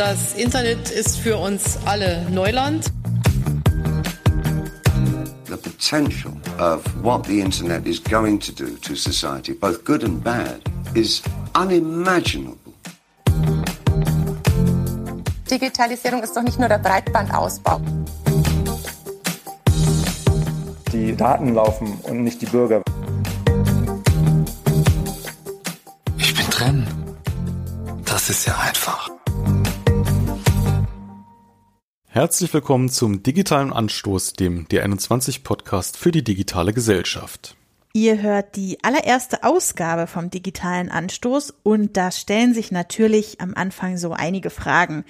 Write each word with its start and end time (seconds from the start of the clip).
Das 0.00 0.32
Internet 0.32 0.90
ist 0.90 1.18
für 1.18 1.36
uns 1.36 1.78
alle 1.84 2.24
Neuland. 2.30 2.86
The 5.46 5.58
potential 5.58 6.32
of 6.58 6.82
what 7.02 7.26
the 7.26 7.38
internet 7.38 7.84
is 7.84 8.02
going 8.02 8.40
to 8.40 8.50
do 8.50 8.78
to 8.80 8.94
society, 8.94 9.52
both 9.52 9.84
good 9.84 10.02
and 10.02 10.24
bad, 10.24 10.62
is 10.94 11.20
unimaginable. 11.54 12.56
Digitalisierung 15.50 16.22
ist 16.22 16.34
doch 16.34 16.44
nicht 16.44 16.58
nur 16.58 16.70
der 16.70 16.78
Breitbandausbau. 16.78 17.82
Die 20.94 21.14
Daten 21.14 21.52
laufen 21.52 21.98
und 22.04 22.24
nicht 22.24 22.40
die 22.40 22.46
Bürger. 22.46 22.80
Ich 26.16 26.34
bin 26.34 26.46
drin. 26.48 26.86
Das 28.06 28.30
ist 28.30 28.46
ja 28.46 28.56
einfach. 28.56 29.19
Herzlich 32.12 32.52
willkommen 32.52 32.88
zum 32.88 33.22
digitalen 33.22 33.72
Anstoß, 33.72 34.32
dem 34.32 34.66
D21 34.66 35.44
Podcast 35.44 35.96
für 35.96 36.10
die 36.10 36.24
digitale 36.24 36.72
Gesellschaft. 36.72 37.54
Ihr 37.92 38.20
hört 38.20 38.56
die 38.56 38.82
allererste 38.82 39.44
Ausgabe 39.44 40.08
vom 40.08 40.28
digitalen 40.28 40.90
Anstoß 40.90 41.54
und 41.62 41.96
da 41.96 42.10
stellen 42.10 42.52
sich 42.52 42.72
natürlich 42.72 43.40
am 43.40 43.54
Anfang 43.54 43.96
so 43.96 44.10
einige 44.12 44.50
Fragen. 44.50 45.04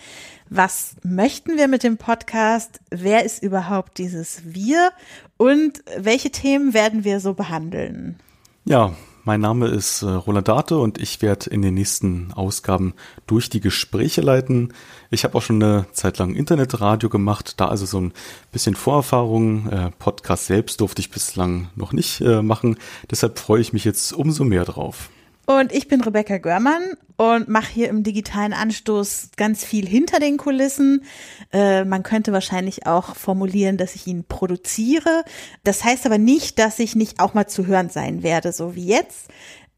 Was 0.50 0.96
möchten 1.02 1.56
wir 1.56 1.68
mit 1.68 1.84
dem 1.84 1.96
Podcast? 1.96 2.80
Wer 2.90 3.24
ist 3.24 3.42
überhaupt 3.42 3.96
dieses 3.96 4.42
Wir? 4.44 4.92
Und 5.38 5.82
welche 5.96 6.30
Themen 6.30 6.74
werden 6.74 7.04
wir 7.04 7.20
so 7.20 7.32
behandeln? 7.32 8.20
Ja, 8.66 8.94
mein 9.24 9.40
Name 9.40 9.68
ist 9.68 10.02
äh, 10.02 10.06
Roland 10.06 10.48
Date 10.48 10.72
und 10.72 10.98
ich 10.98 11.22
werde 11.22 11.50
in 11.50 11.62
den 11.62 11.74
nächsten 11.74 12.32
Ausgaben 12.32 12.94
durch 13.26 13.50
die 13.50 13.60
Gespräche 13.60 14.20
leiten. 14.20 14.72
Ich 15.10 15.24
habe 15.24 15.36
auch 15.36 15.42
schon 15.42 15.62
eine 15.62 15.86
Zeit 15.92 16.18
lang 16.18 16.34
Internetradio 16.34 17.08
gemacht, 17.08 17.60
da 17.60 17.68
also 17.68 17.86
so 17.86 18.00
ein 18.00 18.12
bisschen 18.52 18.74
Vorerfahrung. 18.74 19.68
Äh, 19.68 19.90
Podcast 19.98 20.46
selbst 20.46 20.80
durfte 20.80 21.00
ich 21.00 21.10
bislang 21.10 21.68
noch 21.76 21.92
nicht 21.92 22.20
äh, 22.20 22.42
machen, 22.42 22.76
deshalb 23.10 23.38
freue 23.38 23.60
ich 23.60 23.72
mich 23.72 23.84
jetzt 23.84 24.12
umso 24.12 24.44
mehr 24.44 24.64
drauf. 24.64 25.10
Und 25.50 25.72
ich 25.72 25.88
bin 25.88 26.00
Rebecca 26.00 26.38
Görmann 26.38 26.92
und 27.16 27.48
mache 27.48 27.72
hier 27.72 27.88
im 27.88 28.04
digitalen 28.04 28.52
Anstoß 28.52 29.30
ganz 29.36 29.64
viel 29.64 29.84
hinter 29.84 30.20
den 30.20 30.36
Kulissen. 30.36 31.02
Äh, 31.52 31.84
man 31.84 32.04
könnte 32.04 32.32
wahrscheinlich 32.32 32.86
auch 32.86 33.16
formulieren, 33.16 33.76
dass 33.76 33.96
ich 33.96 34.06
ihn 34.06 34.22
produziere. 34.22 35.24
Das 35.64 35.82
heißt 35.82 36.06
aber 36.06 36.18
nicht, 36.18 36.60
dass 36.60 36.78
ich 36.78 36.94
nicht 36.94 37.18
auch 37.18 37.34
mal 37.34 37.48
zu 37.48 37.66
hören 37.66 37.90
sein 37.90 38.22
werde, 38.22 38.52
so 38.52 38.76
wie 38.76 38.86
jetzt. 38.86 39.26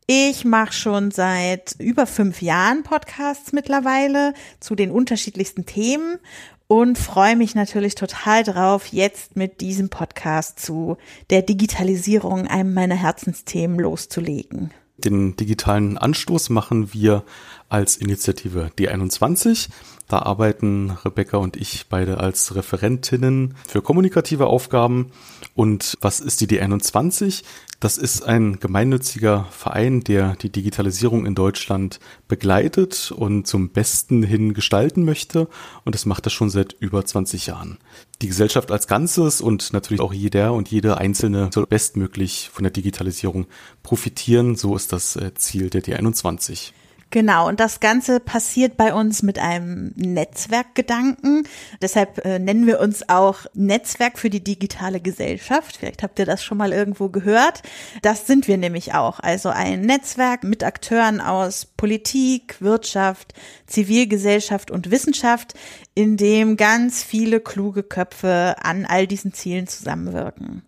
Ich 0.07 0.45
mache 0.45 0.75
schon 0.75 1.11
seit 1.11 1.75
über 1.79 2.07
fünf 2.07 2.43
Jahren 2.43 2.83
Podcasts 2.83 3.55
mittlerweile 3.55 4.35
zu 4.61 4.75
den 4.75 4.91
unterschiedlichsten 4.91 5.65
Themen 5.65 6.19
und 6.67 6.99
freue 6.99 7.35
mich 7.35 7.55
natürlich 7.55 7.95
total 7.95 8.43
drauf, 8.43 8.89
jetzt 8.89 9.37
mit 9.37 9.63
diesem 9.63 9.89
Podcast 9.89 10.61
zu 10.61 10.99
der 11.31 11.41
Digitalisierung, 11.41 12.47
einem 12.47 12.75
meiner 12.75 12.97
Herzensthemen, 12.97 13.79
loszulegen. 13.79 14.71
Den 15.05 15.37
digitalen 15.37 15.99
Anstoß 15.99 16.51
machen 16.51 16.93
wir 16.93 17.25
als 17.69 17.97
Initiative 17.97 18.71
D21. 18.79 19.69
Da 20.09 20.21
arbeiten 20.21 20.91
Rebecca 21.05 21.39
und 21.39 21.57
ich 21.57 21.87
beide 21.89 22.19
als 22.19 22.55
Referentinnen 22.55 23.55
für 23.67 23.83
kommunikative 23.83 24.47
Aufgaben. 24.47 25.11
Und 25.55 25.97
was 26.01 26.21
ist 26.21 26.41
die 26.41 26.47
D21? 26.47 27.43
Das 27.83 27.99
ist 27.99 28.23
ein 28.23 28.61
gemeinnütziger 28.61 29.47
Verein, 29.51 30.03
der 30.03 30.37
die 30.37 30.51
Digitalisierung 30.51 31.27
in 31.27 31.35
Deutschland 31.35 31.99
begleitet 32.29 33.11
und 33.11 33.47
zum 33.49 33.71
Besten 33.71 34.23
hin 34.23 34.55
gestalten 34.55 35.05
möchte. 35.05 35.49
Und 35.85 35.97
das 35.97 36.07
macht 36.07 36.27
er 36.27 36.31
schon 36.31 36.49
seit 36.49 36.77
über 36.79 37.05
20 37.05 37.47
Jahren. 37.47 37.79
Die 38.21 38.29
Gesellschaft 38.29 38.71
als 38.71 38.87
Ganzes 38.87 39.41
und 39.41 39.73
natürlich 39.73 40.01
auch 40.01 40.13
jeder 40.13 40.53
und 40.53 40.71
jede 40.71 40.99
Einzelne 40.99 41.51
soll 41.53 41.67
bestmöglich 41.67 42.51
von 42.53 42.63
der 42.63 42.71
Digitalisierung 42.71 43.47
profitieren. 43.83 44.55
So 44.55 44.77
ist 44.77 44.93
das 44.93 45.17
äh, 45.17 45.35
Ziel 45.35 45.69
der 45.69 45.83
D21. 45.83 46.73
Genau, 47.13 47.47
und 47.47 47.61
das 47.61 47.81
Ganze 47.81 48.21
passiert 48.21 48.79
bei 48.79 48.95
uns 48.95 49.23
mit 49.23 49.39
einem 49.39 49.93
Netzwerkgedanken. 49.97 51.47
Deshalb 51.83 52.25
äh, 52.25 52.39
nennen 52.39 52.67
wir 52.67 52.81
uns 52.81 53.07
auch 53.11 53.45
Netzwerk 53.53 54.19
für 54.19 54.31
die 54.31 54.43
digitale 54.43 54.99
Gesellschaft. 54.99 55.77
Vielleicht 55.77 56.03
habt 56.03 56.19
ihr 56.19 56.25
das 56.25 56.43
schon 56.43 56.57
mal 56.57 56.73
irgendwo 56.73 57.11
gehört. 57.11 57.63
Das 58.01 58.27
sind 58.27 58.49
wir 58.49 58.57
nämlich 58.57 58.95
auch. 58.95 59.21
Also 59.21 59.51
ein 59.51 59.83
Netzwerk 59.83 60.43
mit 60.43 60.65
Akteuren 60.65 61.21
aus 61.21 61.67
Politik, 61.67 62.57
Wirtschaft, 62.63 63.35
Zivilgesellschaft 63.67 64.71
und 64.71 64.91
Wissenschaft, 64.91 65.53
in 65.95 66.17
dem 66.17 66.57
ganz 66.57 67.03
viele 67.03 67.41
kluge 67.41 67.83
Köpfe 67.83 68.57
an 68.63 68.87
all 68.87 69.07
diesen 69.07 69.35
Zielen 69.35 69.67
zusammenwirken. 69.67 70.63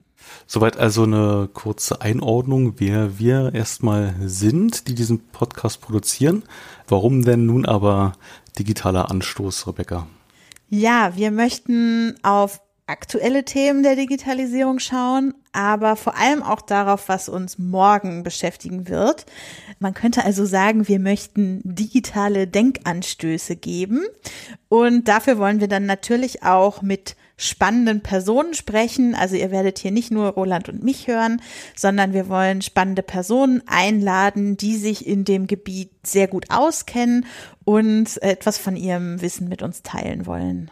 Soweit 0.47 0.77
also 0.77 1.05
eine 1.05 1.49
kurze 1.53 2.01
Einordnung, 2.01 2.75
wer 2.79 3.19
wir 3.19 3.55
erstmal 3.55 4.15
sind, 4.21 4.89
die 4.89 4.95
diesen 4.95 5.21
Podcast 5.29 5.81
produzieren. 5.81 6.45
Warum 6.87 7.25
denn 7.25 7.47
nun 7.47 7.67
aber 7.67 8.13
digitaler 8.59 9.11
Anstoß, 9.11 9.67
Rebecca? 9.67 10.07
Ja, 10.69 11.13
wir 11.17 11.31
möchten 11.31 12.15
auf 12.23 12.61
aktuelle 12.87 13.45
Themen 13.45 13.83
der 13.83 13.97
Digitalisierung 13.97 14.79
schauen, 14.79 15.35
aber 15.53 15.97
vor 15.97 16.17
allem 16.19 16.43
auch 16.43 16.61
darauf, 16.61 17.09
was 17.09 17.29
uns 17.29 17.59
morgen 17.59 18.23
beschäftigen 18.23 18.89
wird. 18.89 19.25
Man 19.79 19.95
könnte 19.95 20.25
also 20.25 20.45
sagen, 20.45 20.87
wir 20.87 20.99
möchten 20.99 21.63
digitale 21.65 22.47
Denkanstöße 22.47 23.57
geben 23.57 24.05
und 24.69 25.09
dafür 25.09 25.39
wollen 25.39 25.61
wir 25.61 25.69
dann 25.69 25.87
natürlich 25.87 26.43
auch 26.43 26.83
mit 26.83 27.17
spannenden 27.37 28.01
Personen 28.01 28.55
sprechen. 28.55 29.15
Also 29.15 29.37
ihr 29.37 29.51
werdet 29.51 29.79
hier 29.79 29.91
nicht 29.91 30.11
nur 30.11 30.29
Roland 30.29 30.69
und 30.69 30.83
mich 30.83 31.09
hören, 31.09 31.43
sondern 31.77 32.13
wir 32.13 32.29
wollen 32.29 32.63
spannende 32.63 33.03
Personen 33.03 33.63
einladen, 33.67 34.57
die 34.57 34.77
sich 34.77 35.07
in 35.07 35.25
dem 35.25 35.47
Gebiet 35.47 35.91
sehr 36.03 36.29
gut 36.29 36.47
auskennen 36.51 37.27
und 37.65 38.23
etwas 38.23 38.59
von 38.59 38.77
ihrem 38.77 39.21
Wissen 39.21 39.49
mit 39.49 39.63
uns 39.63 39.83
teilen 39.83 40.27
wollen. 40.27 40.71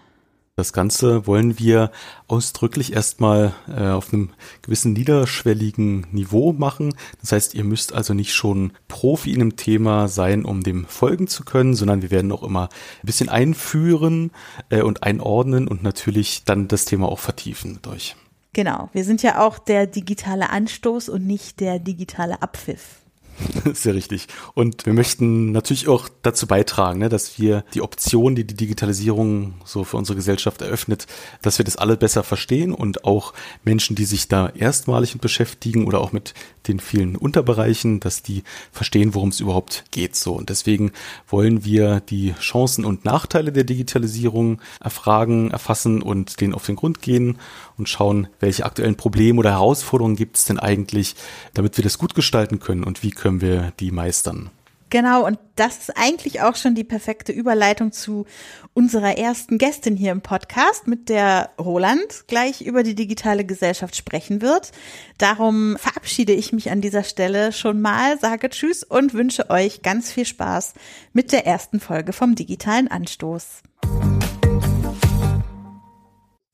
Das 0.62 0.72
Ganze 0.72 1.26
wollen 1.26 1.58
wir 1.58 1.90
ausdrücklich 2.28 2.92
erstmal 2.92 3.52
äh, 3.66 3.88
auf 3.88 4.12
einem 4.12 4.30
gewissen 4.62 4.92
niederschwelligen 4.92 6.06
Niveau 6.12 6.52
machen. 6.52 6.94
Das 7.20 7.32
heißt, 7.32 7.54
ihr 7.54 7.64
müsst 7.64 7.92
also 7.92 8.14
nicht 8.14 8.32
schon 8.32 8.72
Profi 8.86 9.32
in 9.32 9.40
einem 9.40 9.56
Thema 9.56 10.06
sein, 10.06 10.44
um 10.44 10.62
dem 10.62 10.86
folgen 10.86 11.26
zu 11.26 11.42
können, 11.42 11.74
sondern 11.74 12.00
wir 12.00 12.12
werden 12.12 12.30
auch 12.30 12.44
immer 12.44 12.68
ein 13.02 13.06
bisschen 13.06 13.28
einführen 13.28 14.30
äh, 14.68 14.82
und 14.82 15.02
einordnen 15.02 15.66
und 15.66 15.82
natürlich 15.82 16.44
dann 16.44 16.68
das 16.68 16.84
Thema 16.84 17.08
auch 17.08 17.18
vertiefen 17.18 17.72
mit 17.72 17.88
euch. 17.88 18.14
Genau, 18.52 18.88
wir 18.92 19.02
sind 19.02 19.24
ja 19.24 19.44
auch 19.44 19.58
der 19.58 19.88
digitale 19.88 20.50
Anstoß 20.50 21.08
und 21.08 21.26
nicht 21.26 21.58
der 21.58 21.80
digitale 21.80 22.40
Abpfiff. 22.40 23.01
Sehr 23.74 23.94
richtig. 23.94 24.28
Und 24.54 24.86
wir 24.86 24.92
möchten 24.92 25.52
natürlich 25.52 25.88
auch 25.88 26.08
dazu 26.22 26.46
beitragen, 26.46 27.00
ne, 27.00 27.08
dass 27.08 27.38
wir 27.38 27.64
die 27.74 27.82
Optionen, 27.82 28.34
die 28.34 28.46
die 28.46 28.54
Digitalisierung 28.54 29.54
so 29.64 29.84
für 29.84 29.96
unsere 29.96 30.16
Gesellschaft 30.16 30.62
eröffnet, 30.62 31.06
dass 31.40 31.58
wir 31.58 31.64
das 31.64 31.76
alle 31.76 31.96
besser 31.96 32.22
verstehen 32.22 32.72
und 32.72 33.04
auch 33.04 33.32
Menschen, 33.64 33.96
die 33.96 34.04
sich 34.04 34.28
da 34.28 34.48
erstmalig 34.48 35.14
mit 35.14 35.22
beschäftigen 35.22 35.86
oder 35.86 36.00
auch 36.00 36.12
mit 36.12 36.34
den 36.68 36.80
vielen 36.80 37.16
Unterbereichen, 37.16 38.00
dass 38.00 38.22
die 38.22 38.44
verstehen, 38.70 39.14
worum 39.14 39.30
es 39.30 39.40
überhaupt 39.40 39.84
geht. 39.90 40.16
So 40.16 40.34
und 40.34 40.48
deswegen 40.48 40.92
wollen 41.28 41.64
wir 41.64 42.00
die 42.00 42.34
Chancen 42.40 42.84
und 42.84 43.04
Nachteile 43.04 43.52
der 43.52 43.64
Digitalisierung 43.64 44.60
erfragen, 44.80 45.50
erfassen 45.50 46.02
und 46.02 46.40
denen 46.40 46.54
auf 46.54 46.66
den 46.66 46.76
Grund 46.76 47.02
gehen 47.02 47.38
und 47.82 47.88
schauen, 47.88 48.28
welche 48.38 48.64
aktuellen 48.64 48.96
Probleme 48.96 49.40
oder 49.40 49.50
Herausforderungen 49.50 50.14
gibt 50.14 50.36
es 50.36 50.44
denn 50.44 50.60
eigentlich, 50.60 51.16
damit 51.52 51.76
wir 51.76 51.82
das 51.82 51.98
gut 51.98 52.14
gestalten 52.14 52.60
können 52.60 52.84
und 52.84 53.02
wie 53.02 53.10
können 53.10 53.40
wir 53.40 53.72
die 53.80 53.90
meistern. 53.90 54.50
Genau, 54.88 55.26
und 55.26 55.38
das 55.56 55.78
ist 55.78 55.96
eigentlich 55.96 56.42
auch 56.42 56.54
schon 56.54 56.76
die 56.76 56.84
perfekte 56.84 57.32
Überleitung 57.32 57.90
zu 57.92 58.26
unserer 58.72 59.16
ersten 59.16 59.58
Gästin 59.58 59.96
hier 59.96 60.12
im 60.12 60.20
Podcast, 60.20 60.86
mit 60.86 61.08
der 61.08 61.50
Roland 61.58 62.24
gleich 62.28 62.60
über 62.60 62.82
die 62.84 62.94
digitale 62.94 63.44
Gesellschaft 63.44 63.96
sprechen 63.96 64.42
wird. 64.42 64.70
Darum 65.18 65.76
verabschiede 65.78 66.34
ich 66.34 66.52
mich 66.52 66.70
an 66.70 66.82
dieser 66.82 67.02
Stelle 67.02 67.52
schon 67.52 67.80
mal, 67.80 68.20
sage 68.20 68.50
Tschüss 68.50 68.84
und 68.84 69.12
wünsche 69.12 69.50
euch 69.50 69.82
ganz 69.82 70.12
viel 70.12 70.26
Spaß 70.26 70.74
mit 71.14 71.32
der 71.32 71.46
ersten 71.46 71.80
Folge 71.80 72.12
vom 72.12 72.36
digitalen 72.36 72.86
Anstoß. 72.86 73.62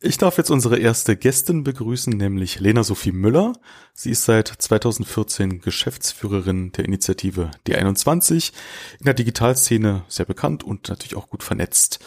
Ich 0.01 0.17
darf 0.17 0.39
jetzt 0.39 0.51
unsere 0.53 0.79
erste 0.79 1.17
Gästin 1.17 1.65
begrüßen, 1.65 2.13
nämlich 2.13 2.61
Lena 2.61 2.85
Sophie 2.85 3.11
Müller. 3.11 3.55
Sie 3.95 4.13
ist 4.13 4.27
seit 4.27 4.47
2014 4.47 5.61
Geschäftsführerin 5.61 6.71
der 6.71 6.85
Initiative 6.85 7.51
D21, 7.67 8.53
in 9.01 9.07
der 9.07 9.15
Digitalszene 9.15 10.05
sehr 10.07 10.25
bekannt 10.25 10.63
und 10.63 10.89
natürlich 10.89 11.17
auch 11.17 11.29
gut 11.29 11.43
vernetzt. 11.43 11.99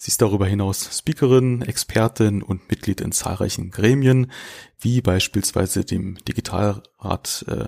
Sie 0.00 0.12
ist 0.12 0.22
darüber 0.22 0.46
hinaus 0.46 0.96
Speakerin, 0.96 1.60
Expertin 1.60 2.40
und 2.40 2.70
Mitglied 2.70 3.00
in 3.00 3.10
zahlreichen 3.10 3.72
Gremien, 3.72 4.30
wie 4.78 5.00
beispielsweise 5.00 5.84
dem 5.84 6.16
Digitalrat 6.24 7.44
äh, 7.48 7.64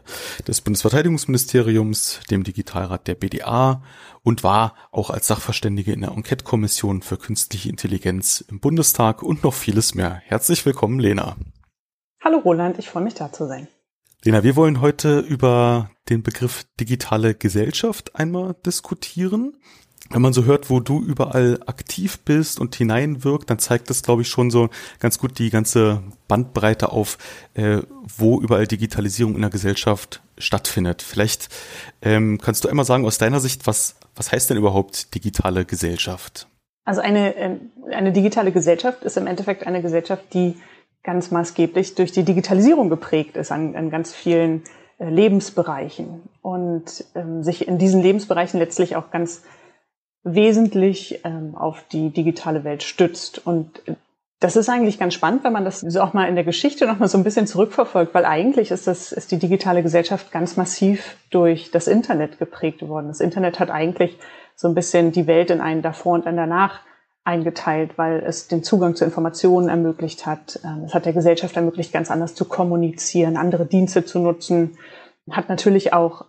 des 0.47 0.61
Bundesverteidigungsministeriums, 0.61 2.21
dem 2.31 2.45
Digitalrat 2.45 3.09
der 3.09 3.17
BDA 3.17 3.83
und 4.23 4.45
war 4.45 4.77
auch 4.93 5.11
als 5.11 5.27
Sachverständige 5.27 5.93
in 5.93 6.03
der 6.03 6.13
Enquete-Kommission 6.13 7.03
für 7.03 7.17
künstliche 7.17 7.69
Intelligenz 7.69 8.45
im 8.49 8.61
Bundestag 8.61 9.25
und 9.25 9.43
noch 9.43 9.55
vieles 9.55 9.97
mehr. 9.97 10.23
Herzlich 10.25 10.65
willkommen, 10.65 11.01
Lena. 11.01 11.37
Hallo 12.23 12.39
Roland, 12.39 12.79
ich 12.79 12.91
freue 12.91 13.03
mich 13.03 13.15
da 13.15 13.33
zu 13.33 13.49
sein. 13.49 13.67
Lena, 14.23 14.45
wir 14.45 14.55
wollen 14.55 14.81
heute 14.81 15.19
über 15.19 15.91
den 16.09 16.23
Begriff 16.23 16.65
digitale 16.79 17.35
Gesellschaft 17.35 18.15
einmal 18.15 18.55
diskutieren 18.65 19.57
wenn 20.09 20.23
man 20.23 20.33
so 20.33 20.45
hört, 20.45 20.71
wo 20.71 20.81
du 20.81 21.01
überall 21.01 21.61
aktiv 21.67 22.19
bist 22.25 22.59
und 22.59 22.75
hineinwirkt, 22.75 23.51
dann 23.51 23.59
zeigt 23.59 23.91
das, 23.91 24.03
glaube 24.03 24.23
ich, 24.23 24.29
schon 24.29 24.51
so 24.51 24.69
ganz 24.99 25.19
gut 25.19 25.39
die 25.39 25.51
ganze 25.51 26.03
Bandbreite 26.27 26.91
auf, 26.91 27.19
äh, 27.55 27.79
wo 28.17 28.41
überall 28.41 28.67
Digitalisierung 28.67 29.35
in 29.35 29.43
der 29.43 29.51
Gesellschaft 29.51 30.23
stattfindet. 30.39 31.03
Vielleicht 31.03 31.49
ähm, 32.03 32.39
kannst 32.43 32.65
du 32.65 32.69
einmal 32.69 32.85
sagen 32.85 33.05
aus 33.05 33.19
deiner 33.19 33.41
Sicht, 33.41 33.67
was, 33.67 33.97
was 34.17 34.33
heißt 34.33 34.51
denn 34.51 34.57
überhaupt 34.57 35.15
digitale 35.15 35.65
Gesellschaft? 35.65 36.49
Also 36.85 37.03
eine, 37.03 37.37
ähm, 37.37 37.71
eine 37.93 38.13
digitale 38.13 38.51
Gesellschaft 38.51 39.05
ist 39.05 39.17
im 39.17 39.27
Endeffekt 39.29 39.67
eine 39.67 39.83
Gesellschaft, 39.83 40.35
die 40.35 40.57
ganz 41.05 41.31
maßgeblich 41.31 41.95
durch 41.95 42.11
die 42.11 42.25
Digitalisierung 42.25 42.91
geprägt 42.91 43.37
ist 43.37 43.53
an, 43.53 43.77
an 43.77 43.91
ganz 43.91 44.13
vielen 44.13 44.65
äh, 44.99 45.09
Lebensbereichen 45.09 46.23
und 46.43 47.05
ähm, 47.15 47.43
sich 47.43 47.69
in 47.69 47.79
diesen 47.79 48.03
Lebensbereichen 48.03 48.59
letztlich 48.59 48.97
auch 48.97 49.11
ganz 49.11 49.43
wesentlich 50.23 51.21
ähm, 51.25 51.55
auf 51.55 51.85
die 51.91 52.11
digitale 52.11 52.65
Welt 52.65 52.83
stützt. 52.83 53.47
Und 53.47 53.83
das 54.39 54.57
ist 54.57 54.69
eigentlich 54.69 54.99
ganz 54.99 55.15
spannend, 55.15 55.45
wenn 55.45 55.53
man 55.53 55.65
das 55.65 55.81
so 55.81 56.01
auch 56.01 56.13
mal 56.13 56.29
in 56.29 56.35
der 56.35 56.45
Geschichte 56.45 56.87
noch 56.87 56.99
mal 56.99 57.09
so 57.09 57.19
ein 57.19 57.25
bisschen 57.25 57.47
zurückverfolgt, 57.47 58.15
weil 58.15 58.25
eigentlich 58.25 58.71
ist 58.71 58.87
das, 58.87 59.13
ist 59.13 59.31
die 59.33 59.39
digitale 59.39 59.83
Gesellschaft 59.83 60.33
ganz 60.33 60.57
massiv 60.57 61.17
durch 61.31 61.71
das 61.71 61.87
Internet 61.87 62.39
geprägt 62.39 62.87
worden. 62.87 63.09
Das 63.09 63.21
Internet 63.21 63.61
hat 63.61 63.71
eigentlich 63.71 64.19
so 64.57 64.69
ein 64.69 64.75
bisschen 64.75 65.13
die 65.13 65.27
Welt 65.27 65.51
in 65.51 65.61
einen 65.61 65.83
davor 65.83 66.15
und 66.15 66.27
einen 66.27 66.37
danach 66.37 66.81
eingeteilt, 67.25 67.97
weil 67.97 68.21
es 68.21 68.49
den 68.49 68.63
Zugang 68.63 68.97
zu 68.97 69.05
Informationen 69.05 69.69
ermöglicht 69.69 70.27
hat. 70.27 70.59
Ähm, 70.65 70.85
es 70.85 70.95
hat 70.95 71.05
der 71.05 71.13
Gesellschaft 71.13 71.57
ermöglicht, 71.57 71.93
ganz 71.93 72.11
anders 72.11 72.35
zu 72.35 72.47
kommunizieren, 72.47 73.37
andere 73.37 73.67
Dienste 73.67 74.05
zu 74.05 74.19
nutzen, 74.19 74.79
hat 75.31 75.49
natürlich 75.49 75.93
auch 75.93 76.25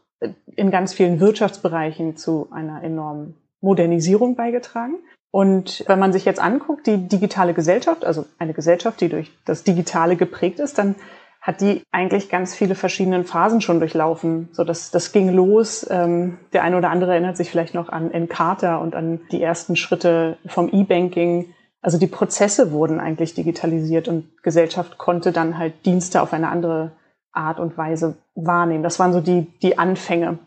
in 0.45 0.69
ganz 0.69 0.93
vielen 0.93 1.19
Wirtschaftsbereichen 1.19 2.17
zu 2.17 2.49
einer 2.51 2.83
enormen 2.83 3.35
Modernisierung 3.61 4.35
beigetragen. 4.35 4.95
Und 5.31 5.85
wenn 5.87 5.99
man 5.99 6.11
sich 6.11 6.25
jetzt 6.25 6.41
anguckt, 6.41 6.87
die 6.87 7.07
digitale 7.07 7.53
Gesellschaft, 7.53 8.03
also 8.03 8.25
eine 8.37 8.53
Gesellschaft, 8.53 8.99
die 8.99 9.07
durch 9.07 9.31
das 9.45 9.63
Digitale 9.63 10.17
geprägt 10.17 10.59
ist, 10.59 10.77
dann 10.77 10.95
hat 11.41 11.61
die 11.61 11.81
eigentlich 11.91 12.29
ganz 12.29 12.53
viele 12.53 12.75
verschiedene 12.75 13.23
Phasen 13.23 13.61
schon 13.61 13.79
durchlaufen. 13.79 14.49
So, 14.51 14.63
das, 14.63 14.91
das 14.91 15.11
ging 15.11 15.29
los. 15.29 15.87
Ähm, 15.89 16.37
der 16.53 16.63
eine 16.63 16.77
oder 16.77 16.91
andere 16.91 17.13
erinnert 17.13 17.35
sich 17.35 17.49
vielleicht 17.49 17.73
noch 17.73 17.89
an 17.89 18.11
Encarta 18.11 18.77
und 18.77 18.93
an 18.93 19.21
die 19.31 19.41
ersten 19.41 19.75
Schritte 19.75 20.37
vom 20.45 20.69
E-Banking. 20.69 21.53
Also 21.81 21.97
die 21.97 22.07
Prozesse 22.07 22.71
wurden 22.71 22.99
eigentlich 22.99 23.33
digitalisiert 23.33 24.07
und 24.07 24.43
Gesellschaft 24.43 24.99
konnte 24.99 25.31
dann 25.31 25.57
halt 25.57 25.85
Dienste 25.85 26.21
auf 26.21 26.31
eine 26.31 26.49
andere 26.49 26.91
Art 27.31 27.59
und 27.59 27.75
Weise 27.75 28.17
wahrnehmen. 28.35 28.83
Das 28.83 28.99
waren 28.99 29.13
so 29.13 29.21
die, 29.21 29.47
die 29.63 29.79
Anfänge, 29.79 30.37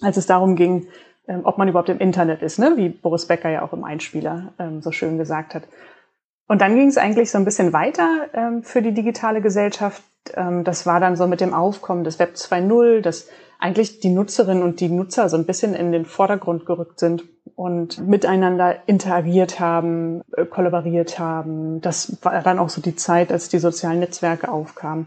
als 0.00 0.16
es 0.16 0.26
darum 0.26 0.56
ging, 0.56 0.86
ob 1.44 1.58
man 1.58 1.68
überhaupt 1.68 1.88
im 1.88 1.98
Internet 1.98 2.42
ist, 2.42 2.58
ne? 2.58 2.72
wie 2.76 2.88
Boris 2.88 3.26
Becker 3.26 3.50
ja 3.50 3.62
auch 3.62 3.72
im 3.72 3.84
Einspieler 3.84 4.52
ähm, 4.58 4.82
so 4.82 4.92
schön 4.92 5.18
gesagt 5.18 5.54
hat. 5.54 5.64
Und 6.48 6.60
dann 6.60 6.74
ging 6.74 6.88
es 6.88 6.98
eigentlich 6.98 7.30
so 7.30 7.38
ein 7.38 7.44
bisschen 7.44 7.72
weiter 7.72 8.26
ähm, 8.34 8.62
für 8.62 8.82
die 8.82 8.92
digitale 8.92 9.40
Gesellschaft. 9.40 10.02
Ähm, 10.34 10.64
das 10.64 10.86
war 10.86 11.00
dann 11.00 11.16
so 11.16 11.26
mit 11.26 11.40
dem 11.40 11.54
Aufkommen 11.54 12.04
des 12.04 12.18
Web 12.18 12.34
2.0, 12.34 13.00
dass 13.00 13.28
eigentlich 13.58 14.00
die 14.00 14.10
Nutzerinnen 14.10 14.62
und 14.62 14.80
die 14.80 14.88
Nutzer 14.88 15.28
so 15.28 15.36
ein 15.36 15.46
bisschen 15.46 15.74
in 15.74 15.92
den 15.92 16.04
Vordergrund 16.04 16.66
gerückt 16.66 16.98
sind 16.98 17.24
und 17.54 18.06
miteinander 18.06 18.76
interagiert 18.86 19.60
haben, 19.60 20.22
äh, 20.36 20.44
kollaboriert 20.44 21.18
haben. 21.18 21.80
Das 21.80 22.18
war 22.22 22.42
dann 22.42 22.58
auch 22.58 22.68
so 22.68 22.80
die 22.80 22.96
Zeit, 22.96 23.32
als 23.32 23.48
die 23.48 23.58
sozialen 23.58 24.00
Netzwerke 24.00 24.50
aufkamen. 24.50 25.06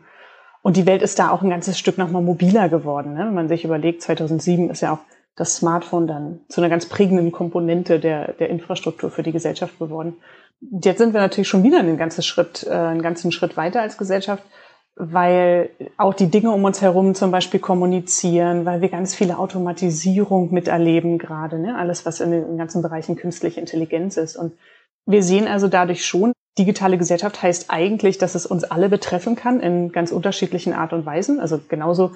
Und 0.62 0.78
die 0.78 0.88
Welt 0.88 1.04
ist 1.04 1.20
da 1.20 1.30
auch 1.30 1.44
ein 1.44 1.50
ganzes 1.52 1.78
Stück 1.78 2.00
nochmal 2.00 2.24
mobiler 2.24 2.70
geworden. 2.70 3.14
Ne? 3.14 3.20
Wenn 3.28 3.36
man 3.36 3.48
sich 3.50 3.66
überlegt, 3.66 4.02
2007 4.02 4.72
ist 4.72 4.82
ja 4.82 4.94
auch 4.94 5.00
das 5.36 5.58
Smartphone 5.58 6.08
dann 6.08 6.40
zu 6.48 6.62
einer 6.62 6.70
ganz 6.70 6.88
prägenden 6.88 7.32
Komponente 7.32 8.00
der, 8.00 8.34
der 8.34 8.50
Infrastruktur 8.50 9.12
für 9.12 9.24
die 9.24 9.34
Gesellschaft 9.34 9.78
geworden. 9.80 10.16
Jetzt 10.62 11.00
sind 11.00 11.14
wir 11.14 11.20
natürlich 11.20 11.50
schon 11.50 11.64
wieder 11.64 11.80
einen 11.80 11.98
ganzen 11.98 12.24
Schritt, 12.24 12.66
äh, 12.68 12.72
einen 12.72 13.02
ganzen 13.02 13.32
Schritt 13.32 13.58
weiter 13.58 13.82
als 13.82 13.98
Gesellschaft, 13.98 14.44
weil 14.96 15.70
auch 15.98 16.14
die 16.14 16.32
Dinge 16.32 16.52
um 16.52 16.64
uns 16.64 16.82
herum 16.82 17.16
zum 17.16 17.32
Beispiel 17.32 17.60
kommunizieren, 17.60 18.66
weil 18.66 18.80
wir 18.80 18.88
ganz 18.88 19.14
viele 19.14 19.38
Automatisierung 19.38 20.54
miterleben 20.54 21.18
gerade, 21.18 21.60
ne? 21.60 21.78
alles 21.78 22.06
was 22.06 22.22
in 22.22 22.32
den 22.32 22.58
ganzen 22.58 22.82
Bereichen 22.82 23.18
künstliche 23.18 23.60
Intelligenz 23.60 24.16
ist. 24.16 24.38
Und 24.38 24.54
wir 25.06 25.22
sehen 25.22 25.48
also 25.48 25.68
dadurch 25.68 26.06
schon, 26.06 26.32
digitale 26.58 26.98
Gesellschaft 26.98 27.44
heißt 27.44 27.66
eigentlich, 27.68 28.18
dass 28.18 28.36
es 28.36 28.46
uns 28.46 28.64
alle 28.64 28.88
betreffen 28.88 29.36
kann 29.36 29.60
in 29.60 29.92
ganz 29.92 30.14
unterschiedlichen 30.14 30.72
Art 30.72 30.94
und 30.94 31.06
Weisen. 31.06 31.42
Also 31.42 31.60
genauso 31.68 32.14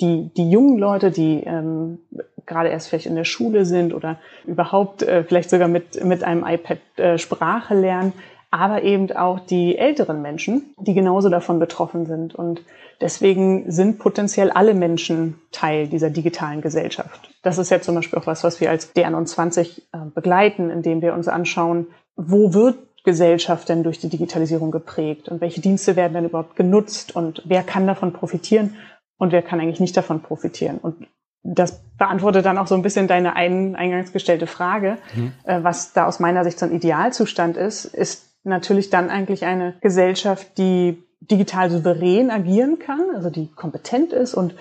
die, 0.00 0.30
die 0.36 0.50
jungen 0.50 0.78
Leute, 0.78 1.12
die 1.12 1.44
ähm, 1.44 2.00
gerade 2.46 2.68
erst 2.68 2.88
vielleicht 2.88 3.06
in 3.06 3.16
der 3.16 3.24
Schule 3.24 3.64
sind 3.64 3.92
oder 3.94 4.18
überhaupt 4.46 5.02
äh, 5.02 5.24
vielleicht 5.24 5.50
sogar 5.50 5.68
mit, 5.68 6.02
mit 6.04 6.24
einem 6.24 6.44
iPad 6.46 6.78
äh, 6.96 7.18
Sprache 7.18 7.74
lernen, 7.74 8.12
aber 8.50 8.82
eben 8.82 9.10
auch 9.12 9.40
die 9.40 9.76
älteren 9.76 10.22
Menschen, 10.22 10.74
die 10.78 10.94
genauso 10.94 11.28
davon 11.28 11.58
betroffen 11.58 12.06
sind. 12.06 12.34
Und 12.34 12.62
deswegen 13.00 13.70
sind 13.70 13.98
potenziell 13.98 14.50
alle 14.50 14.74
Menschen 14.74 15.38
Teil 15.50 15.88
dieser 15.88 16.10
digitalen 16.10 16.62
Gesellschaft. 16.62 17.28
Das 17.42 17.58
ist 17.58 17.70
ja 17.70 17.80
zum 17.80 17.96
Beispiel 17.96 18.18
auch 18.18 18.26
was, 18.26 18.44
was 18.44 18.60
wir 18.60 18.70
als 18.70 18.94
D21 18.94 19.80
äh, 19.92 19.98
begleiten, 20.14 20.70
indem 20.70 21.02
wir 21.02 21.14
uns 21.14 21.28
anschauen, 21.28 21.88
wo 22.16 22.54
wird 22.54 22.76
Gesellschaft 23.04 23.68
denn 23.68 23.84
durch 23.84 23.98
die 23.98 24.08
Digitalisierung 24.08 24.70
geprägt 24.70 25.28
und 25.28 25.40
welche 25.40 25.60
Dienste 25.60 25.94
werden 25.94 26.14
denn 26.14 26.24
überhaupt 26.24 26.56
genutzt 26.56 27.14
und 27.14 27.40
wer 27.44 27.62
kann 27.62 27.86
davon 27.86 28.12
profitieren 28.12 28.74
und 29.16 29.32
wer 29.32 29.42
kann 29.42 29.60
eigentlich 29.60 29.80
nicht 29.80 29.96
davon 29.96 30.22
profitieren. 30.22 30.78
Und 30.78 31.06
das 31.54 31.80
beantwortet 31.98 32.44
dann 32.44 32.58
auch 32.58 32.66
so 32.66 32.74
ein 32.74 32.82
bisschen 32.82 33.08
deine 33.08 33.36
ein, 33.36 33.76
eingangs 33.76 34.12
gestellte 34.12 34.46
Frage. 34.46 34.98
Mhm. 35.14 35.32
Äh, 35.44 35.62
was 35.62 35.92
da 35.92 36.06
aus 36.06 36.20
meiner 36.20 36.44
Sicht 36.44 36.58
so 36.58 36.66
ein 36.66 36.72
Idealzustand 36.72 37.56
ist, 37.56 37.84
ist 37.84 38.24
natürlich 38.44 38.90
dann 38.90 39.10
eigentlich 39.10 39.44
eine 39.44 39.74
Gesellschaft, 39.80 40.58
die 40.58 41.02
digital 41.20 41.70
souverän 41.70 42.30
agieren 42.30 42.78
kann, 42.78 43.00
also 43.14 43.30
die 43.30 43.50
kompetent 43.50 44.12
ist 44.12 44.34
und 44.34 44.52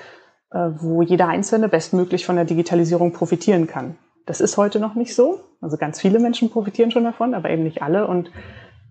äh, 0.51 0.69
wo 0.77 1.01
jeder 1.01 1.27
Einzelne 1.27 1.69
bestmöglich 1.69 2.25
von 2.25 2.35
der 2.35 2.45
Digitalisierung 2.45 3.11
profitieren 3.13 3.67
kann. 3.67 3.97
Das 4.25 4.41
ist 4.41 4.57
heute 4.57 4.79
noch 4.79 4.95
nicht 4.95 5.13
so. 5.13 5.41
Also 5.61 5.77
ganz 5.77 6.01
viele 6.01 6.19
Menschen 6.19 6.49
profitieren 6.49 6.91
schon 6.91 7.03
davon, 7.03 7.33
aber 7.33 7.49
eben 7.49 7.63
nicht 7.63 7.81
alle. 7.81 8.07
Und 8.07 8.31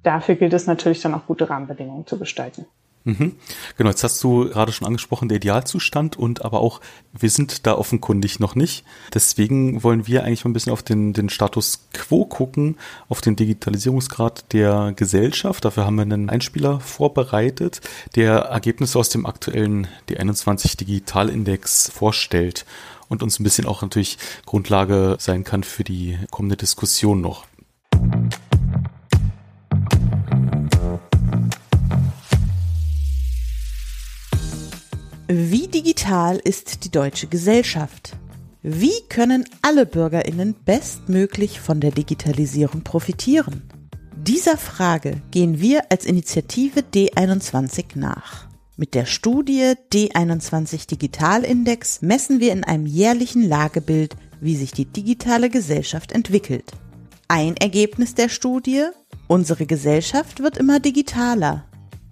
dafür 0.03 0.37
gilt 0.37 0.53
es 0.53 0.67
natürlich 0.67 1.01
dann 1.01 1.15
auch 1.15 1.27
gute 1.27 1.51
Rahmenbedingungen 1.51 2.07
zu 2.07 2.19
gestalten. 2.19 2.67
Mhm. 3.05 3.37
Genau, 3.77 3.91
jetzt 3.91 4.03
hast 4.03 4.25
du 4.25 4.49
gerade 4.49 4.73
schon 4.73 4.87
angesprochen, 4.87 5.29
der 5.29 5.37
Idealzustand 5.37 6.17
und 6.17 6.43
aber 6.43 6.61
auch, 6.61 6.81
wir 7.13 7.29
sind 7.29 7.67
da 7.67 7.75
offenkundig 7.75 8.41
noch 8.41 8.55
nicht. 8.55 8.85
Deswegen 9.13 9.83
wollen 9.83 10.07
wir 10.07 10.25
eigentlich 10.25 10.45
mal 10.45 10.51
ein 10.51 10.55
bisschen 10.55 10.73
auf 10.73 10.83
den, 10.83 11.13
den 11.13 11.29
Status 11.29 11.87
quo 11.93 12.25
gucken, 12.25 12.79
auf 13.11 13.21
den 13.21 13.37
Digitalisierungsgrad 13.37 14.53
der 14.55 14.95
Gesellschaft. 14.97 15.67
Dafür 15.67 15.85
haben 15.85 15.97
wir 15.97 16.03
einen 16.03 16.31
Einspieler 16.31 16.81
vorbereitet, 16.81 17.83
der 18.17 18.37
Ergebnisse 18.37 18.99
aus 18.99 19.11
dem 19.11 19.27
aktuellen 19.27 19.87
D21 20.09 20.79
Digitalindex 20.79 21.91
vorstellt 21.91 22.65
und 23.09 23.23
uns 23.23 23.39
ein 23.39 23.45
bisschen 23.45 23.67
auch 23.67 23.83
natürlich 23.83 24.17
Grundlage 24.47 25.17
sein 25.21 25.45
kann 25.45 25.63
für 25.63 25.85
die 25.85 26.19
kommende 26.31 26.57
Diskussion 26.57 27.21
noch. 27.21 27.45
Wie 35.27 35.69
digital 35.69 36.37
ist 36.37 36.85
die 36.85 36.91
deutsche 36.91 37.29
Gesellschaft? 37.29 38.15
Wie 38.61 39.01
können 39.09 39.47
alle 39.63 39.87
Bürgerinnen 39.87 40.55
bestmöglich 40.67 41.61
von 41.61 41.81
der 41.81 41.93
Digitalisierung 41.93 42.83
profitieren? 42.83 43.63
Dieser 44.15 44.59
Frage 44.59 45.23
gehen 45.31 45.63
wir 45.63 45.91
als 45.91 46.05
Initiative 46.05 46.81
D21 46.81 47.99
nach. 47.99 48.49
Mit 48.77 48.95
der 48.95 49.07
Studie 49.07 49.73
D21 49.95 50.89
Digitalindex 50.89 52.03
messen 52.03 52.39
wir 52.39 52.53
in 52.53 52.63
einem 52.63 52.85
jährlichen 52.85 53.49
Lagebild, 53.49 54.17
wie 54.43 54.57
sich 54.57 54.73
die 54.73 54.85
digitale 54.85 55.49
Gesellschaft 55.49 56.13
entwickelt. 56.13 56.71
Ein 57.29 57.57
Ergebnis 57.57 58.15
der 58.15 58.29
Studie, 58.29 58.89
unsere 59.27 59.65
Gesellschaft 59.65 60.41
wird 60.41 60.59
immer 60.59 60.81
digitaler. 60.81 61.65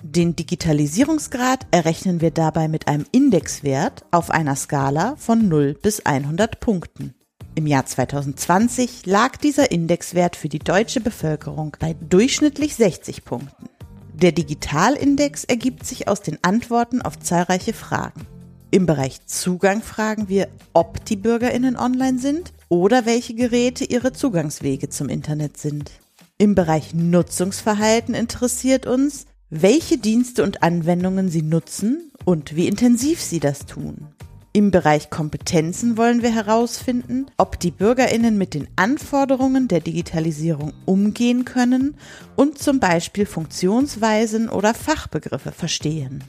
Den 0.04 0.34
Digitalisierungsgrad 0.34 1.64
errechnen 1.70 2.20
wir 2.20 2.32
dabei 2.32 2.66
mit 2.66 2.88
einem 2.88 3.06
Indexwert 3.12 4.04
auf 4.10 4.30
einer 4.32 4.56
Skala 4.56 5.14
von 5.16 5.48
0 5.48 5.74
bis 5.80 6.04
100 6.04 6.58
Punkten. 6.58 7.14
Im 7.54 7.68
Jahr 7.68 7.86
2020 7.86 9.06
lag 9.06 9.36
dieser 9.36 9.70
Indexwert 9.70 10.34
für 10.34 10.48
die 10.48 10.58
deutsche 10.58 11.00
Bevölkerung 11.00 11.76
bei 11.78 11.94
durchschnittlich 11.94 12.74
60 12.74 13.24
Punkten. 13.24 13.68
Der 14.12 14.32
Digitalindex 14.32 15.44
ergibt 15.44 15.86
sich 15.86 16.08
aus 16.08 16.20
den 16.20 16.38
Antworten 16.42 17.00
auf 17.00 17.20
zahlreiche 17.20 17.72
Fragen. 17.72 18.26
Im 18.72 18.86
Bereich 18.86 19.24
Zugang 19.26 19.82
fragen 19.82 20.28
wir, 20.28 20.48
ob 20.72 21.04
die 21.04 21.16
Bürgerinnen 21.16 21.76
online 21.76 22.18
sind 22.18 22.52
oder 22.68 23.06
welche 23.06 23.34
Geräte 23.34 23.84
ihre 23.84 24.12
Zugangswege 24.12 24.88
zum 24.88 25.08
Internet 25.08 25.58
sind. 25.58 25.92
Im 26.38 26.56
Bereich 26.56 26.92
Nutzungsverhalten 26.92 28.14
interessiert 28.14 28.86
uns, 28.86 29.26
welche 29.54 29.98
Dienste 29.98 30.44
und 30.44 30.62
Anwendungen 30.62 31.28
sie 31.28 31.42
nutzen 31.42 32.10
und 32.24 32.56
wie 32.56 32.66
intensiv 32.66 33.20
sie 33.20 33.38
das 33.38 33.66
tun. 33.66 34.06
Im 34.54 34.70
Bereich 34.70 35.10
Kompetenzen 35.10 35.98
wollen 35.98 36.22
wir 36.22 36.34
herausfinden, 36.34 37.26
ob 37.36 37.60
die 37.60 37.70
Bürgerinnen 37.70 38.38
mit 38.38 38.54
den 38.54 38.66
Anforderungen 38.76 39.68
der 39.68 39.80
Digitalisierung 39.80 40.72
umgehen 40.86 41.44
können 41.44 41.96
und 42.34 42.58
zum 42.58 42.80
Beispiel 42.80 43.26
Funktionsweisen 43.26 44.48
oder 44.48 44.72
Fachbegriffe 44.72 45.52
verstehen. 45.52 46.24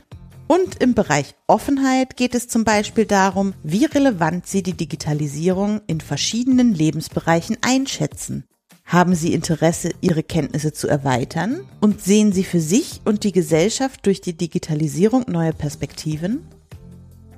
Und 0.47 0.83
im 0.83 0.93
Bereich 0.93 1.33
Offenheit 1.47 2.17
geht 2.17 2.35
es 2.35 2.49
zum 2.49 2.65
Beispiel 2.65 3.05
darum, 3.05 3.53
wie 3.63 3.85
relevant 3.85 4.47
Sie 4.47 4.63
die 4.63 4.75
Digitalisierung 4.75 5.79
in 5.87 6.01
verschiedenen 6.01 6.73
Lebensbereichen 6.73 7.55
einschätzen. 7.61 8.43
Haben 8.93 9.15
Sie 9.15 9.33
Interesse, 9.33 9.89
Ihre 10.01 10.21
Kenntnisse 10.21 10.71
zu 10.71 10.87
erweitern? 10.87 11.61
Und 11.81 12.03
sehen 12.03 12.31
Sie 12.31 12.43
für 12.43 12.59
sich 12.59 13.01
und 13.05 13.23
die 13.23 13.31
Gesellschaft 13.31 14.05
durch 14.05 14.21
die 14.21 14.37
Digitalisierung 14.37 15.25
neue 15.27 15.51
Perspektiven? 15.51 16.45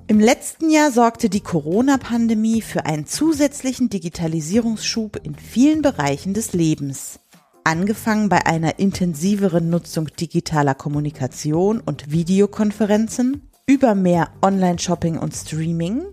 Im 0.07 0.19
letzten 0.19 0.69
Jahr 0.69 0.91
sorgte 0.91 1.29
die 1.29 1.39
Corona-Pandemie 1.39 2.61
für 2.61 2.85
einen 2.85 3.05
zusätzlichen 3.05 3.87
Digitalisierungsschub 3.87 5.21
in 5.23 5.33
vielen 5.35 5.81
Bereichen 5.81 6.33
des 6.33 6.51
Lebens. 6.51 7.21
Angefangen 7.63 8.27
bei 8.27 8.45
einer 8.45 8.77
intensiveren 8.77 9.69
Nutzung 9.69 10.07
digitaler 10.07 10.75
Kommunikation 10.75 11.79
und 11.79 12.11
Videokonferenzen, 12.11 13.49
über 13.65 13.95
mehr 13.95 14.27
Online-Shopping 14.41 15.17
und 15.17 15.33
Streaming, 15.33 16.03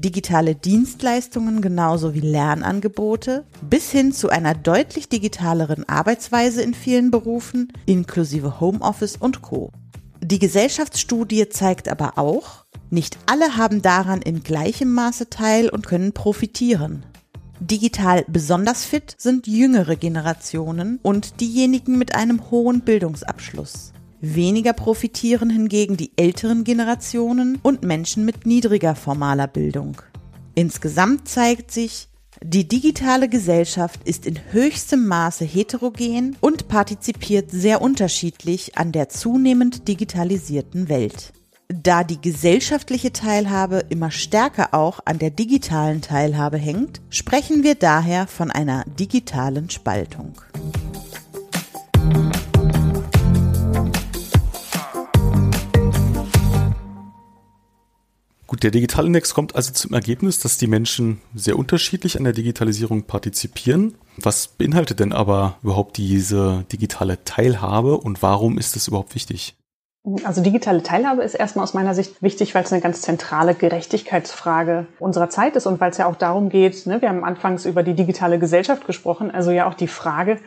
digitale 0.00 0.54
Dienstleistungen 0.54 1.60
genauso 1.60 2.14
wie 2.14 2.20
Lernangebote, 2.20 3.44
bis 3.62 3.90
hin 3.90 4.12
zu 4.12 4.28
einer 4.28 4.54
deutlich 4.54 5.08
digitaleren 5.08 5.88
Arbeitsweise 5.88 6.62
in 6.62 6.74
vielen 6.74 7.10
Berufen, 7.10 7.72
inklusive 7.86 8.60
Homeoffice 8.60 9.16
und 9.16 9.42
Co. 9.42 9.72
Die 10.20 10.38
Gesellschaftsstudie 10.38 11.48
zeigt 11.48 11.88
aber 11.88 12.18
auch, 12.18 12.64
nicht 12.90 13.18
alle 13.26 13.56
haben 13.56 13.82
daran 13.82 14.22
in 14.22 14.42
gleichem 14.42 14.92
Maße 14.92 15.30
teil 15.30 15.68
und 15.68 15.86
können 15.86 16.12
profitieren. 16.12 17.04
Digital 17.58 18.24
besonders 18.28 18.84
fit 18.84 19.14
sind 19.18 19.46
jüngere 19.46 19.96
Generationen 19.96 21.00
und 21.02 21.40
diejenigen 21.40 21.96
mit 21.96 22.14
einem 22.14 22.50
hohen 22.50 22.82
Bildungsabschluss. 22.82 23.92
Weniger 24.20 24.72
profitieren 24.72 25.50
hingegen 25.50 25.96
die 25.96 26.12
älteren 26.16 26.64
Generationen 26.64 27.58
und 27.62 27.82
Menschen 27.82 28.24
mit 28.24 28.46
niedriger 28.46 28.94
formaler 28.94 29.46
Bildung. 29.46 30.00
Insgesamt 30.54 31.28
zeigt 31.28 31.70
sich, 31.70 32.08
die 32.42 32.68
digitale 32.68 33.28
Gesellschaft 33.28 34.00
ist 34.04 34.26
in 34.26 34.38
höchstem 34.52 35.06
Maße 35.06 35.44
heterogen 35.44 36.36
und 36.40 36.68
partizipiert 36.68 37.50
sehr 37.50 37.80
unterschiedlich 37.80 38.76
an 38.76 38.92
der 38.92 39.08
zunehmend 39.08 39.88
digitalisierten 39.88 40.88
Welt. 40.88 41.32
Da 41.68 42.04
die 42.04 42.20
gesellschaftliche 42.20 43.12
Teilhabe 43.12 43.82
immer 43.88 44.10
stärker 44.10 44.72
auch 44.72 45.00
an 45.04 45.18
der 45.18 45.30
digitalen 45.30 46.00
Teilhabe 46.00 46.58
hängt, 46.58 47.00
sprechen 47.10 47.64
wir 47.64 47.74
daher 47.74 48.26
von 48.26 48.50
einer 48.50 48.84
digitalen 48.98 49.68
Spaltung. 49.68 50.34
Gut, 58.56 58.64
der 58.64 58.70
Digitalindex 58.70 59.34
kommt 59.34 59.54
also 59.54 59.70
zum 59.74 59.92
Ergebnis, 59.92 60.40
dass 60.40 60.56
die 60.56 60.66
Menschen 60.66 61.20
sehr 61.34 61.58
unterschiedlich 61.58 62.16
an 62.16 62.24
der 62.24 62.32
Digitalisierung 62.32 63.02
partizipieren. 63.02 63.96
Was 64.16 64.48
beinhaltet 64.48 64.98
denn 64.98 65.12
aber 65.12 65.58
überhaupt 65.62 65.98
diese 65.98 66.64
digitale 66.72 67.22
Teilhabe 67.24 67.98
und 67.98 68.22
warum 68.22 68.56
ist 68.56 68.74
es 68.74 68.88
überhaupt 68.88 69.14
wichtig? 69.14 69.56
Also 70.24 70.42
digitale 70.42 70.82
Teilhabe 70.82 71.22
ist 71.22 71.34
erstmal 71.34 71.64
aus 71.64 71.74
meiner 71.74 71.94
Sicht 71.94 72.22
wichtig, 72.22 72.54
weil 72.54 72.64
es 72.64 72.72
eine 72.72 72.80
ganz 72.80 73.02
zentrale 73.02 73.54
Gerechtigkeitsfrage 73.54 74.86
unserer 75.00 75.28
Zeit 75.28 75.54
ist 75.54 75.66
und 75.66 75.78
weil 75.78 75.90
es 75.90 75.98
ja 75.98 76.06
auch 76.06 76.16
darum 76.16 76.48
geht, 76.48 76.86
ne, 76.86 77.02
wir 77.02 77.10
haben 77.10 77.24
anfangs 77.24 77.66
über 77.66 77.82
die 77.82 77.92
digitale 77.92 78.38
Gesellschaft 78.38 78.86
gesprochen, 78.86 79.30
also 79.30 79.50
ja 79.50 79.68
auch 79.68 79.74
die 79.74 79.86
Frage, 79.86 80.38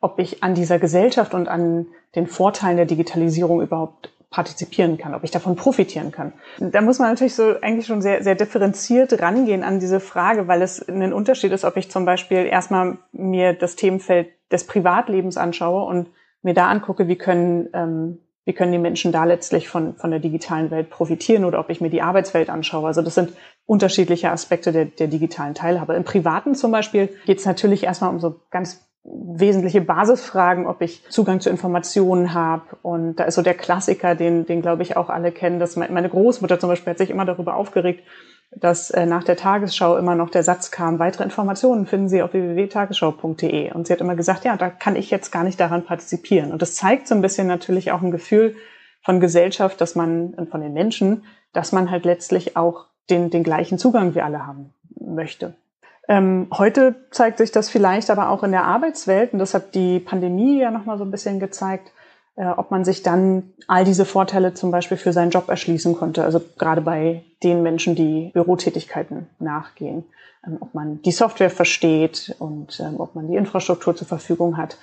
ob 0.00 0.20
ich 0.20 0.44
an 0.44 0.54
dieser 0.54 0.78
Gesellschaft 0.78 1.34
und 1.34 1.48
an 1.48 1.86
den 2.14 2.28
Vorteilen 2.28 2.76
der 2.76 2.86
Digitalisierung 2.86 3.60
überhaupt 3.60 4.12
partizipieren 4.36 4.98
kann, 4.98 5.14
ob 5.14 5.24
ich 5.24 5.30
davon 5.30 5.56
profitieren 5.56 6.12
kann. 6.12 6.34
Da 6.58 6.82
muss 6.82 6.98
man 6.98 7.08
natürlich 7.08 7.34
so 7.34 7.58
eigentlich 7.62 7.86
schon 7.86 8.02
sehr, 8.02 8.22
sehr 8.22 8.34
differenziert 8.34 9.22
rangehen 9.22 9.64
an 9.64 9.80
diese 9.80 9.98
Frage, 9.98 10.46
weil 10.46 10.60
es 10.60 10.86
ein 10.86 11.14
Unterschied 11.14 11.52
ist, 11.52 11.64
ob 11.64 11.78
ich 11.78 11.90
zum 11.90 12.04
Beispiel 12.04 12.44
erstmal 12.44 12.98
mir 13.12 13.54
das 13.54 13.76
Themenfeld 13.76 14.28
des 14.52 14.66
Privatlebens 14.66 15.38
anschaue 15.38 15.84
und 15.84 16.10
mir 16.42 16.52
da 16.52 16.68
angucke, 16.68 17.08
wie 17.08 17.16
können 17.16 17.70
ähm, 17.72 18.18
wie 18.44 18.52
können 18.52 18.72
die 18.72 18.78
Menschen 18.78 19.10
da 19.10 19.24
letztlich 19.24 19.68
von, 19.68 19.96
von 19.96 20.10
der 20.10 20.20
digitalen 20.20 20.70
Welt 20.70 20.88
profitieren 20.88 21.44
oder 21.44 21.58
ob 21.58 21.68
ich 21.68 21.80
mir 21.80 21.90
die 21.90 22.02
Arbeitswelt 22.02 22.48
anschaue. 22.48 22.86
Also 22.86 23.02
das 23.02 23.16
sind 23.16 23.32
unterschiedliche 23.64 24.30
Aspekte 24.30 24.70
der, 24.70 24.84
der 24.84 25.08
digitalen 25.08 25.54
Teilhabe. 25.54 25.94
Im 25.94 26.04
Privaten 26.04 26.54
zum 26.54 26.70
Beispiel 26.70 27.08
geht 27.24 27.38
es 27.38 27.46
natürlich 27.46 27.82
erstmal 27.82 28.10
um 28.10 28.20
so 28.20 28.42
ganz 28.50 28.85
wesentliche 29.08 29.80
Basisfragen, 29.80 30.66
ob 30.66 30.82
ich 30.82 31.02
Zugang 31.08 31.40
zu 31.40 31.48
Informationen 31.48 32.34
habe. 32.34 32.76
Und 32.82 33.16
da 33.16 33.24
ist 33.24 33.36
so 33.36 33.42
der 33.42 33.54
Klassiker, 33.54 34.14
den, 34.14 34.46
den 34.46 34.62
glaube 34.62 34.82
ich 34.82 34.96
auch 34.96 35.10
alle 35.10 35.32
kennen, 35.32 35.60
dass 35.60 35.76
meine 35.76 36.08
Großmutter 36.08 36.58
zum 36.58 36.68
Beispiel 36.68 36.90
hat 36.90 36.98
sich 36.98 37.10
immer 37.10 37.24
darüber 37.24 37.54
aufgeregt, 37.54 38.02
dass 38.50 38.90
äh, 38.90 39.06
nach 39.06 39.24
der 39.24 39.36
Tagesschau 39.36 39.96
immer 39.96 40.14
noch 40.14 40.30
der 40.30 40.42
Satz 40.42 40.70
kam, 40.70 40.98
weitere 40.98 41.24
Informationen 41.24 41.86
finden 41.86 42.08
Sie 42.08 42.22
auf 42.22 42.32
www.tagesschau.de. 42.32 43.72
Und 43.72 43.86
sie 43.86 43.92
hat 43.92 44.00
immer 44.00 44.16
gesagt, 44.16 44.44
ja, 44.44 44.56
da 44.56 44.70
kann 44.70 44.96
ich 44.96 45.10
jetzt 45.10 45.30
gar 45.30 45.44
nicht 45.44 45.60
daran 45.60 45.84
partizipieren. 45.84 46.52
Und 46.52 46.62
das 46.62 46.74
zeigt 46.74 47.08
so 47.08 47.14
ein 47.14 47.22
bisschen 47.22 47.46
natürlich 47.46 47.92
auch 47.92 48.02
ein 48.02 48.10
Gefühl 48.10 48.56
von 49.02 49.20
Gesellschaft, 49.20 49.80
dass 49.80 49.94
man, 49.94 50.34
und 50.34 50.50
von 50.50 50.60
den 50.60 50.72
Menschen, 50.72 51.24
dass 51.52 51.72
man 51.72 51.90
halt 51.90 52.04
letztlich 52.04 52.56
auch 52.56 52.86
den, 53.10 53.30
den 53.30 53.42
gleichen 53.42 53.78
Zugang 53.78 54.14
wie 54.14 54.20
alle 54.20 54.46
haben 54.46 54.72
möchte. 54.98 55.54
Ähm, 56.08 56.48
heute 56.52 56.94
zeigt 57.10 57.38
sich 57.38 57.50
das 57.50 57.68
vielleicht 57.68 58.10
aber 58.10 58.30
auch 58.30 58.42
in 58.42 58.52
der 58.52 58.64
Arbeitswelt, 58.64 59.32
und 59.32 59.38
das 59.38 59.54
hat 59.54 59.74
die 59.74 59.98
Pandemie 59.98 60.60
ja 60.60 60.70
nochmal 60.70 60.98
so 60.98 61.04
ein 61.04 61.10
bisschen 61.10 61.40
gezeigt, 61.40 61.92
äh, 62.36 62.46
ob 62.46 62.70
man 62.70 62.84
sich 62.84 63.02
dann 63.02 63.52
all 63.66 63.84
diese 63.84 64.04
Vorteile 64.04 64.54
zum 64.54 64.70
Beispiel 64.70 64.96
für 64.96 65.12
seinen 65.12 65.30
Job 65.30 65.48
erschließen 65.48 65.96
konnte. 65.96 66.24
Also 66.24 66.40
gerade 66.58 66.80
bei 66.80 67.24
den 67.42 67.62
Menschen, 67.62 67.94
die 67.94 68.30
Bürotätigkeiten 68.32 69.26
nachgehen. 69.38 70.04
Ähm, 70.46 70.58
ob 70.60 70.74
man 70.74 71.02
die 71.02 71.12
Software 71.12 71.50
versteht 71.50 72.34
und 72.38 72.80
ähm, 72.80 73.00
ob 73.00 73.14
man 73.14 73.28
die 73.28 73.36
Infrastruktur 73.36 73.96
zur 73.96 74.06
Verfügung 74.06 74.56
hat. 74.56 74.78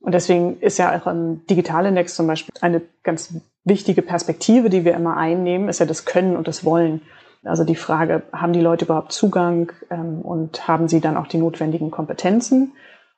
Und 0.00 0.12
deswegen 0.12 0.58
ist 0.60 0.78
ja 0.78 0.98
auch 0.98 1.06
im 1.06 1.46
Digitalindex 1.46 2.16
zum 2.16 2.26
Beispiel 2.26 2.52
eine 2.60 2.82
ganz 3.02 3.34
wichtige 3.64 4.02
Perspektive, 4.02 4.68
die 4.68 4.84
wir 4.84 4.94
immer 4.94 5.16
einnehmen, 5.16 5.68
ist 5.68 5.78
ja 5.78 5.86
das 5.86 6.04
Können 6.04 6.36
und 6.36 6.48
das 6.48 6.64
Wollen. 6.64 7.02
Also 7.44 7.64
die 7.64 7.74
Frage, 7.74 8.22
haben 8.32 8.52
die 8.52 8.60
Leute 8.60 8.84
überhaupt 8.84 9.12
Zugang 9.12 9.72
ähm, 9.90 10.20
und 10.20 10.68
haben 10.68 10.88
sie 10.88 11.00
dann 11.00 11.16
auch 11.16 11.26
die 11.26 11.38
notwendigen 11.38 11.90
Kompetenzen? 11.90 12.72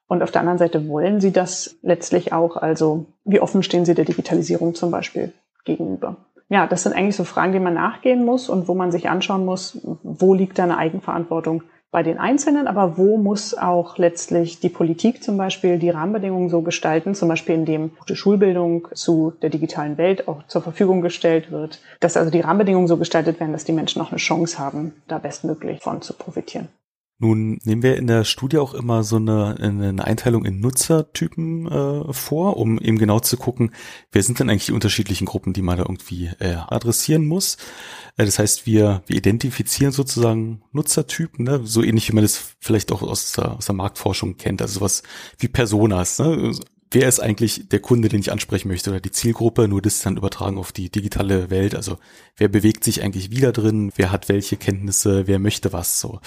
Und 0.06 0.22
auf 0.22 0.30
der 0.30 0.40
anderen 0.40 0.58
Seite 0.58 0.88
wollen 0.88 1.20
sie 1.20 1.32
das 1.32 1.76
letztlich 1.82 2.32
auch. 2.32 2.56
Also 2.56 3.06
wie 3.24 3.40
offen 3.40 3.62
stehen 3.62 3.84
sie 3.84 3.94
der 3.94 4.04
Digitalisierung 4.04 4.74
zum 4.74 4.90
Beispiel 4.90 5.32
gegenüber? 5.64 6.16
Ja, 6.48 6.66
das 6.66 6.82
sind 6.82 6.94
eigentlich 6.94 7.16
so 7.16 7.24
Fragen, 7.24 7.52
denen 7.52 7.64
man 7.64 7.74
nachgehen 7.74 8.24
muss 8.24 8.48
und 8.48 8.68
wo 8.68 8.74
man 8.74 8.92
sich 8.92 9.08
anschauen 9.08 9.44
muss, 9.44 9.80
wo 10.02 10.34
liegt 10.34 10.58
da 10.58 10.64
eine 10.64 10.76
Eigenverantwortung 10.76 11.62
bei 11.94 12.02
den 12.02 12.18
Einzelnen, 12.18 12.66
aber 12.66 12.98
wo 12.98 13.18
muss 13.18 13.56
auch 13.56 13.98
letztlich 13.98 14.58
die 14.58 14.68
Politik 14.68 15.22
zum 15.22 15.36
Beispiel 15.36 15.78
die 15.78 15.90
Rahmenbedingungen 15.90 16.48
so 16.48 16.60
gestalten, 16.60 17.14
zum 17.14 17.28
Beispiel 17.28 17.54
indem 17.54 17.94
gute 17.96 18.16
Schulbildung 18.16 18.88
zu 18.94 19.32
der 19.42 19.50
digitalen 19.50 19.96
Welt 19.96 20.26
auch 20.26 20.44
zur 20.48 20.60
Verfügung 20.60 21.02
gestellt 21.02 21.52
wird, 21.52 21.78
dass 22.00 22.16
also 22.16 22.32
die 22.32 22.40
Rahmenbedingungen 22.40 22.88
so 22.88 22.96
gestaltet 22.96 23.38
werden, 23.38 23.52
dass 23.52 23.62
die 23.62 23.70
Menschen 23.70 24.02
auch 24.02 24.10
eine 24.10 24.18
Chance 24.18 24.58
haben, 24.58 24.92
da 25.06 25.18
bestmöglich 25.18 25.82
von 25.82 26.02
zu 26.02 26.14
profitieren. 26.14 26.66
Nun 27.18 27.60
nehmen 27.62 27.82
wir 27.82 27.96
in 27.96 28.08
der 28.08 28.24
Studie 28.24 28.58
auch 28.58 28.74
immer 28.74 29.04
so 29.04 29.16
eine, 29.16 29.56
eine 29.60 30.04
Einteilung 30.04 30.44
in 30.44 30.60
Nutzertypen 30.60 31.66
äh, 31.66 32.12
vor, 32.12 32.56
um 32.56 32.78
eben 32.80 32.98
genau 32.98 33.20
zu 33.20 33.36
gucken, 33.36 33.70
wer 34.10 34.22
sind 34.22 34.40
denn 34.40 34.50
eigentlich 34.50 34.66
die 34.66 34.72
unterschiedlichen 34.72 35.24
Gruppen, 35.24 35.52
die 35.52 35.62
man 35.62 35.78
da 35.78 35.84
irgendwie 35.84 36.30
äh, 36.40 36.54
adressieren 36.54 37.26
muss. 37.26 37.56
Äh, 38.16 38.24
das 38.24 38.40
heißt, 38.40 38.66
wir, 38.66 39.02
wir 39.06 39.16
identifizieren 39.16 39.92
sozusagen 39.92 40.62
Nutzertypen, 40.72 41.44
ne? 41.44 41.60
so 41.64 41.84
ähnlich 41.84 42.08
wie 42.08 42.14
man 42.14 42.24
das 42.24 42.56
vielleicht 42.58 42.90
auch 42.90 43.02
aus 43.02 43.32
der, 43.32 43.56
aus 43.56 43.66
der 43.66 43.76
Marktforschung 43.76 44.36
kennt, 44.36 44.60
also 44.60 44.80
sowas 44.80 45.04
wie 45.38 45.48
Personas. 45.48 46.18
Ne? 46.18 46.52
wer 46.94 47.08
ist 47.08 47.20
eigentlich 47.20 47.68
der 47.68 47.80
Kunde, 47.80 48.08
den 48.08 48.20
ich 48.20 48.32
ansprechen 48.32 48.68
möchte 48.68 48.90
oder 48.90 49.00
die 49.00 49.10
Zielgruppe, 49.10 49.68
nur 49.68 49.82
das 49.82 50.00
dann 50.00 50.16
übertragen 50.16 50.58
auf 50.58 50.72
die 50.72 50.90
digitale 50.90 51.50
Welt. 51.50 51.74
Also 51.74 51.98
wer 52.36 52.48
bewegt 52.48 52.84
sich 52.84 53.02
eigentlich 53.02 53.30
wieder 53.30 53.52
drin, 53.52 53.92
wer 53.96 54.12
hat 54.12 54.28
welche 54.28 54.56
Kenntnisse, 54.56 55.26
wer 55.26 55.38
möchte 55.38 55.72
was 55.72 56.00
so. 56.00 56.20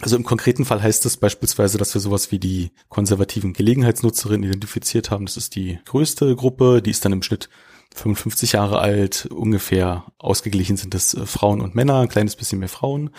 Also 0.00 0.16
im 0.16 0.24
konkreten 0.24 0.64
Fall 0.64 0.82
heißt 0.82 1.04
es 1.06 1.16
beispielsweise, 1.16 1.76
dass 1.76 1.94
wir 1.94 2.00
sowas 2.00 2.30
wie 2.30 2.38
die 2.38 2.70
konservativen 2.88 3.52
Gelegenheitsnutzerinnen 3.52 4.48
identifiziert 4.48 5.10
haben. 5.10 5.26
Das 5.26 5.36
ist 5.36 5.56
die 5.56 5.78
größte 5.86 6.36
Gruppe, 6.36 6.82
die 6.82 6.90
ist 6.90 7.04
dann 7.04 7.12
im 7.12 7.22
Schnitt 7.22 7.48
55 7.94 8.52
Jahre 8.52 8.78
alt, 8.78 9.26
ungefähr 9.26 10.04
ausgeglichen 10.18 10.76
sind 10.76 10.94
es 10.94 11.14
äh, 11.14 11.26
Frauen 11.26 11.60
und 11.60 11.74
Männer, 11.74 12.00
ein 12.00 12.08
kleines 12.08 12.36
bisschen 12.36 12.58
mehr 12.60 12.68
Frauen. 12.68 13.10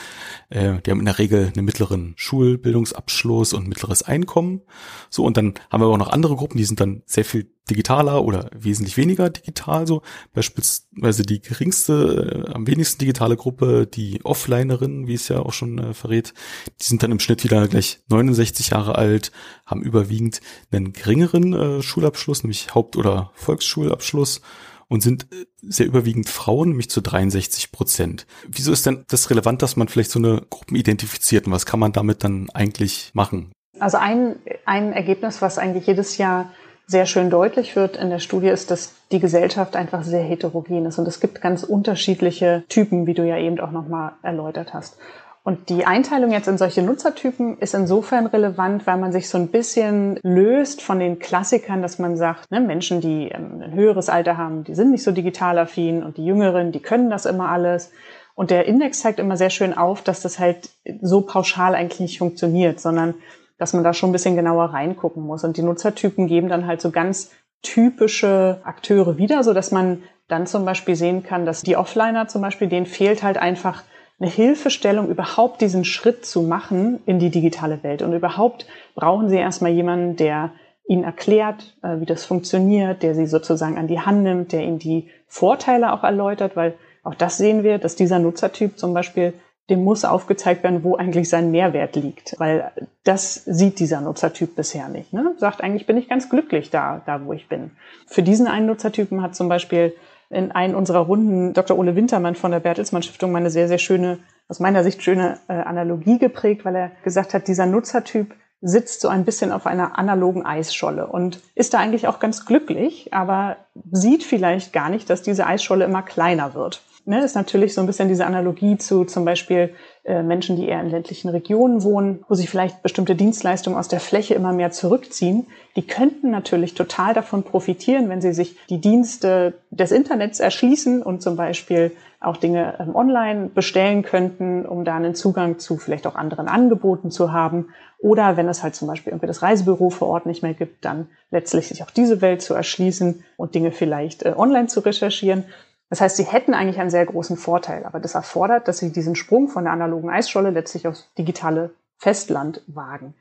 Äh, 0.50 0.82
die 0.82 0.92
haben 0.92 1.00
in 1.00 1.06
der 1.06 1.20
Regel 1.20 1.52
einen 1.54 1.66
mittleren 1.66 2.14
Schulbildungsabschluss 2.16 3.54
und 3.54 3.68
mittleres 3.68 4.04
Einkommen. 4.04 4.62
So, 5.10 5.26
und 5.26 5.38
dann 5.38 5.56
haben 5.70 5.82
wir 5.82 5.88
auch 5.88 5.98
noch 5.98 6.10
andere 6.10 6.36
Gruppen, 6.36 6.58
die 6.58 6.66
sind 6.66 6.80
dann 6.80 7.02
sehr 7.06 7.26
viel 7.26 7.52
digitaler 7.70 8.24
oder 8.24 8.50
wesentlich 8.54 8.98
weniger 8.98 9.30
digital. 9.30 9.88
So 9.88 10.02
beispielsweise 10.34 11.24
die 11.24 11.42
geringste, 11.42 12.46
äh, 12.48 12.54
am 12.54 12.68
wenigsten 12.68 13.00
digitale 13.00 13.38
Gruppe, 13.38 13.88
die 13.88 14.24
Offlinerin, 14.24 15.08
wie 15.08 15.14
es 15.14 15.28
ja 15.28 15.40
auch 15.40 15.54
schon 15.54 15.78
äh, 15.80 15.94
verrät, 15.94 16.34
die 16.80 16.86
sind 16.86 17.04
dann 17.04 17.12
im 17.12 17.20
Schnitt 17.20 17.44
wieder 17.44 17.68
gleich 17.68 18.00
69 18.10 18.70
Jahre 18.70 18.96
alt, 18.96 19.32
haben 19.66 19.82
überwiegend 19.82 20.42
einen 20.72 20.94
geringeren 20.94 21.54
äh, 21.54 21.82
Schulabschluss, 21.82 22.44
nämlich 22.44 22.74
Haupt- 22.74 22.96
oder 22.96 23.32
Volksschulabschluss 23.36 24.42
und 24.90 25.02
sind 25.02 25.28
äh, 25.32 25.46
sehr 25.62 25.86
überwiegend 25.86 26.28
Frauen, 26.28 26.70
nämlich 26.70 26.90
zu 26.90 27.02
63 27.02 27.72
Prozent. 27.72 28.26
Wieso 28.48 28.74
ist 28.74 28.86
denn 28.86 29.06
das 29.08 29.30
relevant, 29.30 29.62
dass 29.62 29.78
man 29.78 29.88
vielleicht 29.88 30.12
so 30.12 30.20
eine 30.20 30.42
Gruppen 30.50 30.76
identifiziert 30.76 31.48
und 31.48 31.54
was 31.54 31.66
kann 31.66 31.80
man 31.80 31.94
damit 31.94 32.24
dann 32.24 32.50
eigentlich 32.50 33.12
machen? 33.14 33.52
Also 33.80 33.98
ein, 33.98 34.36
ein 34.66 34.92
Ergebnis, 34.92 35.42
was 35.42 35.58
eigentlich 35.58 35.88
jedes 35.88 36.18
Jahr 36.18 36.52
sehr 36.90 37.06
schön 37.06 37.30
deutlich 37.30 37.76
wird 37.76 37.98
in 37.98 38.10
der 38.10 38.18
Studie, 38.18 38.48
ist, 38.48 38.72
dass 38.72 38.96
die 39.12 39.20
Gesellschaft 39.20 39.76
einfach 39.76 40.04
sehr 40.04 40.24
heterogen 40.24 40.88
ist 40.88 40.98
und 40.98 41.08
es 41.08 41.20
gibt 41.20 41.40
ganz 41.40 41.64
unterschiedliche 41.64 42.64
Typen, 42.68 43.06
wie 43.06 43.14
du 43.14 43.24
ja 43.24 43.38
eben 43.38 43.60
auch 43.60 43.70
nochmal 43.70 44.14
erläutert 44.24 44.74
hast. 44.74 44.98
Und 45.44 45.70
die 45.70 45.86
Einteilung 45.86 46.32
jetzt 46.32 46.48
in 46.48 46.58
solche 46.58 46.82
Nutzertypen 46.82 47.60
ist 47.60 47.76
insofern 47.76 48.26
relevant, 48.26 48.88
weil 48.88 48.98
man 48.98 49.12
sich 49.12 49.30
so 49.30 49.38
ein 49.38 49.50
bisschen 49.50 50.20
löst 50.24 50.82
von 50.82 51.00
den 51.00 51.20
Klassikern, 51.20 51.84
dass 51.84 52.00
man 52.00 52.18
sagt, 52.18 52.50
ne, 52.52 52.60
Menschen, 52.60 53.02
die 53.02 53.30
ähm, 53.30 53.62
ein 53.64 53.74
höheres 53.74 54.10
Alter 54.10 54.38
haben, 54.38 54.64
die 54.64 54.74
sind 54.74 54.90
nicht 54.90 55.04
so 55.04 55.12
digital 55.12 55.60
affin 55.60 56.04
und 56.04 56.18
die 56.18 56.26
Jüngeren, 56.26 56.72
die 56.72 56.82
können 56.82 57.12
das 57.12 57.28
immer 57.28 57.50
alles. 57.50 57.92
Und 58.34 58.50
der 58.50 58.66
Index 58.66 59.02
zeigt 59.02 59.20
immer 59.20 59.38
sehr 59.38 59.50
schön 59.52 59.78
auf, 59.78 60.02
dass 60.02 60.22
das 60.22 60.40
halt 60.40 60.70
so 61.02 61.22
pauschal 61.22 61.76
eigentlich 61.76 62.00
nicht 62.00 62.20
funktioniert, 62.20 62.80
sondern 62.80 63.14
dass 63.60 63.74
man 63.74 63.84
da 63.84 63.94
schon 63.94 64.10
ein 64.10 64.14
bisschen 64.14 64.36
genauer 64.36 64.66
reingucken 64.74 65.22
muss. 65.22 65.44
Und 65.44 65.58
die 65.58 65.62
Nutzertypen 65.62 66.26
geben 66.28 66.50
dann 66.50 66.66
halt 66.66 66.82
so 66.82 66.90
ganz 66.90 67.32
typische 67.62 68.62
Akteure 68.64 69.18
wieder, 69.18 69.44
so 69.44 69.54
dass 69.54 69.72
man 69.72 70.02
dann 70.28 70.48
zum 70.48 70.66
Beispiel 70.66 70.96
sehen 70.96 71.24
kann, 71.24 71.46
dass 71.46 71.62
die 71.62 71.76
Offliner 71.76 72.28
zum 72.28 72.42
Beispiel, 72.42 72.68
denen 72.68 72.86
fehlt 72.86 73.22
halt 73.22 73.38
einfach 73.38 73.84
eine 74.20 74.30
Hilfestellung, 74.30 75.10
überhaupt 75.10 75.62
diesen 75.62 75.86
Schritt 75.86 76.26
zu 76.26 76.42
machen 76.42 77.00
in 77.06 77.20
die 77.20 77.30
digitale 77.30 77.84
Welt. 77.84 78.02
Und 78.02 78.14
überhaupt 78.14 78.66
brauchen 78.96 79.30
sie 79.30 79.38
erstmal 79.38 79.72
jemanden, 79.72 80.16
der 80.16 80.52
ihnen 80.88 81.04
erklärt, 81.04 81.78
äh, 81.84 82.00
wie 82.00 82.06
das 82.06 82.26
funktioniert, 82.26 83.04
der 83.04 83.16
sie 83.16 83.28
sozusagen 83.28 83.78
an 83.78 83.88
die 83.88 84.00
Hand 84.00 84.24
nimmt, 84.24 84.52
der 84.52 84.64
ihnen 84.64 84.80
die 84.80 85.10
Vorteile 85.28 85.94
auch 85.94 86.04
erläutert, 86.04 86.56
weil 86.56 86.76
auch 87.04 87.16
das 87.16 87.38
sehen 87.38 87.64
wir, 87.64 87.78
dass 87.78 87.96
dieser 87.96 88.20
Nutzertyp 88.20 88.78
zum 88.78 88.94
Beispiel 88.94 89.34
dem 89.70 89.84
muss 89.84 90.06
aufgezeigt 90.06 90.64
werden, 90.64 90.84
wo 90.84 90.96
eigentlich 90.96 91.30
sein 91.30 91.52
Mehrwert 91.52 91.96
liegt, 91.96 92.36
weil 92.40 92.72
das 93.04 93.44
sieht 93.46 93.80
dieser 93.80 94.02
Nutzertyp 94.02 94.56
bisher 94.56 94.90
nicht. 94.90 95.14
Ne? 95.14 95.36
Sagt 95.38 95.62
eigentlich, 95.62 95.86
bin 95.86 95.98
ich 95.98 96.10
ganz 96.10 96.30
glücklich 96.30 96.70
da, 96.70 97.02
da 97.06 97.26
wo 97.26 97.34
ich 97.34 97.48
bin. 97.48 97.72
Für 98.08 98.24
diesen 98.24 98.48
einen 98.48 98.66
Nutzertypen 98.66 99.22
hat 99.22 99.36
zum 99.36 99.50
Beispiel 99.50 99.94
in 100.30 100.52
einen 100.52 100.76
unserer 100.76 101.00
Runden 101.00 101.54
Dr. 101.54 101.78
Ole 101.78 101.96
Wintermann 101.96 102.36
von 102.36 102.52
der 102.52 102.60
Bertelsmann 102.60 103.04
Stiftung 103.04 103.32
mal 103.32 103.40
eine 103.40 103.50
sehr, 103.50 103.68
sehr 103.68 103.80
schöne, 103.80 104.20
aus 104.48 104.60
meiner 104.60 104.84
Sicht 104.84 105.04
schöne 105.04 105.40
äh, 105.48 105.54
Analogie 105.54 106.20
geprägt, 106.20 106.66
weil 106.66 106.76
er 106.76 106.92
gesagt 107.04 107.34
hat, 107.34 107.48
dieser 107.48 107.66
Nutzertyp 107.66 108.36
sitzt 108.62 109.02
so 109.02 109.08
ein 109.08 109.24
bisschen 109.24 109.52
auf 109.52 109.66
einer 109.66 109.98
analogen 109.98 110.46
Eisscholle 110.46 111.08
und 111.08 111.40
ist 111.56 111.74
da 111.74 111.80
eigentlich 111.80 112.08
auch 112.08 112.20
ganz 112.20 112.46
glücklich, 112.46 113.14
aber 113.14 113.56
sieht 113.92 114.24
vielleicht 114.24 114.74
gar 114.74 114.90
nicht, 114.90 115.10
dass 115.10 115.22
diese 115.22 115.48
Eisscholle 115.48 115.86
immer 115.86 116.02
kleiner 116.02 116.54
wird 116.54 116.82
ne, 117.10 117.24
ist 117.24 117.36
natürlich 117.36 117.74
so 117.74 117.82
ein 117.82 117.88
bisschen 117.88 118.08
diese 118.08 118.26
Analogie 118.26 118.78
zu 118.78 119.04
zum 119.04 119.26
Beispiel 119.26 119.74
äh, 120.04 120.24
Menschen, 120.24 120.56
die 120.56 120.68
eher 120.68 120.80
in 120.80 120.90
ländlichen 120.90 121.30
Regionen 121.30 121.84
wohnen, 121.84 122.24
wo 122.30 122.36
sich 122.36 122.50
vielleicht 122.50 122.84
bestimmte 122.84 123.16
Dienstleistungen 123.16 123.78
aus 123.78 123.88
der 123.88 124.00
Fläche 124.00 124.36
immer 124.36 124.54
mehr 124.54 124.72
zurückziehen. 124.72 125.48
Die 125.76 125.86
könnten 125.86 126.30
natürlich 126.30 126.76
total 126.76 127.14
davon 127.14 127.44
profitieren, 127.44 128.10
wenn 128.10 128.22
sie 128.22 128.34
sich 128.34 128.56
die 128.70 128.80
Dienste 128.80 129.56
des 129.72 129.92
Internets 129.92 130.40
erschließen 130.40 131.02
und 131.02 131.22
zum 131.22 131.36
Beispiel 131.36 131.92
auch 132.22 132.38
Dinge 132.38 132.76
ähm, 132.80 132.96
online 132.96 133.50
bestellen 133.54 134.04
könnten, 134.04 134.66
um 134.66 134.84
da 134.84 134.96
einen 134.96 135.16
Zugang 135.16 135.58
zu 135.58 135.78
vielleicht 135.78 136.06
auch 136.06 136.16
anderen 136.16 136.48
Angeboten 136.48 137.12
zu 137.12 137.32
haben. 137.32 137.70
Oder 137.98 138.38
wenn 138.38 138.48
es 138.48 138.62
halt 138.62 138.76
zum 138.76 138.88
Beispiel 138.88 139.12
irgendwie 139.12 139.28
das 139.28 139.42
Reisebüro 139.42 139.90
vor 139.90 140.10
Ort 140.10 140.26
nicht 140.26 140.44
mehr 140.44 140.54
gibt, 140.54 140.86
dann 140.86 141.08
letztlich 141.32 141.68
sich 141.68 141.82
auch 141.84 141.92
diese 141.92 142.22
Welt 142.22 142.42
zu 142.42 142.54
erschließen 142.54 143.24
und 143.38 143.56
Dinge 143.56 143.72
vielleicht 143.72 144.24
äh, 144.24 144.34
online 144.36 144.68
zu 144.68 144.82
recherchieren. 144.82 145.46
Das 145.90 146.02
heißt, 146.02 146.18
sie 146.18 146.24
hätten 146.24 146.54
eigentlich 146.54 146.80
einen 146.80 146.92
sehr 146.92 147.06
großen 147.06 147.36
Vorteil, 147.36 147.84
aber 147.86 148.00
das 148.00 148.16
erfordert, 148.16 148.68
dass 148.68 148.78
sie 148.78 148.92
diesen 148.92 149.16
Sprung 149.16 149.48
von 149.48 149.64
der 149.64 149.74
analogen 149.74 150.10
Eisscholle 150.10 150.52
letztlich 150.52 150.88
aufs 150.88 151.10
digitale 151.18 151.72
Festland 151.98 152.62
wagen. 152.68 153.16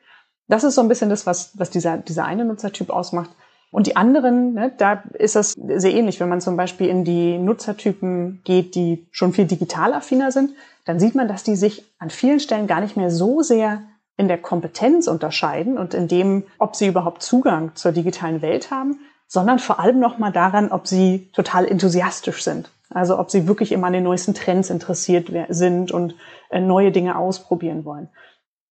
Das 0.48 0.64
ist 0.64 0.74
so 0.74 0.82
ein 0.82 0.88
bisschen 0.88 1.10
das, 1.10 1.26
was, 1.26 1.58
was 1.58 1.70
dieser, 1.70 1.98
dieser 1.98 2.24
eine 2.24 2.44
Nutzertyp 2.44 2.90
ausmacht. 2.90 3.30
Und 3.70 3.86
die 3.86 3.96
anderen, 3.96 4.54
ne, 4.54 4.72
da 4.76 5.02
ist 5.14 5.36
das 5.36 5.52
sehr 5.52 5.92
ähnlich. 5.92 6.20
Wenn 6.20 6.30
man 6.30 6.40
zum 6.40 6.56
Beispiel 6.56 6.88
in 6.88 7.04
die 7.04 7.36
Nutzertypen 7.36 8.40
geht, 8.44 8.74
die 8.74 9.06
schon 9.10 9.34
viel 9.34 9.44
digital 9.44 9.92
affiner 9.92 10.32
sind, 10.32 10.52
dann 10.86 10.98
sieht 10.98 11.14
man, 11.14 11.28
dass 11.28 11.44
die 11.44 11.56
sich 11.56 11.84
an 11.98 12.08
vielen 12.08 12.40
Stellen 12.40 12.66
gar 12.66 12.80
nicht 12.80 12.96
mehr 12.96 13.10
so 13.10 13.42
sehr 13.42 13.82
in 14.16 14.26
der 14.26 14.38
Kompetenz 14.38 15.06
unterscheiden 15.06 15.76
und 15.76 15.92
in 15.92 16.08
dem, 16.08 16.44
ob 16.58 16.76
sie 16.76 16.86
überhaupt 16.86 17.22
Zugang 17.22 17.72
zur 17.74 17.92
digitalen 17.92 18.40
Welt 18.40 18.70
haben, 18.70 18.98
sondern 19.28 19.58
vor 19.58 19.78
allem 19.78 20.00
nochmal 20.00 20.32
daran, 20.32 20.72
ob 20.72 20.88
sie 20.88 21.30
total 21.32 21.66
enthusiastisch 21.66 22.42
sind. 22.42 22.70
Also 22.90 23.18
ob 23.18 23.30
sie 23.30 23.46
wirklich 23.46 23.70
immer 23.70 23.86
an 23.88 23.92
den 23.92 24.04
neuesten 24.04 24.34
Trends 24.34 24.70
interessiert 24.70 25.30
sind 25.50 25.92
und 25.92 26.14
äh, 26.50 26.60
neue 26.60 26.90
Dinge 26.90 27.16
ausprobieren 27.16 27.84
wollen. 27.84 28.08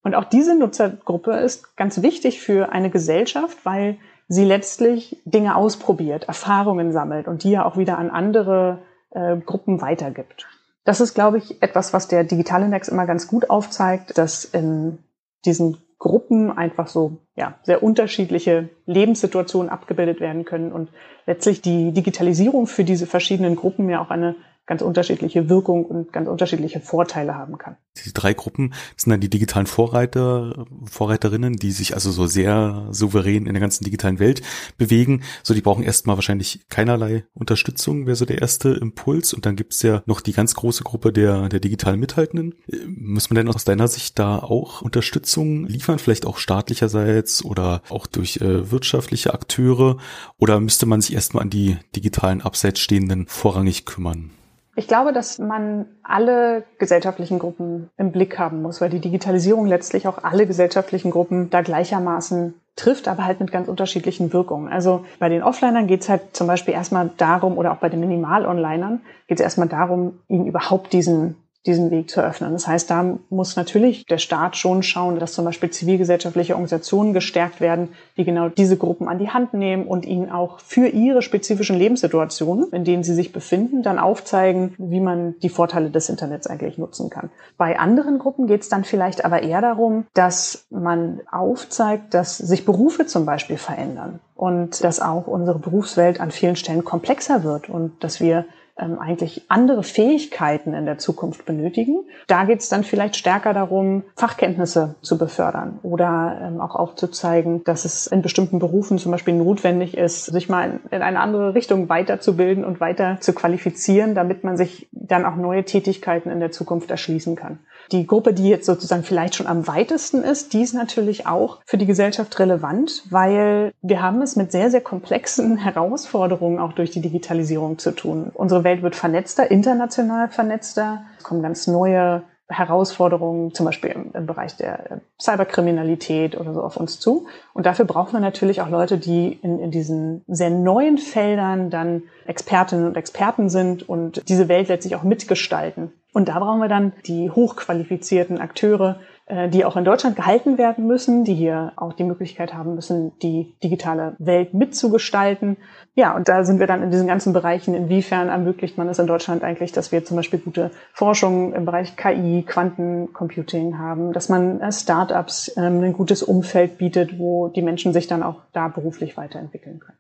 Und 0.03 0.15
auch 0.15 0.23
diese 0.23 0.57
Nutzergruppe 0.57 1.37
ist 1.37 1.77
ganz 1.77 2.01
wichtig 2.01 2.41
für 2.41 2.71
eine 2.71 2.89
Gesellschaft, 2.89 3.57
weil 3.63 3.97
sie 4.27 4.43
letztlich 4.43 5.21
Dinge 5.25 5.55
ausprobiert, 5.55 6.27
Erfahrungen 6.27 6.91
sammelt 6.91 7.27
und 7.27 7.43
die 7.43 7.51
ja 7.51 7.65
auch 7.65 7.77
wieder 7.77 7.97
an 7.97 8.09
andere 8.09 8.79
äh, 9.11 9.37
Gruppen 9.37 9.81
weitergibt. 9.81 10.47
Das 10.83 11.01
ist, 11.01 11.13
glaube 11.13 11.37
ich, 11.37 11.61
etwas, 11.61 11.93
was 11.93 12.07
der 12.07 12.23
Digitalindex 12.23 12.87
immer 12.87 13.05
ganz 13.05 13.27
gut 13.27 13.49
aufzeigt, 13.49 14.17
dass 14.17 14.45
in 14.45 14.99
diesen 15.45 15.77
Gruppen 15.99 16.51
einfach 16.55 16.87
so 16.87 17.17
ja, 17.35 17.55
sehr 17.63 17.81
unterschiedliche 17.81 18.69
Lebenssituationen 18.85 19.69
abgebildet 19.69 20.19
werden 20.19 20.45
können 20.45 20.71
und 20.71 20.89
letztlich 21.25 21.61
die 21.61 21.91
Digitalisierung 21.91 22.67
für 22.67 22.83
diese 22.83 23.07
verschiedenen 23.07 23.55
Gruppen 23.55 23.89
ja 23.89 24.01
auch 24.01 24.11
eine 24.11 24.35
ganz 24.67 24.81
unterschiedliche 24.81 25.49
Wirkung 25.49 25.85
und 25.85 26.11
ganz 26.11 26.27
unterschiedliche 26.27 26.81
Vorteile 26.81 27.35
haben 27.35 27.57
kann. 27.57 27.77
Die 28.05 28.13
drei 28.13 28.33
Gruppen 28.33 28.73
sind 28.97 29.11
dann 29.11 29.21
die 29.21 29.29
digitalen 29.29 29.65
Vorreiter, 29.65 30.65
Vorreiterinnen, 30.83 31.55
die 31.55 31.71
sich 31.71 31.93
also 31.93 32.11
so 32.11 32.27
sehr 32.27 32.87
souverän 32.91 33.47
in 33.47 33.53
der 33.53 33.61
ganzen 33.61 33.85
digitalen 33.85 34.19
Welt 34.19 34.41
bewegen. 34.77 35.23
So, 35.41 35.53
die 35.53 35.61
brauchen 35.61 35.83
erstmal 35.83 36.17
wahrscheinlich 36.17 36.67
keinerlei 36.69 37.23
Unterstützung, 37.33 38.05
wäre 38.05 38.17
so 38.17 38.25
der 38.25 38.41
erste 38.41 38.69
Impuls. 38.69 39.33
Und 39.33 39.45
dann 39.45 39.55
gibt's 39.55 39.81
ja 39.81 40.03
noch 40.05 40.19
die 40.19 40.33
ganz 40.33 40.53
große 40.53 40.83
Gruppe 40.83 41.13
der, 41.13 41.47
der 41.47 41.61
digitalen 41.61 41.99
Mithaltenden. 41.99 42.55
Muss 42.87 43.29
man 43.29 43.35
denn 43.35 43.47
aus 43.47 43.63
deiner 43.63 43.87
Sicht 43.87 44.19
da 44.19 44.37
auch 44.37 44.81
Unterstützung 44.81 45.65
liefern, 45.65 45.97
vielleicht 45.97 46.25
auch 46.25 46.37
staatlicherseits 46.37 47.43
oder 47.43 47.81
auch 47.89 48.05
durch 48.05 48.37
äh, 48.37 48.69
wirtschaftliche 48.69 49.33
Akteure? 49.33 49.97
Oder 50.37 50.59
müsste 50.59 50.85
man 50.85 50.99
sich 50.99 51.15
erstmal 51.15 51.43
an 51.43 51.49
die 51.49 51.77
digitalen 51.95 52.41
Abseits 52.41 52.81
stehenden 52.81 53.27
vorrangig 53.27 53.85
kümmern? 53.85 54.31
Ich 54.77 54.87
glaube, 54.87 55.11
dass 55.11 55.39
man 55.39 55.87
alle 56.03 56.63
gesellschaftlichen 56.77 57.39
Gruppen 57.39 57.89
im 57.97 58.11
Blick 58.11 58.37
haben 58.37 58.61
muss, 58.61 58.79
weil 58.79 58.91
die 58.91 58.99
Digitalisierung 58.99 59.65
letztlich 59.65 60.07
auch 60.07 60.23
alle 60.23 60.45
gesellschaftlichen 60.45 61.09
Gruppen 61.09 61.49
da 61.49 61.61
gleichermaßen 61.61 62.53
trifft, 62.75 63.07
aber 63.07 63.25
halt 63.25 63.39
mit 63.39 63.51
ganz 63.51 63.67
unterschiedlichen 63.67 64.31
Wirkungen. 64.33 64.71
Also 64.71 65.03
bei 65.17 65.29
den 65.29 65.41
Offlinern 65.41 65.87
geht 65.87 66.01
es 66.01 66.09
halt 66.09 66.35
zum 66.35 66.45
Beispiel 66.45 66.75
erstmal 66.75 67.09
darum, 67.17 67.57
oder 67.57 67.71
auch 67.71 67.77
bei 67.77 67.89
den 67.89 68.01
Minimal-Onlinern 68.01 69.01
geht 69.27 69.39
es 69.39 69.43
erstmal 69.43 69.67
darum, 69.67 70.19
ihnen 70.27 70.45
überhaupt 70.45 70.93
diesen 70.93 71.37
diesen 71.67 71.91
Weg 71.91 72.09
zu 72.09 72.21
öffnen. 72.21 72.53
Das 72.53 72.67
heißt, 72.67 72.89
da 72.89 73.17
muss 73.29 73.55
natürlich 73.55 74.05
der 74.05 74.17
Staat 74.17 74.55
schon 74.57 74.81
schauen, 74.81 75.19
dass 75.19 75.33
zum 75.33 75.45
Beispiel 75.45 75.69
zivilgesellschaftliche 75.69 76.53
Organisationen 76.53 77.13
gestärkt 77.13 77.61
werden, 77.61 77.89
die 78.15 78.23
genau 78.23 78.49
diese 78.49 78.77
Gruppen 78.77 79.07
an 79.07 79.19
die 79.19 79.29
Hand 79.29 79.53
nehmen 79.53 79.85
und 79.85 80.05
ihnen 80.05 80.31
auch 80.31 80.59
für 80.59 80.87
ihre 80.87 81.21
spezifischen 81.21 81.77
Lebenssituationen, 81.77 82.71
in 82.71 82.85
denen 82.85 83.03
sie 83.03 83.13
sich 83.13 83.33
befinden, 83.33 83.83
dann 83.83 83.99
aufzeigen, 83.99 84.73
wie 84.77 85.01
man 85.01 85.35
die 85.41 85.49
Vorteile 85.49 85.89
des 85.89 86.09
Internets 86.09 86.47
eigentlich 86.47 86.77
nutzen 86.77 87.09
kann. 87.09 87.29
Bei 87.57 87.77
anderen 87.77 88.17
Gruppen 88.17 88.47
geht 88.47 88.61
es 88.61 88.69
dann 88.69 88.85
vielleicht 88.85 89.25
aber 89.25 89.43
eher 89.43 89.61
darum, 89.61 90.05
dass 90.13 90.65
man 90.69 91.21
aufzeigt, 91.31 92.13
dass 92.13 92.37
sich 92.37 92.65
Berufe 92.65 93.05
zum 93.05 93.25
Beispiel 93.25 93.57
verändern 93.57 94.19
und 94.35 94.83
dass 94.83 95.01
auch 95.01 95.27
unsere 95.27 95.59
Berufswelt 95.59 96.21
an 96.21 96.31
vielen 96.31 96.55
Stellen 96.55 96.85
komplexer 96.85 97.43
wird 97.43 97.69
und 97.69 98.03
dass 98.03 98.21
wir 98.21 98.45
ähm, 98.79 98.99
eigentlich 98.99 99.43
andere 99.47 99.83
Fähigkeiten 99.83 100.73
in 100.73 100.85
der 100.85 100.97
Zukunft 100.97 101.45
benötigen. 101.45 102.05
Da 102.27 102.45
geht 102.45 102.59
es 102.59 102.69
dann 102.69 102.83
vielleicht 102.83 103.15
stärker 103.15 103.53
darum, 103.53 104.03
Fachkenntnisse 104.15 104.95
zu 105.01 105.17
befördern 105.17 105.79
oder 105.83 106.39
ähm, 106.41 106.61
auch 106.61 106.75
aufzuzeigen, 106.75 107.63
dass 107.63 107.85
es 107.85 108.07
in 108.07 108.21
bestimmten 108.21 108.59
Berufen 108.59 108.97
zum 108.97 109.11
Beispiel 109.11 109.33
notwendig 109.33 109.97
ist, 109.97 110.25
sich 110.25 110.49
mal 110.49 110.69
in, 110.69 110.79
in 110.91 111.01
eine 111.01 111.19
andere 111.19 111.53
Richtung 111.53 111.89
weiterzubilden 111.89 112.65
und 112.65 112.79
weiter 112.79 113.17
zu 113.19 113.33
qualifizieren, 113.33 114.15
damit 114.15 114.43
man 114.43 114.57
sich 114.57 114.87
dann 114.91 115.25
auch 115.25 115.35
neue 115.35 115.63
Tätigkeiten 115.63 116.29
in 116.29 116.39
der 116.39 116.51
Zukunft 116.51 116.91
erschließen 116.91 117.35
kann. 117.35 117.59
Die 117.91 118.05
Gruppe, 118.05 118.33
die 118.33 118.49
jetzt 118.49 118.65
sozusagen 118.65 119.03
vielleicht 119.03 119.35
schon 119.35 119.47
am 119.47 119.65
weitesten 119.67 120.21
ist, 120.21 120.53
die 120.53 120.61
ist 120.61 120.73
natürlich 120.73 121.25
auch 121.25 121.59
für 121.65 121.77
die 121.77 121.85
Gesellschaft 121.85 122.37
relevant, 122.39 123.03
weil 123.09 123.71
wir 123.81 124.01
haben 124.01 124.21
es 124.21 124.35
mit 124.35 124.51
sehr, 124.51 124.69
sehr 124.69 124.81
komplexen 124.81 125.57
Herausforderungen 125.67 126.59
auch 126.59 126.73
durch 126.73 126.91
die 126.91 127.01
Digitalisierung 127.01 127.77
zu 127.77 127.91
tun. 127.91 128.31
Unsere 128.33 128.63
Welt 128.67 128.83
wird 128.83 128.95
vernetzter, 128.95 129.49
international 129.49 130.27
vernetzter. 130.27 131.05
Es 131.17 131.23
kommen 131.23 131.41
ganz 131.41 131.67
neue 131.67 132.23
Herausforderungen, 132.49 133.53
zum 133.53 133.65
Beispiel 133.65 133.91
im, 133.91 134.11
im, 134.13 134.25
Bereich 134.25 134.55
der 134.55 135.01
Cyberkriminalität 135.19 136.37
oder 136.37 136.53
so 136.53 136.61
auf 136.61 136.77
uns 136.77 136.99
zu. 136.99 137.27
Und 137.53 137.65
dafür 137.65 137.85
brauchen 137.85 138.13
wir 138.13 138.19
natürlich 138.19 138.61
auch 138.61 138.69
Leute, 138.69 138.97
die 138.97 139.39
in, 139.41 139.59
in 139.59 139.71
diesen 139.71 140.23
sehr 140.27 140.49
neuen 140.49 140.97
Feldern 140.97 141.69
dann 141.69 142.03
Expertinnen 142.25 142.87
und 142.87 142.97
Experten 142.97 143.49
sind 143.49 143.87
und 143.87 144.27
diese 144.29 144.47
Welt 144.47 144.69
letztlich 144.69 144.95
auch 144.95 145.03
mitgestalten. 145.03 145.91
Und 146.13 146.29
da 146.29 146.39
brauchen 146.39 146.61
wir 146.61 146.69
dann 146.69 146.93
die 147.05 147.29
hochqualifizierten 147.29 148.39
Akteure, 148.39 148.99
äh, 149.01 149.16
die 149.49 149.65
auch 149.65 149.75
in 149.75 149.83
Deutschland 149.83 150.15
gehalten 150.15 150.57
werden 150.57 150.87
müssen, 150.87 151.25
die 151.25 151.33
hier 151.33 151.73
auch 151.75 151.91
die 151.91 152.05
Möglichkeit 152.05 152.53
haben 152.53 152.75
müssen, 152.75 153.11
die 153.19 153.55
digitale 153.61 154.15
Welt 154.19 154.53
mitzugestalten. 154.53 155.57
Ja, 155.95 156.15
und 156.15 156.29
da 156.29 156.45
sind 156.45 156.59
wir 156.59 156.67
dann 156.67 156.81
in 156.81 156.91
diesen 156.91 157.07
ganzen 157.07 157.33
Bereichen, 157.33 157.73
inwiefern 157.73 158.29
ermöglicht 158.29 158.77
man 158.77 158.87
es 158.87 158.99
in 158.99 159.07
Deutschland 159.07 159.43
eigentlich, 159.43 159.73
dass 159.73 159.91
wir 159.91 160.05
zum 160.05 160.15
Beispiel 160.15 160.39
gute 160.39 160.71
Forschung 160.93 161.53
im 161.53 161.65
Bereich 161.65 161.97
KI, 161.97 162.43
Quantencomputing 162.47 163.77
haben, 163.77 164.13
dass 164.13 164.29
man 164.29 164.61
äh, 164.61 164.71
Startups 164.71 165.51
ähm, 165.57 165.81
ein 165.83 165.93
gutes 165.93 166.23
Umfeld 166.23 166.77
bietet, 166.77 167.19
wo 167.19 167.49
die 167.49 167.61
Menschen 167.61 167.93
sich 167.93 168.07
dann 168.07 168.23
auch 168.23 168.43
da 168.53 168.69
beruflich 168.69 169.17
weiterentwickeln 169.17 169.79
können. 169.79 169.97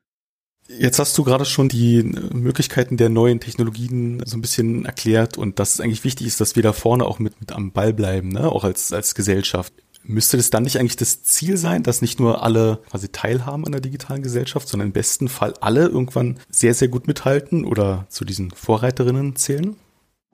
Jetzt 0.67 0.99
hast 0.99 1.17
du 1.17 1.23
gerade 1.23 1.45
schon 1.45 1.69
die 1.69 2.03
Möglichkeiten 2.03 2.97
der 2.97 3.09
neuen 3.09 3.39
Technologien 3.39 4.21
so 4.25 4.37
ein 4.37 4.41
bisschen 4.41 4.85
erklärt 4.85 5.37
und 5.37 5.59
dass 5.59 5.75
es 5.75 5.79
eigentlich 5.79 6.03
wichtig 6.03 6.27
ist, 6.27 6.41
dass 6.41 6.55
wir 6.55 6.63
da 6.63 6.73
vorne 6.73 7.05
auch 7.05 7.19
mit, 7.19 7.39
mit 7.39 7.53
am 7.53 7.71
Ball 7.71 7.93
bleiben, 7.93 8.29
ne? 8.29 8.51
auch 8.51 8.65
als, 8.65 8.91
als 8.91 9.15
Gesellschaft. 9.15 9.73
Müsste 10.03 10.37
das 10.37 10.49
dann 10.49 10.63
nicht 10.63 10.79
eigentlich 10.79 10.95
das 10.97 11.23
Ziel 11.23 11.57
sein, 11.57 11.83
dass 11.83 12.01
nicht 12.01 12.19
nur 12.19 12.43
alle 12.43 12.79
quasi 12.89 13.09
teilhaben 13.09 13.65
an 13.65 13.71
der 13.71 13.81
digitalen 13.81 14.23
Gesellschaft, 14.23 14.67
sondern 14.67 14.87
im 14.87 14.93
besten 14.93 15.27
Fall 15.27 15.53
alle 15.59 15.87
irgendwann 15.87 16.39
sehr, 16.49 16.73
sehr 16.73 16.87
gut 16.87 17.07
mithalten 17.07 17.65
oder 17.65 18.05
zu 18.09 18.23
diesen 18.23 18.51
Vorreiterinnen 18.51 19.35
zählen? 19.35 19.75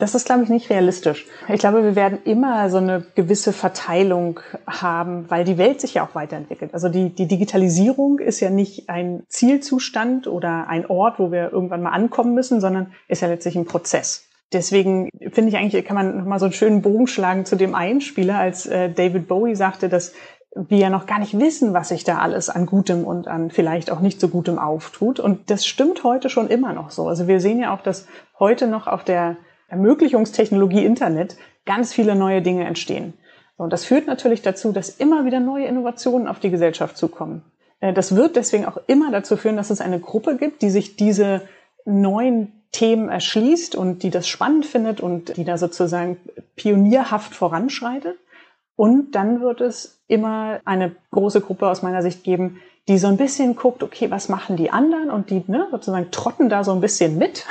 Das 0.03 0.15
ist, 0.15 0.25
glaube 0.25 0.43
ich, 0.43 0.49
nicht 0.49 0.69
realistisch. 0.69 1.27
Ich 1.47 1.61
glaube, 1.61 1.81
wir 1.81 1.95
werden 1.95 2.19
immer 2.25 2.69
so 2.69 2.75
eine 2.75 3.05
gewisse 3.15 3.53
Verteilung 3.53 4.41
haben, 4.67 5.31
weil 5.31 5.45
die 5.45 5.57
Welt 5.57 5.79
sich 5.79 5.93
ja 5.93 6.05
auch 6.05 6.13
weiterentwickelt. 6.13 6.73
Also 6.73 6.89
die, 6.89 7.11
die 7.11 7.25
Digitalisierung 7.25 8.19
ist 8.19 8.41
ja 8.41 8.49
nicht 8.49 8.89
ein 8.89 9.23
Zielzustand 9.29 10.27
oder 10.27 10.67
ein 10.67 10.85
Ort, 10.87 11.19
wo 11.19 11.31
wir 11.31 11.53
irgendwann 11.53 11.81
mal 11.81 11.91
ankommen 11.91 12.33
müssen, 12.33 12.59
sondern 12.59 12.91
ist 13.07 13.21
ja 13.21 13.29
letztlich 13.29 13.55
ein 13.55 13.63
Prozess. 13.63 14.27
Deswegen 14.51 15.07
finde 15.31 15.51
ich 15.51 15.55
eigentlich, 15.55 15.85
kann 15.85 15.95
man 15.95 16.17
nochmal 16.17 16.39
so 16.39 16.47
einen 16.47 16.53
schönen 16.53 16.81
Bogen 16.81 17.07
schlagen 17.07 17.45
zu 17.45 17.55
dem 17.55 17.73
Einspieler, 17.73 18.37
als 18.37 18.65
äh, 18.65 18.89
David 18.89 19.29
Bowie 19.29 19.55
sagte, 19.55 19.87
dass 19.87 20.11
wir 20.53 20.79
ja 20.79 20.89
noch 20.89 21.05
gar 21.05 21.19
nicht 21.19 21.39
wissen, 21.39 21.73
was 21.73 21.87
sich 21.87 22.03
da 22.03 22.17
alles 22.17 22.49
an 22.49 22.65
Gutem 22.65 23.05
und 23.05 23.29
an 23.29 23.51
vielleicht 23.51 23.89
auch 23.89 24.01
nicht 24.01 24.19
so 24.19 24.27
Gutem 24.27 24.59
auftut. 24.59 25.21
Und 25.21 25.49
das 25.49 25.65
stimmt 25.65 26.03
heute 26.03 26.29
schon 26.29 26.49
immer 26.49 26.73
noch 26.73 26.89
so. 26.89 27.07
Also 27.07 27.29
wir 27.29 27.39
sehen 27.39 27.61
ja 27.61 27.73
auch, 27.73 27.81
dass 27.81 28.05
heute 28.37 28.67
noch 28.67 28.87
auf 28.87 29.05
der 29.05 29.37
Ermöglichungstechnologie 29.67 30.85
Internet 30.85 31.37
ganz 31.65 31.93
viele 31.93 32.15
neue 32.15 32.41
Dinge 32.41 32.65
entstehen. 32.65 33.13
Und 33.57 33.71
das 33.71 33.85
führt 33.85 34.07
natürlich 34.07 34.41
dazu, 34.41 34.71
dass 34.71 34.89
immer 34.89 35.25
wieder 35.25 35.39
neue 35.39 35.65
Innovationen 35.65 36.27
auf 36.27 36.39
die 36.39 36.49
Gesellschaft 36.49 36.97
zukommen. 36.97 37.43
Äh, 37.79 37.93
das 37.93 38.15
wird 38.15 38.35
deswegen 38.35 38.65
auch 38.65 38.77
immer 38.87 39.11
dazu 39.11 39.37
führen, 39.37 39.57
dass 39.57 39.69
es 39.69 39.81
eine 39.81 39.99
Gruppe 39.99 40.37
gibt, 40.37 40.61
die 40.61 40.69
sich 40.69 40.95
diese 40.95 41.41
neuen 41.85 42.63
Themen 42.71 43.09
erschließt 43.09 43.75
und 43.75 44.01
die 44.03 44.09
das 44.09 44.27
spannend 44.27 44.65
findet 44.65 44.99
und 44.99 45.37
die 45.37 45.43
da 45.43 45.57
sozusagen 45.57 46.17
pionierhaft 46.55 47.35
voranschreitet. 47.35 48.17
Und 48.75 49.11
dann 49.11 49.41
wird 49.41 49.61
es 49.61 50.01
immer 50.07 50.59
eine 50.65 50.95
große 51.11 51.41
Gruppe 51.41 51.69
aus 51.69 51.83
meiner 51.83 52.01
Sicht 52.01 52.23
geben, 52.23 52.59
die 52.87 52.97
so 52.97 53.07
ein 53.07 53.17
bisschen 53.17 53.55
guckt, 53.55 53.83
okay, 53.83 54.09
was 54.09 54.27
machen 54.27 54.57
die 54.57 54.71
anderen 54.71 55.11
und 55.11 55.29
die 55.29 55.43
ne, 55.47 55.67
sozusagen 55.71 56.09
trotten 56.11 56.49
da 56.49 56.63
so 56.63 56.71
ein 56.71 56.81
bisschen 56.81 57.17
mit 57.17 57.45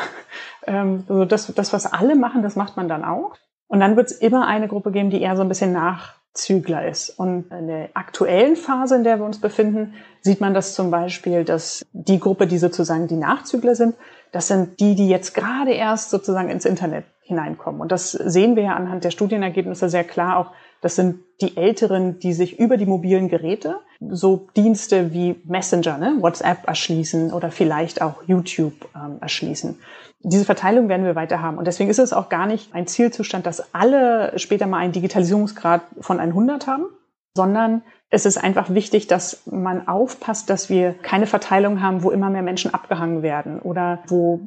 also 0.66 1.24
das, 1.24 1.52
das, 1.54 1.72
was 1.72 1.92
alle 1.92 2.16
machen, 2.16 2.42
das 2.42 2.56
macht 2.56 2.76
man 2.76 2.88
dann 2.88 3.04
auch. 3.04 3.34
Und 3.72 3.80
dann 3.80 3.96
wird 3.96 4.10
es 4.10 4.18
immer 4.18 4.46
eine 4.46 4.68
Gruppe 4.68 4.92
geben, 4.92 5.10
die 5.10 5.22
eher 5.22 5.36
so 5.36 5.42
ein 5.42 5.48
bisschen 5.48 5.72
Nachzügler 5.72 6.86
ist. 6.86 7.10
Und 7.18 7.50
in 7.50 7.68
der 7.68 7.88
aktuellen 7.94 8.54
Phase, 8.54 8.96
in 8.96 9.04
der 9.04 9.18
wir 9.18 9.24
uns 9.24 9.40
befinden, 9.40 9.94
sieht 10.20 10.40
man 10.40 10.52
das 10.52 10.74
zum 10.74 10.90
Beispiel, 10.90 11.44
dass 11.44 11.82
die 11.92 12.20
Gruppe, 12.20 12.46
die 12.46 12.58
sozusagen 12.58 13.08
die 13.08 13.16
Nachzügler 13.16 13.74
sind, 13.74 13.94
das 14.30 14.48
sind 14.48 14.78
die, 14.80 14.94
die 14.94 15.08
jetzt 15.08 15.34
gerade 15.34 15.72
erst 15.72 16.10
sozusagen 16.10 16.50
ins 16.50 16.64
Internet 16.64 17.04
hineinkommen. 17.22 17.80
Und 17.80 17.92
das 17.92 18.12
sehen 18.12 18.56
wir 18.56 18.64
ja 18.64 18.74
anhand 18.74 19.04
der 19.04 19.10
Studienergebnisse 19.10 19.88
sehr 19.88 20.04
klar 20.04 20.36
auch. 20.36 20.52
Das 20.82 20.96
sind 20.96 21.20
die 21.40 21.56
Älteren, 21.56 22.18
die 22.18 22.32
sich 22.32 22.58
über 22.58 22.76
die 22.76 22.86
mobilen 22.86 23.28
Geräte 23.28 23.80
so 24.10 24.48
Dienste 24.56 25.12
wie 25.12 25.40
Messenger, 25.44 25.96
ne, 25.96 26.16
WhatsApp 26.20 26.66
erschließen 26.66 27.32
oder 27.32 27.50
vielleicht 27.50 28.02
auch 28.02 28.22
YouTube 28.26 28.74
ähm, 28.94 29.18
erschließen 29.20 29.78
diese 30.22 30.44
Verteilung 30.44 30.88
werden 30.88 31.04
wir 31.04 31.14
weiter 31.14 31.42
haben. 31.42 31.58
Und 31.58 31.66
deswegen 31.66 31.90
ist 31.90 31.98
es 31.98 32.12
auch 32.12 32.28
gar 32.28 32.46
nicht 32.46 32.74
ein 32.74 32.86
Zielzustand, 32.86 33.46
dass 33.46 33.74
alle 33.74 34.38
später 34.38 34.66
mal 34.66 34.78
einen 34.78 34.92
Digitalisierungsgrad 34.92 35.82
von 36.00 36.20
100 36.20 36.66
haben, 36.66 36.86
sondern 37.34 37.82
es 38.10 38.26
ist 38.26 38.36
einfach 38.36 38.70
wichtig, 38.70 39.06
dass 39.06 39.42
man 39.46 39.88
aufpasst, 39.88 40.50
dass 40.50 40.68
wir 40.68 40.92
keine 40.92 41.26
Verteilung 41.26 41.80
haben, 41.80 42.02
wo 42.02 42.10
immer 42.10 42.30
mehr 42.30 42.42
Menschen 42.42 42.72
abgehangen 42.72 43.22
werden 43.22 43.58
oder 43.58 44.00
wo 44.06 44.40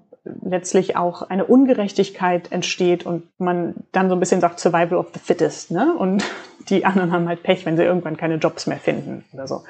letztlich 0.43 0.95
auch 0.95 1.23
eine 1.23 1.45
Ungerechtigkeit 1.45 2.51
entsteht 2.51 3.05
und 3.05 3.23
man 3.39 3.75
dann 3.91 4.09
so 4.09 4.15
ein 4.15 4.19
bisschen 4.19 4.41
sagt 4.41 4.59
Survival 4.59 4.97
of 4.97 5.07
the 5.13 5.19
Fittest, 5.19 5.71
ne? 5.71 5.93
Und 5.97 6.23
die 6.69 6.85
anderen 6.85 7.11
haben 7.11 7.27
halt 7.27 7.43
Pech, 7.43 7.65
wenn 7.65 7.77
sie 7.77 7.83
irgendwann 7.83 8.17
keine 8.17 8.35
Jobs 8.35 8.67
mehr 8.67 8.77
finden 8.77 9.25
oder 9.33 9.47
so. 9.47 9.63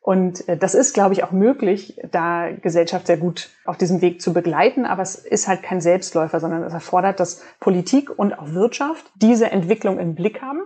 Und 0.00 0.48
äh, 0.48 0.56
das 0.56 0.74
ist, 0.74 0.94
glaube 0.94 1.12
ich, 1.12 1.24
auch 1.24 1.30
möglich, 1.30 2.00
da 2.10 2.50
Gesellschaft 2.50 3.06
sehr 3.06 3.18
gut 3.18 3.50
auf 3.64 3.76
diesem 3.76 4.00
Weg 4.00 4.22
zu 4.22 4.32
begleiten. 4.32 4.86
Aber 4.86 5.02
es 5.02 5.14
ist 5.14 5.46
halt 5.46 5.62
kein 5.62 5.80
Selbstläufer, 5.80 6.40
sondern 6.40 6.62
es 6.62 6.72
erfordert, 6.72 7.20
dass 7.20 7.42
Politik 7.60 8.18
und 8.18 8.32
auch 8.32 8.52
Wirtschaft 8.52 9.10
diese 9.14 9.50
Entwicklung 9.50 9.98
im 9.98 10.14
Blick 10.14 10.40
haben 10.42 10.62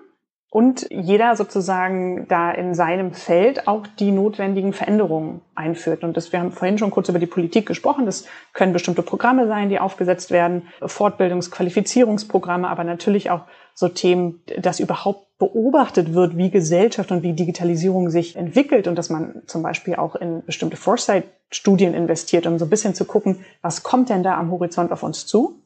und 0.55 0.87
jeder 0.89 1.35
sozusagen 1.35 2.29
da 2.29 2.53
in 2.53 2.75
seinem 2.75 3.13
Feld 3.13 3.67
auch 3.67 3.89
die 3.89 4.13
notwendigen 4.13 4.73
Veränderungen 4.73 5.41
einführt. 5.57 6.05
Und 6.05 6.17
das, 6.17 6.31
wir 6.31 6.39
haben 6.39 6.53
vorhin 6.53 6.79
schon 6.79 6.93
kurz 6.93 7.09
über 7.09 7.19
die 7.19 7.27
Politik 7.27 7.67
gesprochen. 7.67 8.07
Das 8.07 8.25
können 8.53 8.73
bestimmte 8.73 9.03
Programme 9.03 9.49
sein, 9.49 9.69
die 9.69 9.81
aufgesetzt 9.81 10.31
werden, 10.31 10.69
Fortbildungs-, 10.81 11.51
Qualifizierungsprogramme, 11.51 12.69
aber 12.69 12.85
natürlich 12.85 13.31
auch 13.31 13.41
so 13.75 13.89
Themen, 13.89 14.45
dass 14.57 14.79
überhaupt 14.79 15.27
beobachtet 15.39 16.15
wird, 16.15 16.37
wie 16.37 16.51
Gesellschaft 16.51 17.11
und 17.11 17.25
wie 17.25 17.33
Digitalisierung 17.33 18.09
sich 18.09 18.37
entwickelt 18.37 18.87
und 18.87 18.97
dass 18.97 19.11
man 19.11 19.43
zum 19.47 19.65
Beispiel 19.65 19.97
auch 19.97 20.15
in 20.15 20.45
bestimmte 20.47 20.77
Foresight-Studien 20.77 21.95
investiert, 21.95 22.47
um 22.47 22.61
so 22.61 22.67
ein 22.67 22.71
bisschen 22.71 22.95
zu 22.95 23.07
gucken, 23.07 23.45
was 23.61 23.83
kommt 23.83 24.09
denn 24.09 24.23
da 24.23 24.39
am 24.39 24.53
Horizont 24.53 24.93
auf 24.93 25.03
uns 25.03 25.27
zu. 25.27 25.65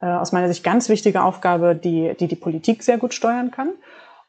Äh, 0.00 0.06
aus 0.06 0.32
meiner 0.32 0.48
Sicht 0.48 0.64
ganz 0.64 0.88
wichtige 0.88 1.22
Aufgabe, 1.22 1.74
die, 1.76 2.14
die 2.18 2.26
die 2.26 2.36
Politik 2.36 2.82
sehr 2.82 2.96
gut 2.96 3.12
steuern 3.12 3.50
kann. 3.50 3.72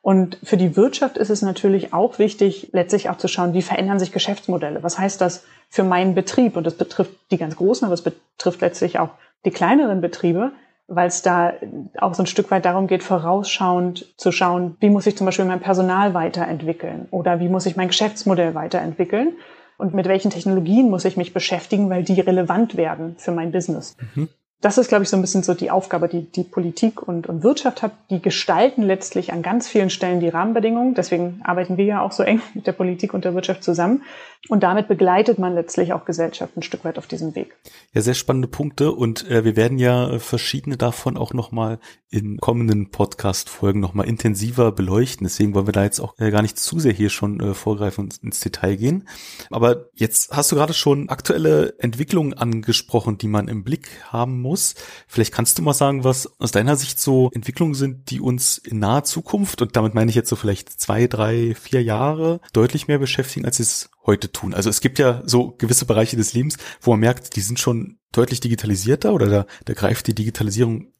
Und 0.01 0.39
für 0.43 0.57
die 0.57 0.75
Wirtschaft 0.75 1.17
ist 1.17 1.29
es 1.29 1.41
natürlich 1.41 1.93
auch 1.93 2.17
wichtig, 2.17 2.69
letztlich 2.71 3.09
auch 3.09 3.17
zu 3.17 3.27
schauen, 3.27 3.53
wie 3.53 3.61
verändern 3.61 3.99
sich 3.99 4.11
Geschäftsmodelle? 4.11 4.81
Was 4.81 4.97
heißt 4.97 5.21
das 5.21 5.43
für 5.69 5.83
meinen 5.83 6.15
Betrieb? 6.15 6.57
Und 6.57 6.65
das 6.65 6.75
betrifft 6.75 7.11
die 7.29 7.37
ganz 7.37 7.55
großen, 7.55 7.85
aber 7.85 7.93
es 7.93 8.01
betrifft 8.01 8.61
letztlich 8.61 8.97
auch 8.97 9.09
die 9.45 9.51
kleineren 9.51 10.01
Betriebe 10.01 10.51
weil 10.93 11.07
es 11.07 11.21
da 11.21 11.53
auch 11.99 12.13
so 12.13 12.23
ein 12.23 12.27
Stück 12.27 12.51
weit 12.51 12.65
darum 12.65 12.87
geht, 12.87 13.01
vorausschauend 13.01 14.13
zu 14.17 14.31
schauen, 14.31 14.75
wie 14.81 14.89
muss 14.89 15.07
ich 15.07 15.15
zum 15.15 15.25
Beispiel 15.25 15.45
mein 15.45 15.61
Personal 15.61 16.13
weiterentwickeln 16.13 17.07
oder 17.11 17.39
wie 17.39 17.47
muss 17.47 17.65
ich 17.65 17.77
mein 17.77 17.87
Geschäftsmodell 17.87 18.55
weiterentwickeln 18.55 19.37
und 19.77 19.93
mit 19.93 20.07
welchen 20.07 20.31
Technologien 20.31 20.89
muss 20.89 21.05
ich 21.05 21.15
mich 21.15 21.33
beschäftigen, 21.33 21.89
weil 21.89 22.03
die 22.03 22.19
relevant 22.19 22.75
werden 22.75 23.15
für 23.17 23.31
mein 23.31 23.51
Business. 23.51 23.95
Mhm 24.15 24.29
das 24.61 24.77
ist, 24.77 24.89
glaube 24.89 25.03
ich, 25.03 25.09
so 25.09 25.17
ein 25.17 25.21
bisschen 25.21 25.41
so 25.41 25.55
die 25.55 25.71
Aufgabe, 25.71 26.07
die 26.07 26.21
die 26.21 26.43
Politik 26.43 27.01
und, 27.01 27.27
und 27.27 27.43
Wirtschaft 27.43 27.81
hat. 27.81 27.93
Die 28.11 28.21
gestalten 28.21 28.83
letztlich 28.83 29.33
an 29.33 29.41
ganz 29.41 29.67
vielen 29.67 29.89
Stellen 29.89 30.19
die 30.19 30.29
Rahmenbedingungen. 30.29 30.93
Deswegen 30.93 31.41
arbeiten 31.43 31.77
wir 31.77 31.85
ja 31.85 32.01
auch 32.01 32.11
so 32.11 32.21
eng 32.31 32.41
mit 32.53 32.67
der 32.67 32.73
Politik 32.73 33.15
und 33.15 33.25
der 33.25 33.33
Wirtschaft 33.33 33.63
zusammen. 33.63 34.03
Und 34.49 34.61
damit 34.61 34.87
begleitet 34.87 35.39
man 35.39 35.53
letztlich 35.55 35.93
auch 35.93 36.05
Gesellschaft 36.05 36.57
ein 36.57 36.63
Stück 36.63 36.83
weit 36.83 36.97
auf 36.99 37.07
diesem 37.07 37.35
Weg. 37.35 37.55
Ja, 37.93 38.01
sehr 38.01 38.13
spannende 38.13 38.47
Punkte. 38.47 38.91
Und 38.91 39.29
äh, 39.29 39.43
wir 39.43 39.55
werden 39.55 39.79
ja 39.79 40.19
verschiedene 40.19 40.77
davon 40.77 41.17
auch 41.17 41.33
nochmal 41.33 41.79
in 42.09 42.37
kommenden 42.37 42.89
Podcast-Folgen 42.89 43.79
nochmal 43.79 44.07
intensiver 44.07 44.71
beleuchten. 44.71 45.25
Deswegen 45.25 45.55
wollen 45.55 45.67
wir 45.67 45.73
da 45.73 45.83
jetzt 45.83 45.99
auch 45.99 46.13
äh, 46.19 46.29
gar 46.29 46.41
nicht 46.41 46.59
zu 46.59 46.79
sehr 46.79 46.93
hier 46.93 47.09
schon 47.09 47.39
äh, 47.39 47.53
vorgreifen 47.53 48.03
und 48.03 48.17
ins 48.23 48.39
Detail 48.41 48.75
gehen. 48.75 49.07
Aber 49.49 49.89
jetzt 49.95 50.31
hast 50.31 50.51
du 50.51 50.55
gerade 50.55 50.73
schon 50.73 51.09
aktuelle 51.09 51.75
Entwicklungen 51.79 52.33
angesprochen, 52.33 53.17
die 53.17 53.27
man 53.27 53.47
im 53.47 53.63
Blick 53.63 53.87
haben 54.09 54.41
muss 54.41 54.50
muss. 54.51 54.75
Vielleicht 55.07 55.33
kannst 55.33 55.57
du 55.57 55.61
mal 55.61 55.73
sagen, 55.73 56.03
was 56.03 56.29
aus 56.39 56.51
deiner 56.51 56.75
Sicht 56.75 56.99
so 56.99 57.29
Entwicklungen 57.33 57.73
sind, 57.73 58.11
die 58.11 58.19
uns 58.19 58.57
in 58.57 58.79
naher 58.79 59.05
Zukunft, 59.05 59.61
und 59.61 59.77
damit 59.77 59.93
meine 59.93 60.09
ich 60.09 60.15
jetzt 60.15 60.29
so 60.29 60.35
vielleicht 60.35 60.69
zwei, 60.69 61.07
drei, 61.07 61.55
vier 61.55 61.81
Jahre, 61.81 62.41
deutlich 62.51 62.89
mehr 62.89 62.99
beschäftigen, 62.99 63.45
als 63.45 63.57
sie 63.57 63.63
es 63.63 63.89
heute 64.05 64.31
tun. 64.31 64.53
Also 64.53 64.69
es 64.69 64.81
gibt 64.81 64.99
ja 64.99 65.21
so 65.25 65.55
gewisse 65.57 65.85
Bereiche 65.85 66.17
des 66.17 66.33
Lebens, 66.33 66.57
wo 66.81 66.91
man 66.91 66.99
merkt, 66.99 67.35
die 67.35 67.41
sind 67.41 67.59
schon 67.59 67.97
deutlich 68.11 68.41
digitalisierter 68.41 69.13
oder 69.13 69.27
da, 69.27 69.45
da 69.63 69.73
greift 69.73 70.07
die 70.07 70.15
Digitalisierung 70.15 70.91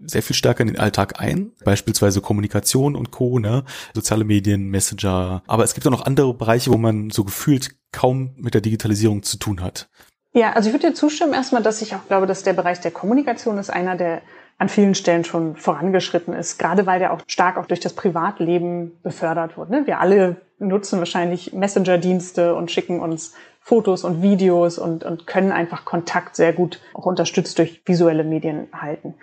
sehr 0.00 0.22
viel 0.22 0.36
stärker 0.36 0.62
in 0.62 0.68
den 0.68 0.78
Alltag 0.78 1.20
ein, 1.20 1.52
beispielsweise 1.64 2.20
Kommunikation 2.20 2.96
und 2.96 3.12
Co., 3.12 3.38
ne? 3.38 3.64
soziale 3.94 4.24
Medien, 4.24 4.68
Messenger. 4.68 5.42
Aber 5.46 5.64
es 5.64 5.74
gibt 5.74 5.86
auch 5.86 5.92
noch 5.92 6.04
andere 6.04 6.34
Bereiche, 6.34 6.72
wo 6.72 6.76
man 6.76 7.10
so 7.10 7.24
gefühlt 7.24 7.76
kaum 7.92 8.34
mit 8.36 8.54
der 8.54 8.60
Digitalisierung 8.60 9.22
zu 9.22 9.38
tun 9.38 9.62
hat. 9.62 9.88
Ja, 10.36 10.52
also 10.52 10.68
ich 10.68 10.74
würde 10.74 10.88
dir 10.88 10.94
zustimmen 10.94 11.32
erstmal, 11.32 11.62
dass 11.62 11.80
ich 11.80 11.94
auch 11.94 12.06
glaube, 12.08 12.26
dass 12.26 12.42
der 12.42 12.52
Bereich 12.52 12.78
der 12.82 12.90
Kommunikation 12.90 13.56
ist 13.56 13.70
einer, 13.70 13.96
der 13.96 14.20
an 14.58 14.68
vielen 14.68 14.94
Stellen 14.94 15.24
schon 15.24 15.56
vorangeschritten 15.56 16.34
ist, 16.34 16.58
gerade 16.58 16.84
weil 16.84 16.98
der 16.98 17.14
auch 17.14 17.20
stark 17.26 17.56
auch 17.56 17.64
durch 17.64 17.80
das 17.80 17.94
Privatleben 17.94 18.98
befördert 19.02 19.56
wird. 19.56 19.70
Ne? 19.70 19.86
Wir 19.86 19.98
alle 19.98 20.36
nutzen 20.58 20.98
wahrscheinlich 20.98 21.54
Messenger-Dienste 21.54 22.54
und 22.54 22.70
schicken 22.70 23.00
uns 23.00 23.32
Fotos 23.60 24.04
und 24.04 24.20
Videos 24.20 24.76
und, 24.76 25.04
und 25.04 25.26
können 25.26 25.52
einfach 25.52 25.86
Kontakt 25.86 26.36
sehr 26.36 26.52
gut 26.52 26.80
auch 26.92 27.06
unterstützt 27.06 27.58
durch 27.58 27.80
visuelle 27.86 28.22
Medien 28.22 28.68
halten. 28.74 29.14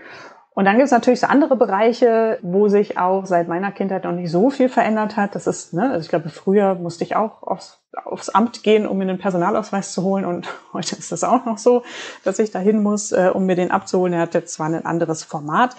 Und 0.56 0.66
dann 0.66 0.78
gibt 0.78 0.88
es 0.88 0.92
natürlich 0.92 1.20
so 1.20 1.28
andere 1.28 1.56
Bereiche, 1.56 2.40
wo 2.42 2.70
sich 2.70 2.98
auch 2.98 3.28
seit 3.28 3.48
meiner 3.48 3.72
Kindheit 3.72 4.06
noch 4.06 4.14
nicht 4.14 4.32
so 4.32 4.50
viel 4.50 4.68
verändert 4.68 5.16
hat. 5.16 5.36
Das 5.36 5.46
ist, 5.46 5.76
ne, 5.76 5.92
also 5.92 6.02
ich 6.02 6.10
glaube, 6.10 6.30
früher 6.30 6.74
musste 6.74 7.04
ich 7.04 7.16
auch 7.16 7.44
aufs, 7.44 7.83
aufs 8.06 8.30
Amt 8.30 8.64
gehen, 8.64 8.88
um 8.88 8.98
mir 8.98 9.04
einen 9.04 9.20
Personalausweis 9.20 9.94
zu 9.94 10.04
holen. 10.04 10.26
Und 10.26 10.48
heute 10.74 10.96
ist 10.96 11.12
das 11.12 11.24
auch 11.24 11.46
noch 11.46 11.58
so, 11.58 11.84
dass 12.24 12.40
ich 12.40 12.52
dahin 12.52 12.82
muss, 12.82 13.12
äh, 13.12 13.30
um 13.34 13.46
mir 13.46 13.56
den 13.56 13.72
abzuholen. 13.72 14.14
Er 14.14 14.22
hat 14.22 14.34
jetzt 14.34 14.54
zwar 14.54 14.68
ein 14.68 14.86
anderes 14.86 15.24
Format. 15.24 15.76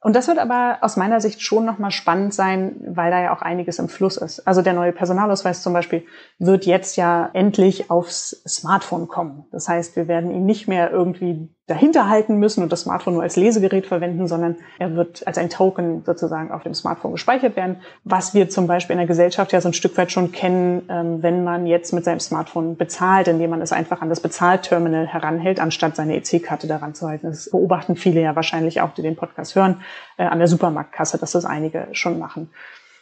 Und 0.00 0.14
das 0.14 0.28
wird 0.28 0.38
aber 0.38 0.78
aus 0.82 0.96
meiner 0.96 1.20
Sicht 1.20 1.42
schon 1.42 1.64
nochmal 1.64 1.90
spannend 1.90 2.32
sein, 2.32 2.76
weil 2.86 3.10
da 3.10 3.20
ja 3.20 3.34
auch 3.34 3.42
einiges 3.42 3.80
im 3.80 3.88
Fluss 3.88 4.16
ist. 4.16 4.46
Also 4.46 4.62
der 4.62 4.72
neue 4.72 4.92
Personalausweis 4.92 5.62
zum 5.62 5.72
Beispiel 5.72 6.06
wird 6.38 6.64
jetzt 6.64 6.96
ja 6.96 7.28
endlich 7.32 7.90
aufs 7.90 8.40
Smartphone 8.46 9.08
kommen. 9.08 9.46
Das 9.50 9.68
heißt, 9.68 9.96
wir 9.96 10.06
werden 10.06 10.30
ihn 10.30 10.46
nicht 10.46 10.68
mehr 10.68 10.92
irgendwie 10.92 11.48
dahinter 11.66 12.08
halten 12.08 12.36
müssen 12.36 12.62
und 12.62 12.70
das 12.70 12.82
Smartphone 12.82 13.14
nur 13.14 13.24
als 13.24 13.34
Lesegerät 13.34 13.86
verwenden, 13.86 14.28
sondern 14.28 14.56
er 14.78 14.94
wird 14.94 15.26
als 15.26 15.36
ein 15.36 15.50
Token 15.50 16.04
sozusagen 16.04 16.52
auf 16.52 16.62
dem 16.62 16.74
Smartphone 16.74 17.12
gespeichert 17.12 17.56
werden, 17.56 17.78
was 18.04 18.34
wir 18.34 18.48
zum 18.48 18.68
Beispiel 18.68 18.94
in 18.94 18.98
der 18.98 19.08
Gesellschaft 19.08 19.52
ja 19.52 19.60
so 19.60 19.68
ein 19.68 19.72
Stück 19.72 19.96
weit 19.98 20.12
schon 20.12 20.30
kennen, 20.30 20.82
ähm, 20.88 21.22
wenn 21.24 21.42
man 21.42 21.66
jetzt 21.66 21.92
mit 21.92 22.04
seinem 22.04 22.20
Smartphone 22.20 22.76
bezahlt, 22.76 23.26
indem 23.26 23.50
man 23.50 23.62
es 23.62 23.72
einfach 23.72 24.00
an 24.00 24.08
das 24.08 24.20
Bezahlterminal 24.20 25.08
heranhält, 25.08 25.58
anstatt 25.58 25.96
seine 25.96 26.16
EC-Karte 26.16 26.68
daran 26.68 26.94
zu 26.94 27.08
halten. 27.08 27.26
Das 27.26 27.50
beobachten 27.50 27.96
viele 27.96 28.20
ja 28.20 28.36
wahrscheinlich 28.36 28.80
auch, 28.80 28.94
die 28.94 29.02
den 29.02 29.16
Podcast 29.16 29.56
hören, 29.56 29.82
äh, 30.18 30.24
an 30.24 30.38
der 30.38 30.48
Supermarktkasse, 30.48 31.18
dass 31.18 31.32
das 31.32 31.44
einige 31.44 31.88
schon 31.90 32.20
machen. 32.20 32.48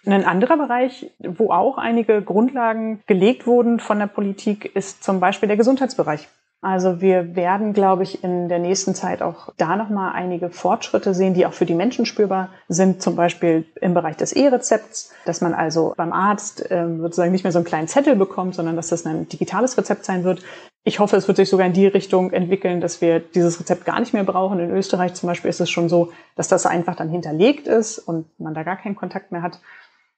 Ein 0.07 0.25
anderer 0.25 0.57
Bereich, 0.57 1.11
wo 1.19 1.51
auch 1.51 1.79
einige 1.79 2.21
Grundlagen 2.23 3.03
gelegt 3.07 3.47
wurden 3.47 3.81
von 3.81 3.99
der 3.99 4.07
Politik, 4.07 4.75
ist 4.75 5.03
zum 5.03 5.21
Beispiel 5.21 5.49
der 5.49 5.57
Gesundheitsbereich. 5.57 6.29
Also 6.65 7.03
wir 7.03 7.37
werden, 7.37 7.75
glaube 7.75 8.05
ich, 8.05 8.25
in 8.25 8.49
der 8.49 8.59
nächsten 8.59 8.95
Zeit 8.95 9.21
auch 9.21 9.53
da 9.59 9.77
nochmal 9.77 10.13
einige 10.15 10.49
Fortschritte 10.49 11.13
sehen, 11.13 11.35
die 11.35 11.45
auch 11.45 11.53
für 11.53 11.67
die 11.67 11.75
Menschen 11.75 12.07
spürbar 12.07 12.49
sind, 12.69 13.03
zum 13.03 13.17
Beispiel 13.17 13.67
im 13.83 13.93
Bereich 13.93 14.17
des 14.17 14.33
E-Rezepts, 14.33 15.13
dass 15.27 15.43
man 15.43 15.53
also 15.53 15.93
beim 15.99 16.15
Arzt 16.15 16.65
ähm, 16.71 17.03
sozusagen 17.03 17.33
nicht 17.33 17.45
mehr 17.45 17.53
so 17.53 17.59
einen 17.59 17.67
kleinen 17.67 17.87
Zettel 17.87 18.17
bekommt, 18.17 18.55
sondern 18.55 18.77
dass 18.77 18.89
das 18.89 19.05
ein 19.05 19.29
digitales 19.29 19.77
Rezept 19.77 20.07
sein 20.07 20.25
wird. 20.25 20.43
Ich 20.85 21.01
hoffe, 21.01 21.17
es 21.17 21.29
wird 21.29 21.37
sich 21.37 21.51
sogar 21.51 21.67
in 21.67 21.75
die 21.75 21.87
Richtung 21.87 22.33
entwickeln, 22.33 22.81
dass 22.81 23.03
wir 23.03 23.21
dieses 23.21 23.61
Rezept 23.61 23.85
gar 23.85 24.01
nicht 24.01 24.15
mehr 24.15 24.25
brauchen. 24.25 24.59
In 24.59 24.71
Österreich 24.71 25.13
zum 25.13 25.27
Beispiel 25.27 25.51
ist 25.51 25.61
es 25.61 25.69
schon 25.69 25.91
so, 25.91 26.13
dass 26.35 26.49
das 26.49 26.65
einfach 26.65 26.97
dann 26.97 27.11
hinterlegt 27.11 27.67
ist 27.67 27.99
und 27.99 28.25
man 28.41 28.55
da 28.55 28.63
gar 28.63 28.77
keinen 28.77 28.97
Kontakt 28.97 29.33
mehr 29.33 29.43
hat. 29.43 29.61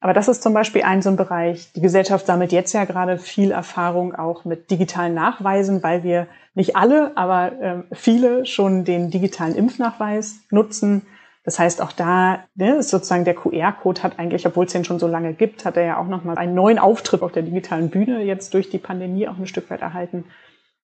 Aber 0.00 0.12
das 0.12 0.28
ist 0.28 0.42
zum 0.42 0.52
Beispiel 0.52 0.82
ein 0.82 1.02
so 1.02 1.08
ein 1.08 1.16
Bereich. 1.16 1.72
Die 1.72 1.80
Gesellschaft 1.80 2.26
sammelt 2.26 2.52
jetzt 2.52 2.72
ja 2.72 2.84
gerade 2.84 3.18
viel 3.18 3.50
Erfahrung 3.50 4.14
auch 4.14 4.44
mit 4.44 4.70
digitalen 4.70 5.14
Nachweisen, 5.14 5.82
weil 5.82 6.02
wir 6.02 6.26
nicht 6.54 6.76
alle, 6.76 7.16
aber 7.16 7.52
äh, 7.60 7.82
viele 7.92 8.46
schon 8.46 8.84
den 8.84 9.10
digitalen 9.10 9.54
Impfnachweis 9.54 10.40
nutzen. 10.50 11.02
Das 11.44 11.58
heißt, 11.58 11.80
auch 11.80 11.92
da 11.92 12.44
ne, 12.56 12.76
ist 12.76 12.90
sozusagen 12.90 13.24
der 13.24 13.34
QR-Code 13.34 14.02
hat 14.02 14.18
eigentlich, 14.18 14.46
obwohl 14.46 14.66
es 14.66 14.72
den 14.72 14.84
schon 14.84 14.98
so 14.98 15.06
lange 15.06 15.32
gibt, 15.32 15.64
hat 15.64 15.76
er 15.76 15.84
ja 15.84 15.96
auch 15.98 16.08
nochmal 16.08 16.36
einen 16.38 16.54
neuen 16.54 16.78
Auftritt 16.78 17.22
auf 17.22 17.32
der 17.32 17.44
digitalen 17.44 17.88
Bühne 17.88 18.22
jetzt 18.22 18.52
durch 18.52 18.68
die 18.68 18.78
Pandemie 18.78 19.28
auch 19.28 19.38
ein 19.38 19.46
Stück 19.46 19.70
weit 19.70 19.80
erhalten. 19.80 20.24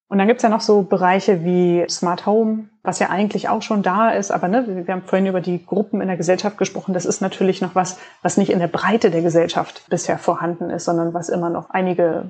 Und 0.07 0.19
dann 0.19 0.27
gibt's 0.27 0.43
ja 0.43 0.49
noch 0.49 0.61
so 0.61 0.83
Bereiche 0.83 1.43
wie 1.43 1.85
Smart 1.89 2.25
Home, 2.25 2.69
was 2.83 2.99
ja 2.99 3.09
eigentlich 3.09 3.49
auch 3.49 3.61
schon 3.61 3.81
da 3.81 4.11
ist, 4.11 4.29
aber 4.29 4.47
ne, 4.47 4.85
wir 4.85 4.93
haben 4.93 5.03
vorhin 5.03 5.25
über 5.25 5.41
die 5.41 5.65
Gruppen 5.65 6.01
in 6.01 6.07
der 6.07 6.17
Gesellschaft 6.17 6.57
gesprochen. 6.57 6.93
Das 6.93 7.05
ist 7.05 7.21
natürlich 7.21 7.61
noch 7.61 7.75
was, 7.75 7.97
was 8.21 8.37
nicht 8.37 8.51
in 8.51 8.59
der 8.59 8.67
Breite 8.67 9.09
der 9.09 9.21
Gesellschaft 9.21 9.85
bisher 9.89 10.17
vorhanden 10.17 10.69
ist, 10.69 10.85
sondern 10.85 11.13
was 11.13 11.29
immer 11.29 11.49
noch 11.49 11.69
einige 11.69 12.29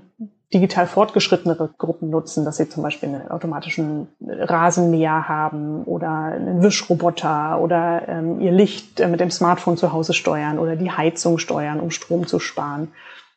digital 0.54 0.86
fortgeschrittenere 0.86 1.72
Gruppen 1.78 2.10
nutzen, 2.10 2.46
dass 2.46 2.58
sie 2.58 2.70
zum 2.70 2.84
Beispiel 2.84 3.10
einen 3.10 3.32
automatischen 3.32 4.08
Rasenmäher 4.22 5.28
haben 5.28 5.84
oder 5.84 6.10
einen 6.10 6.62
Wischroboter 6.62 7.60
oder 7.60 8.08
ähm, 8.08 8.40
ihr 8.40 8.52
Licht 8.52 9.00
äh, 9.00 9.08
mit 9.08 9.20
dem 9.20 9.32
Smartphone 9.32 9.78
zu 9.78 9.92
Hause 9.92 10.14
steuern 10.14 10.60
oder 10.60 10.76
die 10.76 10.92
Heizung 10.92 11.40
steuern, 11.40 11.80
um 11.80 11.90
Strom 11.90 12.28
zu 12.28 12.40
sparen. 12.40 12.90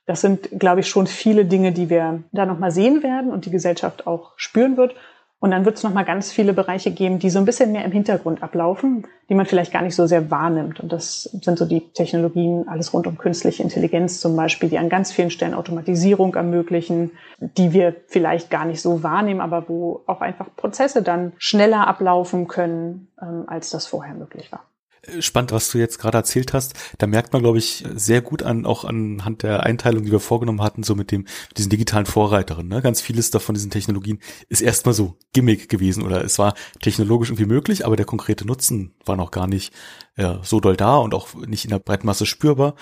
Das 0.07 0.21
sind, 0.21 0.49
glaube 0.59 0.81
ich, 0.81 0.89
schon 0.89 1.07
viele 1.07 1.45
Dinge, 1.45 1.73
die 1.73 1.91
wir 1.91 2.23
da 2.33 2.47
nochmal 2.47 2.71
sehen 2.71 3.03
werden 3.03 3.31
und 3.31 3.45
die 3.45 3.51
Gesellschaft 3.51 4.07
auch 4.07 4.33
spüren 4.37 4.77
wird. 4.77 4.95
Und 5.39 5.51
dann 5.51 5.67
wird 5.67 5.77
es 5.77 5.83
nochmal 5.83 6.07
ganz 6.07 6.33
viele 6.33 6.55
Bereiche 6.55 6.91
geben, 6.91 7.19
die 7.19 7.29
so 7.29 7.39
ein 7.39 7.45
bisschen 7.45 7.71
mehr 7.71 7.85
im 7.85 7.93
Hintergrund 7.93 8.43
ablaufen, 8.43 9.07
die 9.29 9.35
man 9.35 9.45
vielleicht 9.45 9.71
gar 9.71 9.83
nicht 9.83 9.95
so 9.95 10.07
sehr 10.07 10.31
wahrnimmt. 10.31 10.81
Und 10.81 10.93
das 10.93 11.25
sind 11.25 11.59
so 11.59 11.67
die 11.67 11.83
Technologien, 11.93 12.67
alles 12.69 12.95
rund 12.95 13.07
um 13.07 13.19
künstliche 13.19 13.63
Intelligenz 13.63 14.19
zum 14.21 14.35
Beispiel, 14.35 14.71
die 14.71 14.79
an 14.79 14.89
ganz 14.89 15.13
vielen 15.13 15.31
Stellen 15.31 15.53
Automatisierung 15.53 16.35
ermöglichen, 16.35 17.11
die 17.39 17.75
wir 17.75 17.95
vielleicht 18.07 18.49
gar 18.49 18.65
nicht 18.65 18.81
so 18.81 19.03
wahrnehmen, 19.03 19.41
aber 19.43 19.69
wo 19.69 20.03
auch 20.07 20.23
einfach 20.23 20.47
Prozesse 20.57 21.03
dann 21.03 21.33
schneller 21.37 21.87
ablaufen 21.87 22.49
können, 22.49 23.09
ähm, 23.21 23.45
als 23.47 23.69
das 23.69 23.87
vorher 23.87 24.15
möglich 24.15 24.51
war 24.51 24.65
spannend, 25.21 25.53
was 25.53 25.71
du 25.71 25.79
jetzt 25.79 25.99
gerade 25.99 26.19
erzählt 26.19 26.53
hast. 26.53 26.75
Da 26.99 27.07
merkt 27.07 27.33
man, 27.33 27.43
glaube 27.43 27.59
ich, 27.59 27.85
sehr 27.95 28.23
gut 28.23 28.43
an, 28.43 28.67
auch 28.67 28.85
anhand 28.85 29.43
der 29.43 29.65
Einteilung, 29.65 30.05
die 30.05 30.13
wir 30.13 30.21
vorgenommen 30.21 30.63
hatten, 30.63 30.83
so 30.83 30.95
mit 30.95 31.11
dem, 31.13 31.23
mit 31.23 31.59
diesen 31.59 31.71
digitalen 31.71 32.07
Vorreiterinnen. 32.07 32.69
Ne? 32.69 32.83
Ganz 32.83 33.01
vieles 33.01 33.31
davon, 33.31 33.55
diesen 33.55 33.71
Technologien, 33.71 34.21
ist 34.49 34.63
erstmal 34.63 34.95
so 34.95 35.17
Gimmick 35.33 35.69
gewesen 35.69 36.03
oder 36.03 36.25
es 36.25 36.39
war 36.39 36.55
technologisch 36.81 37.31
irgendwie 37.31 37.47
möglich, 37.47 37.87
aber 37.87 37.97
der 37.97 38.07
konkrete 38.07 38.47
Nutzen 38.47 38.95
war 39.05 39.17
noch 39.17 39.31
gar 39.31 39.47
nicht 39.47 39.73
ja, 40.17 40.41
so 40.43 40.61
doll 40.61 40.77
da 40.77 40.97
und 40.97 41.15
auch 41.15 41.35
nicht 41.35 41.65
in 41.65 41.71
der 41.71 41.79
Breitmasse 41.79 42.27
spürbar. 42.27 42.75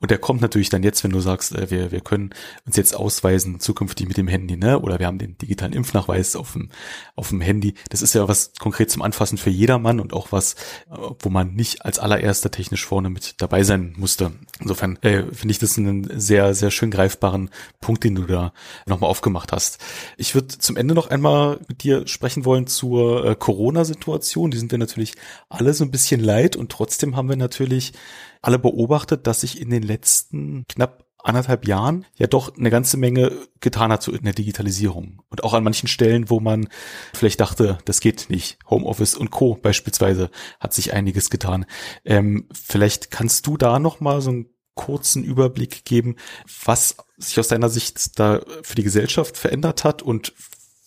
Und 0.00 0.10
der 0.10 0.18
kommt 0.18 0.40
natürlich 0.40 0.70
dann 0.70 0.82
jetzt, 0.82 1.04
wenn 1.04 1.10
du 1.10 1.20
sagst, 1.20 1.54
äh, 1.54 1.70
wir, 1.70 1.92
wir 1.92 2.00
können 2.00 2.30
uns 2.66 2.76
jetzt 2.76 2.96
ausweisen 2.96 3.60
zukünftig 3.60 4.08
mit 4.08 4.16
dem 4.16 4.28
Handy, 4.28 4.56
ne? 4.56 4.80
Oder 4.80 4.98
wir 4.98 5.06
haben 5.06 5.18
den 5.18 5.36
digitalen 5.36 5.74
Impfnachweis 5.74 6.36
auf 6.36 6.54
dem, 6.54 6.70
auf 7.16 7.28
dem 7.28 7.42
Handy. 7.42 7.74
Das 7.90 8.00
ist 8.00 8.14
ja 8.14 8.26
was 8.26 8.52
konkret 8.58 8.90
zum 8.90 9.02
Anfassen 9.02 9.36
für 9.36 9.50
jedermann 9.50 10.00
und 10.00 10.14
auch 10.14 10.32
was, 10.32 10.54
äh, 10.90 10.96
wo 11.18 11.28
man 11.28 11.54
nicht 11.54 11.84
als 11.84 11.98
allererster 11.98 12.50
technisch 12.50 12.86
vorne 12.86 13.10
mit 13.10 13.34
dabei 13.42 13.62
sein 13.62 13.94
musste. 13.98 14.32
Insofern 14.58 14.96
äh, 15.02 15.24
finde 15.32 15.52
ich 15.52 15.58
das 15.58 15.76
einen 15.76 16.08
sehr, 16.18 16.54
sehr 16.54 16.70
schön 16.70 16.90
greifbaren 16.90 17.50
Punkt, 17.80 18.02
den 18.02 18.14
du 18.14 18.22
da 18.22 18.54
nochmal 18.86 19.10
aufgemacht 19.10 19.52
hast. 19.52 19.78
Ich 20.16 20.34
würde 20.34 20.48
zum 20.48 20.78
Ende 20.78 20.94
noch 20.94 21.10
einmal 21.10 21.60
mit 21.68 21.82
dir 21.82 22.06
sprechen 22.08 22.46
wollen 22.46 22.66
zur 22.66 23.26
äh, 23.26 23.36
Corona-Situation. 23.36 24.50
Die 24.50 24.58
sind 24.58 24.70
wir 24.70 24.78
natürlich 24.78 25.12
alle 25.50 25.74
so 25.74 25.84
ein 25.84 25.90
bisschen 25.90 26.20
leid 26.22 26.56
und 26.56 26.70
trotzdem 26.80 27.14
haben 27.14 27.28
wir 27.28 27.36
natürlich 27.36 27.92
alle 28.40 28.58
beobachtet, 28.58 29.26
dass 29.26 29.42
sich 29.42 29.60
in 29.60 29.68
den 29.68 29.82
letzten 29.82 30.64
knapp 30.66 31.04
anderthalb 31.18 31.68
Jahren 31.68 32.06
ja 32.16 32.26
doch 32.26 32.56
eine 32.56 32.70
ganze 32.70 32.96
Menge 32.96 33.32
getan 33.60 33.92
hat 33.92 34.02
so 34.02 34.12
in 34.12 34.24
der 34.24 34.32
Digitalisierung. 34.32 35.20
Und 35.28 35.44
auch 35.44 35.52
an 35.52 35.62
manchen 35.62 35.88
Stellen, 35.88 36.30
wo 36.30 36.40
man 36.40 36.68
vielleicht 37.12 37.38
dachte, 37.38 37.76
das 37.84 38.00
geht 38.00 38.30
nicht. 38.30 38.58
Homeoffice 38.70 39.14
und 39.14 39.30
Co. 39.30 39.56
beispielsweise 39.56 40.30
hat 40.58 40.72
sich 40.72 40.94
einiges 40.94 41.28
getan. 41.28 41.66
Ähm, 42.06 42.48
vielleicht 42.50 43.10
kannst 43.10 43.46
du 43.46 43.58
da 43.58 43.78
noch 43.78 44.00
mal 44.00 44.22
so 44.22 44.30
einen 44.30 44.46
kurzen 44.74 45.22
Überblick 45.22 45.84
geben, 45.84 46.16
was 46.64 46.96
sich 47.18 47.38
aus 47.38 47.48
deiner 47.48 47.68
Sicht 47.68 48.18
da 48.18 48.40
für 48.62 48.76
die 48.76 48.84
Gesellschaft 48.84 49.36
verändert 49.36 49.84
hat 49.84 50.00
und 50.00 50.32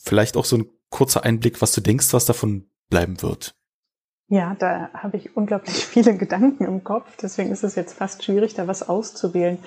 vielleicht 0.02 0.38
auch 0.38 0.46
so 0.46 0.58
ein 0.58 0.66
kurzer 0.90 1.24
Einblick, 1.24 1.62
was 1.62 1.72
du 1.74 1.82
denkst, 1.82 2.14
was 2.14 2.26
davon 2.26 2.66
bleiben 2.90 3.22
wird. 3.22 3.54
Ja, 4.30 4.56
da 4.58 4.90
habe 4.94 5.18
ich 5.18 5.36
unglaublich 5.36 5.74
viele 5.86 6.18
Gedanken 6.18 6.66
im 6.66 6.84
Kopf. 6.84 7.18
Deswegen 7.22 7.52
ist 7.52 7.64
es 7.64 7.76
jetzt 7.76 7.98
fast 7.98 8.24
schwierig, 8.24 8.54
da 8.54 8.68
was 8.68 8.88
auszuwählen. 8.88 9.60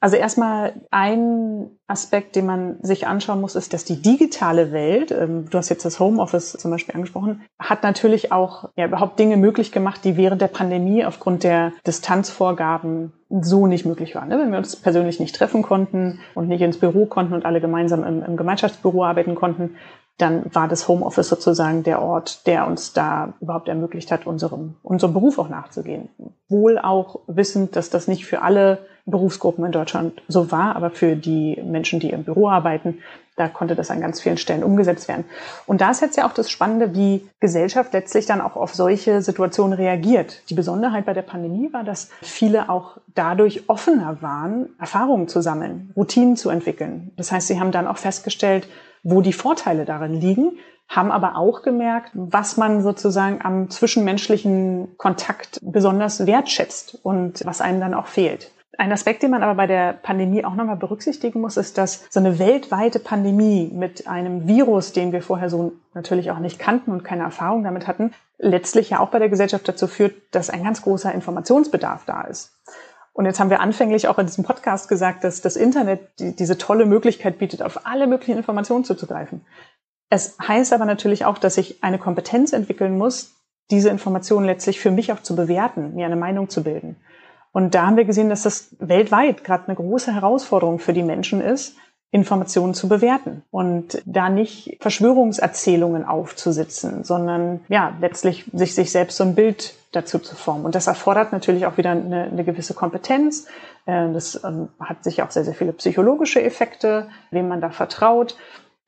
Also 0.00 0.16
erstmal 0.16 0.74
ein 0.90 1.70
Aspekt, 1.86 2.34
den 2.34 2.46
man 2.46 2.82
sich 2.82 3.06
anschauen 3.06 3.40
muss, 3.40 3.54
ist, 3.54 3.72
dass 3.72 3.84
die 3.84 4.02
digitale 4.02 4.72
Welt, 4.72 5.12
ähm, 5.12 5.48
du 5.48 5.56
hast 5.56 5.68
jetzt 5.68 5.84
das 5.84 6.00
Homeoffice 6.00 6.52
zum 6.52 6.72
Beispiel 6.72 6.94
angesprochen, 6.94 7.42
hat 7.56 7.84
natürlich 7.84 8.32
auch 8.32 8.70
ja, 8.74 8.86
überhaupt 8.86 9.18
Dinge 9.20 9.36
möglich 9.36 9.70
gemacht, 9.70 10.04
die 10.04 10.16
während 10.16 10.42
der 10.42 10.48
Pandemie 10.48 11.04
aufgrund 11.04 11.44
der 11.44 11.72
Distanzvorgaben 11.86 13.12
so 13.28 13.68
nicht 13.68 13.86
möglich 13.86 14.14
waren. 14.16 14.28
Ne? 14.28 14.40
Wenn 14.40 14.50
wir 14.50 14.58
uns 14.58 14.74
persönlich 14.74 15.20
nicht 15.20 15.36
treffen 15.36 15.62
konnten 15.62 16.18
und 16.34 16.48
nicht 16.48 16.62
ins 16.62 16.78
Büro 16.78 17.06
konnten 17.06 17.32
und 17.32 17.46
alle 17.46 17.60
gemeinsam 17.60 18.04
im, 18.04 18.22
im 18.24 18.36
Gemeinschaftsbüro 18.36 19.04
arbeiten 19.04 19.36
konnten, 19.36 19.76
dann 20.22 20.54
war 20.54 20.68
das 20.68 20.86
Homeoffice 20.86 21.28
sozusagen 21.28 21.82
der 21.82 22.00
Ort, 22.00 22.46
der 22.46 22.66
uns 22.66 22.92
da 22.92 23.34
überhaupt 23.40 23.68
ermöglicht 23.68 24.12
hat, 24.12 24.26
unserem, 24.26 24.76
unserem 24.82 25.12
Beruf 25.12 25.38
auch 25.38 25.48
nachzugehen. 25.48 26.08
Wohl 26.48 26.78
auch 26.78 27.20
wissend, 27.26 27.74
dass 27.76 27.90
das 27.90 28.08
nicht 28.08 28.24
für 28.24 28.42
alle 28.42 28.78
Berufsgruppen 29.04 29.64
in 29.64 29.72
Deutschland 29.72 30.22
so 30.28 30.52
war, 30.52 30.76
aber 30.76 30.90
für 30.90 31.16
die 31.16 31.60
Menschen, 31.64 31.98
die 31.98 32.10
im 32.10 32.22
Büro 32.22 32.48
arbeiten, 32.48 32.98
da 33.34 33.48
konnte 33.48 33.74
das 33.74 33.90
an 33.90 34.00
ganz 34.00 34.20
vielen 34.20 34.36
Stellen 34.36 34.62
umgesetzt 34.62 35.08
werden. 35.08 35.24
Und 35.66 35.80
da 35.80 35.90
ist 35.90 36.02
jetzt 36.02 36.16
ja 36.16 36.28
auch 36.28 36.34
das 36.34 36.50
Spannende, 36.50 36.94
wie 36.94 37.26
Gesellschaft 37.40 37.92
letztlich 37.92 38.26
dann 38.26 38.40
auch 38.40 38.54
auf 38.54 38.74
solche 38.74 39.22
Situationen 39.22 39.72
reagiert. 39.72 40.48
Die 40.50 40.54
Besonderheit 40.54 41.06
bei 41.06 41.14
der 41.14 41.22
Pandemie 41.22 41.72
war, 41.72 41.82
dass 41.82 42.10
viele 42.20 42.68
auch 42.68 42.98
dadurch 43.14 43.68
offener 43.68 44.18
waren, 44.20 44.68
Erfahrungen 44.78 45.26
zu 45.26 45.40
sammeln, 45.40 45.92
Routinen 45.96 46.36
zu 46.36 46.50
entwickeln. 46.50 47.10
Das 47.16 47.32
heißt, 47.32 47.48
sie 47.48 47.58
haben 47.58 47.72
dann 47.72 47.88
auch 47.88 47.96
festgestellt, 47.96 48.68
wo 49.02 49.20
die 49.20 49.32
Vorteile 49.32 49.84
darin 49.84 50.14
liegen, 50.14 50.58
haben 50.88 51.10
aber 51.10 51.36
auch 51.36 51.62
gemerkt, 51.62 52.10
was 52.14 52.56
man 52.56 52.82
sozusagen 52.82 53.40
am 53.42 53.70
zwischenmenschlichen 53.70 54.96
Kontakt 54.98 55.58
besonders 55.62 56.26
wertschätzt 56.26 56.98
und 57.02 57.44
was 57.46 57.60
einem 57.60 57.80
dann 57.80 57.94
auch 57.94 58.06
fehlt. 58.06 58.50
Ein 58.78 58.92
Aspekt, 58.92 59.22
den 59.22 59.30
man 59.30 59.42
aber 59.42 59.54
bei 59.54 59.66
der 59.66 59.92
Pandemie 59.92 60.44
auch 60.44 60.54
nochmal 60.54 60.76
berücksichtigen 60.76 61.40
muss, 61.40 61.56
ist, 61.56 61.76
dass 61.76 62.04
so 62.10 62.20
eine 62.20 62.38
weltweite 62.38 62.98
Pandemie 62.98 63.70
mit 63.72 64.08
einem 64.08 64.46
Virus, 64.48 64.92
den 64.92 65.12
wir 65.12 65.22
vorher 65.22 65.50
so 65.50 65.72
natürlich 65.94 66.30
auch 66.30 66.38
nicht 66.38 66.58
kannten 66.58 66.90
und 66.90 67.04
keine 67.04 67.22
Erfahrung 67.22 67.64
damit 67.64 67.86
hatten, 67.86 68.12
letztlich 68.38 68.90
ja 68.90 69.00
auch 69.00 69.10
bei 69.10 69.18
der 69.18 69.28
Gesellschaft 69.28 69.68
dazu 69.68 69.86
führt, 69.86 70.14
dass 70.30 70.50
ein 70.50 70.64
ganz 70.64 70.82
großer 70.82 71.12
Informationsbedarf 71.12 72.04
da 72.06 72.22
ist. 72.22 72.52
Und 73.12 73.26
jetzt 73.26 73.40
haben 73.40 73.50
wir 73.50 73.60
anfänglich 73.60 74.08
auch 74.08 74.18
in 74.18 74.26
diesem 74.26 74.44
Podcast 74.44 74.88
gesagt, 74.88 75.24
dass 75.24 75.40
das 75.40 75.56
Internet 75.56 76.00
die, 76.18 76.34
diese 76.34 76.56
tolle 76.56 76.86
Möglichkeit 76.86 77.38
bietet, 77.38 77.62
auf 77.62 77.86
alle 77.86 78.06
möglichen 78.06 78.38
Informationen 78.38 78.84
zuzugreifen. 78.84 79.44
Es 80.08 80.36
heißt 80.46 80.72
aber 80.72 80.84
natürlich 80.84 81.24
auch, 81.24 81.38
dass 81.38 81.58
ich 81.58 81.82
eine 81.82 81.98
Kompetenz 81.98 82.52
entwickeln 82.52 82.96
muss, 82.96 83.34
diese 83.70 83.90
Informationen 83.90 84.46
letztlich 84.46 84.80
für 84.80 84.90
mich 84.90 85.12
auch 85.12 85.22
zu 85.22 85.36
bewerten, 85.36 85.94
mir 85.94 86.06
eine 86.06 86.16
Meinung 86.16 86.48
zu 86.48 86.62
bilden. 86.62 86.96
Und 87.52 87.74
da 87.74 87.86
haben 87.86 87.96
wir 87.96 88.04
gesehen, 88.04 88.30
dass 88.30 88.42
das 88.42 88.74
weltweit 88.78 89.44
gerade 89.44 89.66
eine 89.66 89.76
große 89.76 90.12
Herausforderung 90.12 90.78
für 90.78 90.94
die 90.94 91.02
Menschen 91.02 91.40
ist, 91.40 91.76
Informationen 92.10 92.74
zu 92.74 92.88
bewerten 92.88 93.42
und 93.50 94.02
da 94.04 94.28
nicht 94.28 94.76
Verschwörungserzählungen 94.80 96.04
aufzusitzen, 96.04 97.04
sondern 97.04 97.60
ja, 97.68 97.96
letztlich 98.00 98.44
sich, 98.52 98.74
sich 98.74 98.90
selbst 98.90 99.16
so 99.16 99.24
ein 99.24 99.34
Bild 99.34 99.74
dazu 99.92 100.18
zu 100.18 100.34
formen. 100.34 100.64
Und 100.64 100.74
das 100.74 100.86
erfordert 100.86 101.32
natürlich 101.32 101.66
auch 101.66 101.76
wieder 101.76 101.90
eine, 101.90 102.24
eine 102.24 102.44
gewisse 102.44 102.74
Kompetenz. 102.74 103.46
Äh, 103.86 104.12
das 104.12 104.42
ähm, 104.42 104.68
hat 104.80 105.04
sich 105.04 105.22
auch 105.22 105.30
sehr, 105.30 105.44
sehr 105.44 105.54
viele 105.54 105.72
psychologische 105.72 106.42
Effekte, 106.42 107.08
wem 107.30 107.48
man 107.48 107.60
da 107.60 107.70
vertraut. 107.70 108.36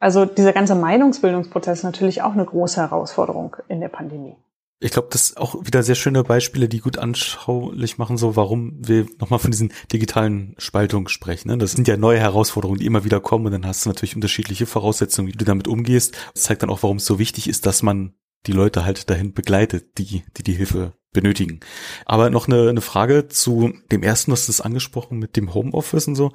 Also 0.00 0.24
dieser 0.24 0.52
ganze 0.52 0.74
Meinungsbildungsprozess 0.74 1.78
ist 1.78 1.84
natürlich 1.84 2.22
auch 2.22 2.32
eine 2.32 2.44
große 2.44 2.80
Herausforderung 2.80 3.56
in 3.68 3.80
der 3.80 3.88
Pandemie. 3.88 4.36
Ich 4.80 4.90
glaube, 4.90 5.08
das 5.10 5.30
ist 5.30 5.38
auch 5.38 5.64
wieder 5.64 5.82
sehr 5.82 5.94
schöne 5.94 6.24
Beispiele, 6.24 6.68
die 6.68 6.80
gut 6.80 6.98
anschaulich 6.98 7.96
machen, 7.96 8.18
so 8.18 8.36
warum 8.36 8.74
wir 8.86 9.06
nochmal 9.18 9.38
von 9.38 9.50
diesen 9.50 9.72
digitalen 9.92 10.54
Spaltungen 10.58 11.08
sprechen. 11.08 11.48
Ne? 11.48 11.56
Das 11.56 11.72
sind 11.72 11.88
ja 11.88 11.96
neue 11.96 12.18
Herausforderungen, 12.18 12.80
die 12.80 12.84
immer 12.84 13.04
wieder 13.04 13.20
kommen 13.20 13.46
und 13.46 13.52
dann 13.52 13.66
hast 13.66 13.86
du 13.86 13.88
natürlich 13.88 14.14
unterschiedliche 14.14 14.66
Voraussetzungen, 14.66 15.28
wie 15.28 15.32
du 15.32 15.44
damit 15.44 15.68
umgehst. 15.68 16.14
Das 16.34 16.42
zeigt 16.42 16.62
dann 16.62 16.70
auch, 16.70 16.82
warum 16.82 16.98
es 16.98 17.06
so 17.06 17.18
wichtig 17.18 17.48
ist, 17.48 17.64
dass 17.64 17.82
man 17.82 18.14
die 18.46 18.52
Leute 18.52 18.84
halt 18.84 19.10
dahin 19.10 19.32
begleitet, 19.32 19.98
die 19.98 20.22
die, 20.36 20.42
die 20.42 20.52
Hilfe 20.52 20.92
benötigen. 21.14 21.60
Aber 22.04 22.28
noch 22.28 22.46
eine, 22.46 22.68
eine 22.68 22.82
Frage 22.82 23.28
zu 23.28 23.72
dem 23.90 24.02
ersten, 24.02 24.32
was 24.32 24.44
du 24.44 24.52
das 24.52 24.60
angesprochen 24.60 25.18
mit 25.18 25.36
dem 25.36 25.54
Homeoffice 25.54 26.08
und 26.08 26.16
so. 26.16 26.32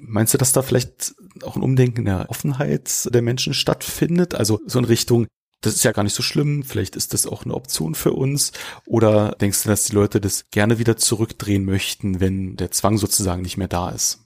Meinst 0.00 0.34
du, 0.34 0.38
dass 0.38 0.52
da 0.52 0.62
vielleicht 0.62 1.14
auch 1.42 1.54
ein 1.54 1.62
Umdenken 1.62 2.04
der 2.04 2.28
Offenheit 2.28 3.08
der 3.14 3.22
Menschen 3.22 3.54
stattfindet? 3.54 4.34
Also 4.34 4.60
so 4.66 4.80
in 4.80 4.84
Richtung, 4.86 5.26
das 5.60 5.74
ist 5.74 5.84
ja 5.84 5.92
gar 5.92 6.02
nicht 6.02 6.14
so 6.14 6.22
schlimm, 6.22 6.64
vielleicht 6.64 6.96
ist 6.96 7.14
das 7.14 7.26
auch 7.26 7.44
eine 7.44 7.54
Option 7.54 7.94
für 7.94 8.12
uns. 8.12 8.52
Oder 8.86 9.36
denkst 9.40 9.62
du, 9.62 9.68
dass 9.68 9.84
die 9.84 9.94
Leute 9.94 10.20
das 10.20 10.50
gerne 10.50 10.78
wieder 10.78 10.96
zurückdrehen 10.96 11.64
möchten, 11.64 12.18
wenn 12.18 12.56
der 12.56 12.70
Zwang 12.72 12.98
sozusagen 12.98 13.42
nicht 13.42 13.56
mehr 13.56 13.68
da 13.68 13.90
ist? 13.90 14.25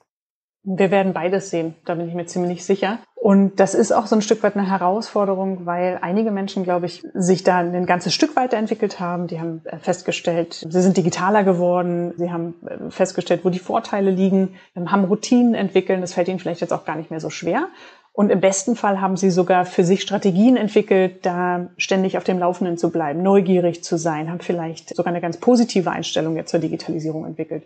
Wir 0.63 0.91
werden 0.91 1.15
beides 1.15 1.51
sehen, 1.51 1.75
da 1.87 1.95
bin 1.95 2.09
ich 2.09 2.15
mir 2.15 2.27
ziemlich 2.27 2.65
sicher. 2.65 2.99
Und 3.15 3.61
das 3.61 3.75
ist 3.75 3.93
auch 3.93 4.07
so 4.07 4.17
ein 4.17 4.23
Stück 4.23 4.43
weit 4.43 4.57
eine 4.57 4.69
Herausforderung, 4.69 5.67
weil 5.67 5.99
einige 6.01 6.31
Menschen, 6.31 6.65
glaube 6.65 6.87
ich, 6.87 7.03
sich 7.13 7.45
da 7.45 7.59
ein 7.59 7.85
ganzes 7.85 8.15
Stück 8.15 8.35
weiterentwickelt 8.35 8.99
haben. 8.99 9.27
Die 9.27 9.39
haben 9.39 9.63
äh, 9.67 9.79
festgestellt, 9.79 10.67
sie 10.69 10.83
sind 10.83 10.97
digitaler 10.97 11.45
geworden, 11.45 12.15
sie 12.17 12.31
haben 12.33 12.55
äh, 12.67 12.91
festgestellt, 12.91 13.45
wo 13.45 13.51
die 13.51 13.59
Vorteile 13.59 14.11
liegen, 14.11 14.55
haben 14.75 15.05
Routinen 15.05 15.55
entwickelt. 15.55 16.03
Das 16.03 16.15
fällt 16.15 16.29
ihnen 16.29 16.39
vielleicht 16.39 16.63
jetzt 16.63 16.73
auch 16.73 16.87
gar 16.87 16.97
nicht 16.97 17.11
mehr 17.11 17.21
so 17.21 17.29
schwer. 17.29 17.69
Und 18.13 18.31
im 18.31 18.41
besten 18.41 18.75
Fall 18.75 19.01
haben 19.03 19.17
sie 19.17 19.31
sogar 19.31 19.67
für 19.67 19.85
sich 19.85 20.03
Strategien 20.03 20.57
entwickelt, 20.57 21.25
da 21.25 21.69
ständig 21.77 22.17
auf 22.17 22.25
dem 22.25 22.39
Laufenden 22.39 22.77
zu 22.77 22.91
bleiben, 22.91 23.23
neugierig 23.23 23.85
zu 23.85 23.99
sein, 23.99 24.31
haben 24.31 24.41
vielleicht 24.41 24.97
sogar 24.97 25.13
eine 25.13 25.21
ganz 25.21 25.37
positive 25.37 25.91
Einstellung 25.91 26.37
jetzt 26.37 26.51
zur 26.51 26.61
Digitalisierung 26.61 27.25
entwickelt. 27.25 27.65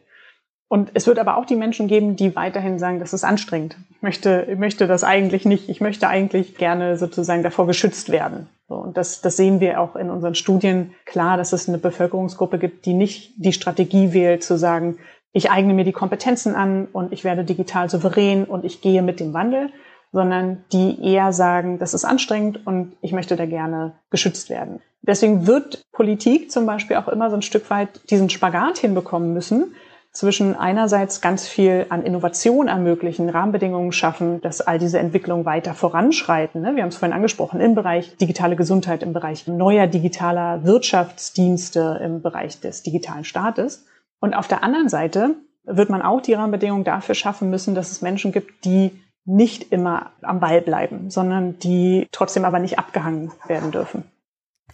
Und 0.75 0.91
es 0.95 1.07
wird 1.07 1.21
aber 1.21 1.37
auch 1.37 1.45
die 1.45 1.55
Menschen 1.55 1.87
geben, 1.87 2.17
die 2.17 2.35
weiterhin 2.35 2.81
sagen, 2.81 2.99
das 2.99 3.13
ist 3.13 3.23
anstrengend. 3.23 3.77
Ich 3.91 4.03
möchte, 4.03 4.49
ich 4.51 4.59
möchte 4.59 4.89
das 4.89 5.05
eigentlich 5.05 5.45
nicht. 5.45 5.69
Ich 5.69 5.81
möchte 5.81 6.09
eigentlich 6.09 6.57
gerne 6.57 6.99
sozusagen 6.99 7.45
davor 7.45 7.69
geschützt 7.69 8.11
werden. 8.11 8.49
So, 8.69 8.75
und 8.75 8.97
das, 8.97 9.21
das 9.21 9.37
sehen 9.37 9.61
wir 9.61 9.81
auch 9.81 9.95
in 9.95 10.11
unseren 10.11 10.35
Studien 10.35 10.93
klar, 11.05 11.37
dass 11.37 11.53
es 11.53 11.69
eine 11.69 11.79
Bevölkerungsgruppe 11.79 12.59
gibt, 12.59 12.87
die 12.87 12.93
nicht 12.93 13.35
die 13.37 13.53
Strategie 13.53 14.13
wählt, 14.13 14.43
zu 14.43 14.59
sagen, 14.59 14.99
ich 15.33 15.49
eigne 15.49 15.75
mir 15.75 15.85
die 15.85 15.93
Kompetenzen 15.93 16.57
an 16.57 16.89
und 16.93 17.13
ich 17.13 17.23
werde 17.23 17.45
digital 17.45 17.89
souverän 17.89 18.43
und 18.43 18.65
ich 18.65 18.81
gehe 18.81 19.03
mit 19.03 19.21
dem 19.21 19.33
Wandel, 19.33 19.71
sondern 20.11 20.65
die 20.73 21.01
eher 21.01 21.33
sagen, 21.33 21.79
das 21.79 21.95
ist 21.95 22.05
anstrengend 22.05 22.67
und 22.67 22.97
ich 23.01 23.13
möchte 23.13 23.37
da 23.37 23.47
gerne 23.47 23.93
geschützt 24.11 24.51
werden. 24.51 24.81
Deswegen 25.03 25.47
wird 25.47 25.85
Politik 25.93 26.51
zum 26.51 26.67
Beispiel 26.67 26.97
auch 26.97 27.07
immer 27.07 27.31
so 27.31 27.37
ein 27.37 27.43
Stück 27.43 27.71
weit 27.71 28.11
diesen 28.11 28.29
Spagat 28.29 28.79
hinbekommen 28.79 29.33
müssen, 29.33 29.77
zwischen 30.15 30.55
einerseits 30.57 31.21
ganz 31.21 31.47
viel 31.49 31.87
an 31.89 32.05
Innovation 32.05 32.69
ermöglichen, 32.69 33.29
Rahmenbedingungen 33.29 33.91
schaffen, 33.91 34.41
dass 34.41 34.61
all 34.61 34.79
diese 34.79 35.01
Entwicklungen 35.01 35.45
weiter 35.45 35.75
voranschreiten. 35.75 36.63
Ne? 36.63 36.77
Wir 36.77 36.83
haben 36.83 36.91
es 36.91 36.97
vorhin 36.97 37.15
angesprochen, 37.15 37.61
im 37.61 37.75
Bereich 37.75 38.17
digitale 38.17 38.55
Gesundheit, 38.55 39.03
im 39.03 39.13
Bereich 39.13 39.49
neuer 39.49 39.89
digitaler 39.89 40.65
Wirtschaftsdienste, 40.65 42.01
im 42.03 42.23
Bereich 42.23 42.61
des 42.61 42.85
digitalen 42.85 43.25
Staates. 43.25 43.87
Und 44.21 44.35
auf 44.35 44.47
der 44.47 44.63
anderen 44.63 44.89
Seite 44.89 45.35
wird 45.65 45.91
man 45.91 46.01
auch 46.01 46.21
die 46.21 46.35
Rahmenbedingungen 46.35 46.85
dafür 46.85 47.17
schaffen 47.17 47.51
müssen, 47.51 47.75
dass 47.75 47.91
es 47.91 48.01
Menschen 48.01 48.31
gibt, 48.31 48.65
die 48.65 48.93
nicht 49.25 49.73
immer 49.73 50.13
am 50.23 50.39
Ball 50.39 50.61
bleiben, 50.61 51.11
sondern 51.11 51.59
die 51.59 52.07
trotzdem 52.13 52.45
aber 52.45 52.61
nicht 52.61 52.79
abgehangen 52.79 53.33
werden 53.49 53.73
dürfen. 53.73 54.05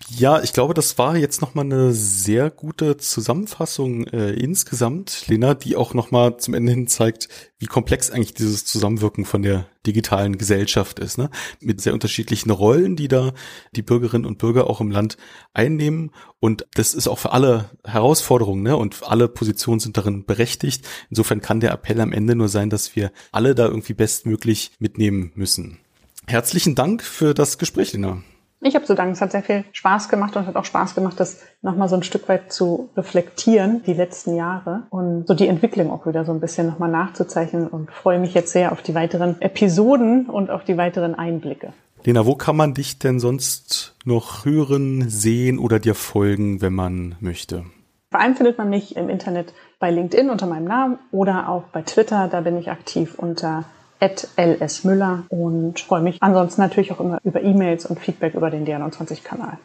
Ja, 0.08 0.42
ich 0.42 0.52
glaube, 0.52 0.74
das 0.74 0.98
war 0.98 1.16
jetzt 1.16 1.40
nochmal 1.40 1.66
eine 1.66 1.92
sehr 1.92 2.50
gute 2.50 2.96
Zusammenfassung 2.96 4.06
äh, 4.08 4.32
insgesamt, 4.32 5.28
Lena, 5.28 5.54
die 5.54 5.76
auch 5.76 5.94
nochmal 5.94 6.38
zum 6.38 6.54
Ende 6.54 6.72
hin 6.72 6.88
zeigt, 6.88 7.28
wie 7.58 7.66
komplex 7.66 8.10
eigentlich 8.10 8.34
dieses 8.34 8.64
Zusammenwirken 8.64 9.24
von 9.24 9.42
der 9.42 9.66
digitalen 9.86 10.36
Gesellschaft 10.38 10.98
ist, 10.98 11.18
ne? 11.18 11.30
Mit 11.60 11.80
sehr 11.80 11.92
unterschiedlichen 11.92 12.50
Rollen, 12.50 12.96
die 12.96 13.08
da 13.08 13.32
die 13.76 13.82
Bürgerinnen 13.82 14.26
und 14.26 14.38
Bürger 14.38 14.68
auch 14.68 14.80
im 14.80 14.90
Land 14.90 15.16
einnehmen. 15.52 16.10
Und 16.40 16.66
das 16.74 16.94
ist 16.94 17.06
auch 17.06 17.18
für 17.18 17.32
alle 17.32 17.70
Herausforderungen, 17.84 18.62
ne? 18.62 18.76
Und 18.76 19.02
alle 19.04 19.28
Positionen 19.28 19.80
sind 19.80 19.96
darin 19.96 20.24
berechtigt. 20.24 20.86
Insofern 21.10 21.40
kann 21.40 21.60
der 21.60 21.72
Appell 21.72 22.00
am 22.00 22.12
Ende 22.12 22.34
nur 22.34 22.48
sein, 22.48 22.70
dass 22.70 22.96
wir 22.96 23.12
alle 23.32 23.54
da 23.54 23.66
irgendwie 23.66 23.94
bestmöglich 23.94 24.72
mitnehmen 24.78 25.32
müssen. 25.34 25.78
Herzlichen 26.26 26.74
Dank 26.74 27.02
für 27.02 27.34
das 27.34 27.58
Gespräch, 27.58 27.92
Lena. 27.92 28.22
Ich 28.62 28.74
habe 28.74 28.84
zu 28.84 28.94
danken. 28.94 29.14
Es 29.14 29.22
hat 29.22 29.32
sehr 29.32 29.42
viel 29.42 29.64
Spaß 29.72 30.10
gemacht 30.10 30.36
und 30.36 30.46
hat 30.46 30.56
auch 30.56 30.66
Spaß 30.66 30.94
gemacht, 30.94 31.18
das 31.18 31.42
nochmal 31.62 31.88
so 31.88 31.96
ein 31.96 32.02
Stück 32.02 32.28
weit 32.28 32.52
zu 32.52 32.90
reflektieren, 32.94 33.82
die 33.86 33.94
letzten 33.94 34.36
Jahre 34.36 34.82
und 34.90 35.26
so 35.26 35.34
die 35.34 35.48
Entwicklung 35.48 35.90
auch 35.90 36.06
wieder 36.06 36.26
so 36.26 36.32
ein 36.32 36.40
bisschen 36.40 36.66
nochmal 36.66 36.90
nachzuzeichnen 36.90 37.68
und 37.68 37.90
freue 37.90 38.18
mich 38.18 38.34
jetzt 38.34 38.52
sehr 38.52 38.72
auf 38.72 38.82
die 38.82 38.94
weiteren 38.94 39.40
Episoden 39.40 40.26
und 40.26 40.50
auf 40.50 40.64
die 40.64 40.76
weiteren 40.76 41.14
Einblicke. 41.14 41.72
Lena, 42.04 42.26
wo 42.26 42.34
kann 42.34 42.56
man 42.56 42.74
dich 42.74 42.98
denn 42.98 43.18
sonst 43.18 43.94
noch 44.04 44.44
hören, 44.44 45.08
sehen 45.08 45.58
oder 45.58 45.78
dir 45.78 45.94
folgen, 45.94 46.60
wenn 46.60 46.74
man 46.74 47.14
möchte? 47.20 47.64
Vor 48.10 48.20
allem 48.20 48.36
findet 48.36 48.58
man 48.58 48.68
mich 48.68 48.96
im 48.96 49.08
Internet 49.08 49.54
bei 49.78 49.90
LinkedIn 49.90 50.30
unter 50.30 50.46
meinem 50.46 50.64
Namen 50.64 50.98
oder 51.12 51.48
auch 51.48 51.64
bei 51.72 51.82
Twitter. 51.82 52.28
Da 52.28 52.40
bin 52.40 52.58
ich 52.58 52.70
aktiv 52.70 53.14
unter 53.16 53.64
lsmüller 54.00 55.24
und 55.28 55.80
freue 55.80 56.02
mich 56.02 56.22
ansonsten 56.22 56.60
natürlich 56.60 56.92
auch 56.92 57.00
immer 57.00 57.18
über 57.24 57.42
E-Mails 57.42 57.86
und 57.86 58.00
Feedback 58.00 58.34
über 58.34 58.50
den 58.50 58.66
DR29-Kanal. 58.66 59.58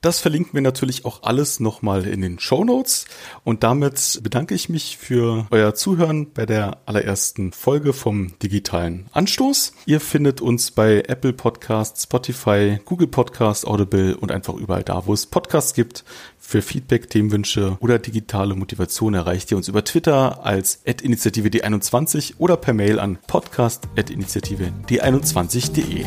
Das 0.00 0.20
verlinken 0.20 0.54
wir 0.54 0.60
natürlich 0.60 1.04
auch 1.04 1.24
alles 1.24 1.58
nochmal 1.58 2.06
in 2.06 2.20
den 2.20 2.38
Show 2.38 2.64
Notes. 2.64 3.06
Und 3.42 3.64
damit 3.64 4.20
bedanke 4.22 4.54
ich 4.54 4.68
mich 4.68 4.96
für 4.96 5.48
euer 5.50 5.74
Zuhören 5.74 6.32
bei 6.32 6.46
der 6.46 6.78
allerersten 6.86 7.50
Folge 7.52 7.92
vom 7.92 8.38
digitalen 8.38 9.06
Anstoß. 9.12 9.72
Ihr 9.86 10.00
findet 10.00 10.40
uns 10.40 10.70
bei 10.70 11.02
Apple 11.08 11.32
Podcasts, 11.32 12.04
Spotify, 12.04 12.78
Google 12.84 13.08
Podcasts, 13.08 13.64
Audible 13.64 14.16
und 14.16 14.30
einfach 14.30 14.54
überall 14.54 14.84
da, 14.84 15.04
wo 15.06 15.14
es 15.14 15.26
Podcasts 15.26 15.74
gibt. 15.74 16.04
Für 16.38 16.62
Feedback, 16.62 17.10
Themenwünsche 17.10 17.76
oder 17.80 17.98
digitale 17.98 18.54
Motivation 18.54 19.14
erreicht 19.14 19.50
ihr 19.50 19.56
uns 19.56 19.66
über 19.66 19.84
Twitter 19.84 20.46
als 20.46 20.80
initiative 20.84 21.48
D21 21.48 22.34
oder 22.38 22.56
per 22.56 22.72
Mail 22.72 23.00
an 23.00 23.18
podcast.initiative 23.26 24.72
D21.de. 24.88 26.06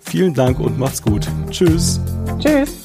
Vielen 0.00 0.34
Dank 0.34 0.60
und 0.60 0.78
macht's 0.78 1.02
gut. 1.02 1.26
Tschüss. 1.50 2.00
Tschüss. 2.38 2.84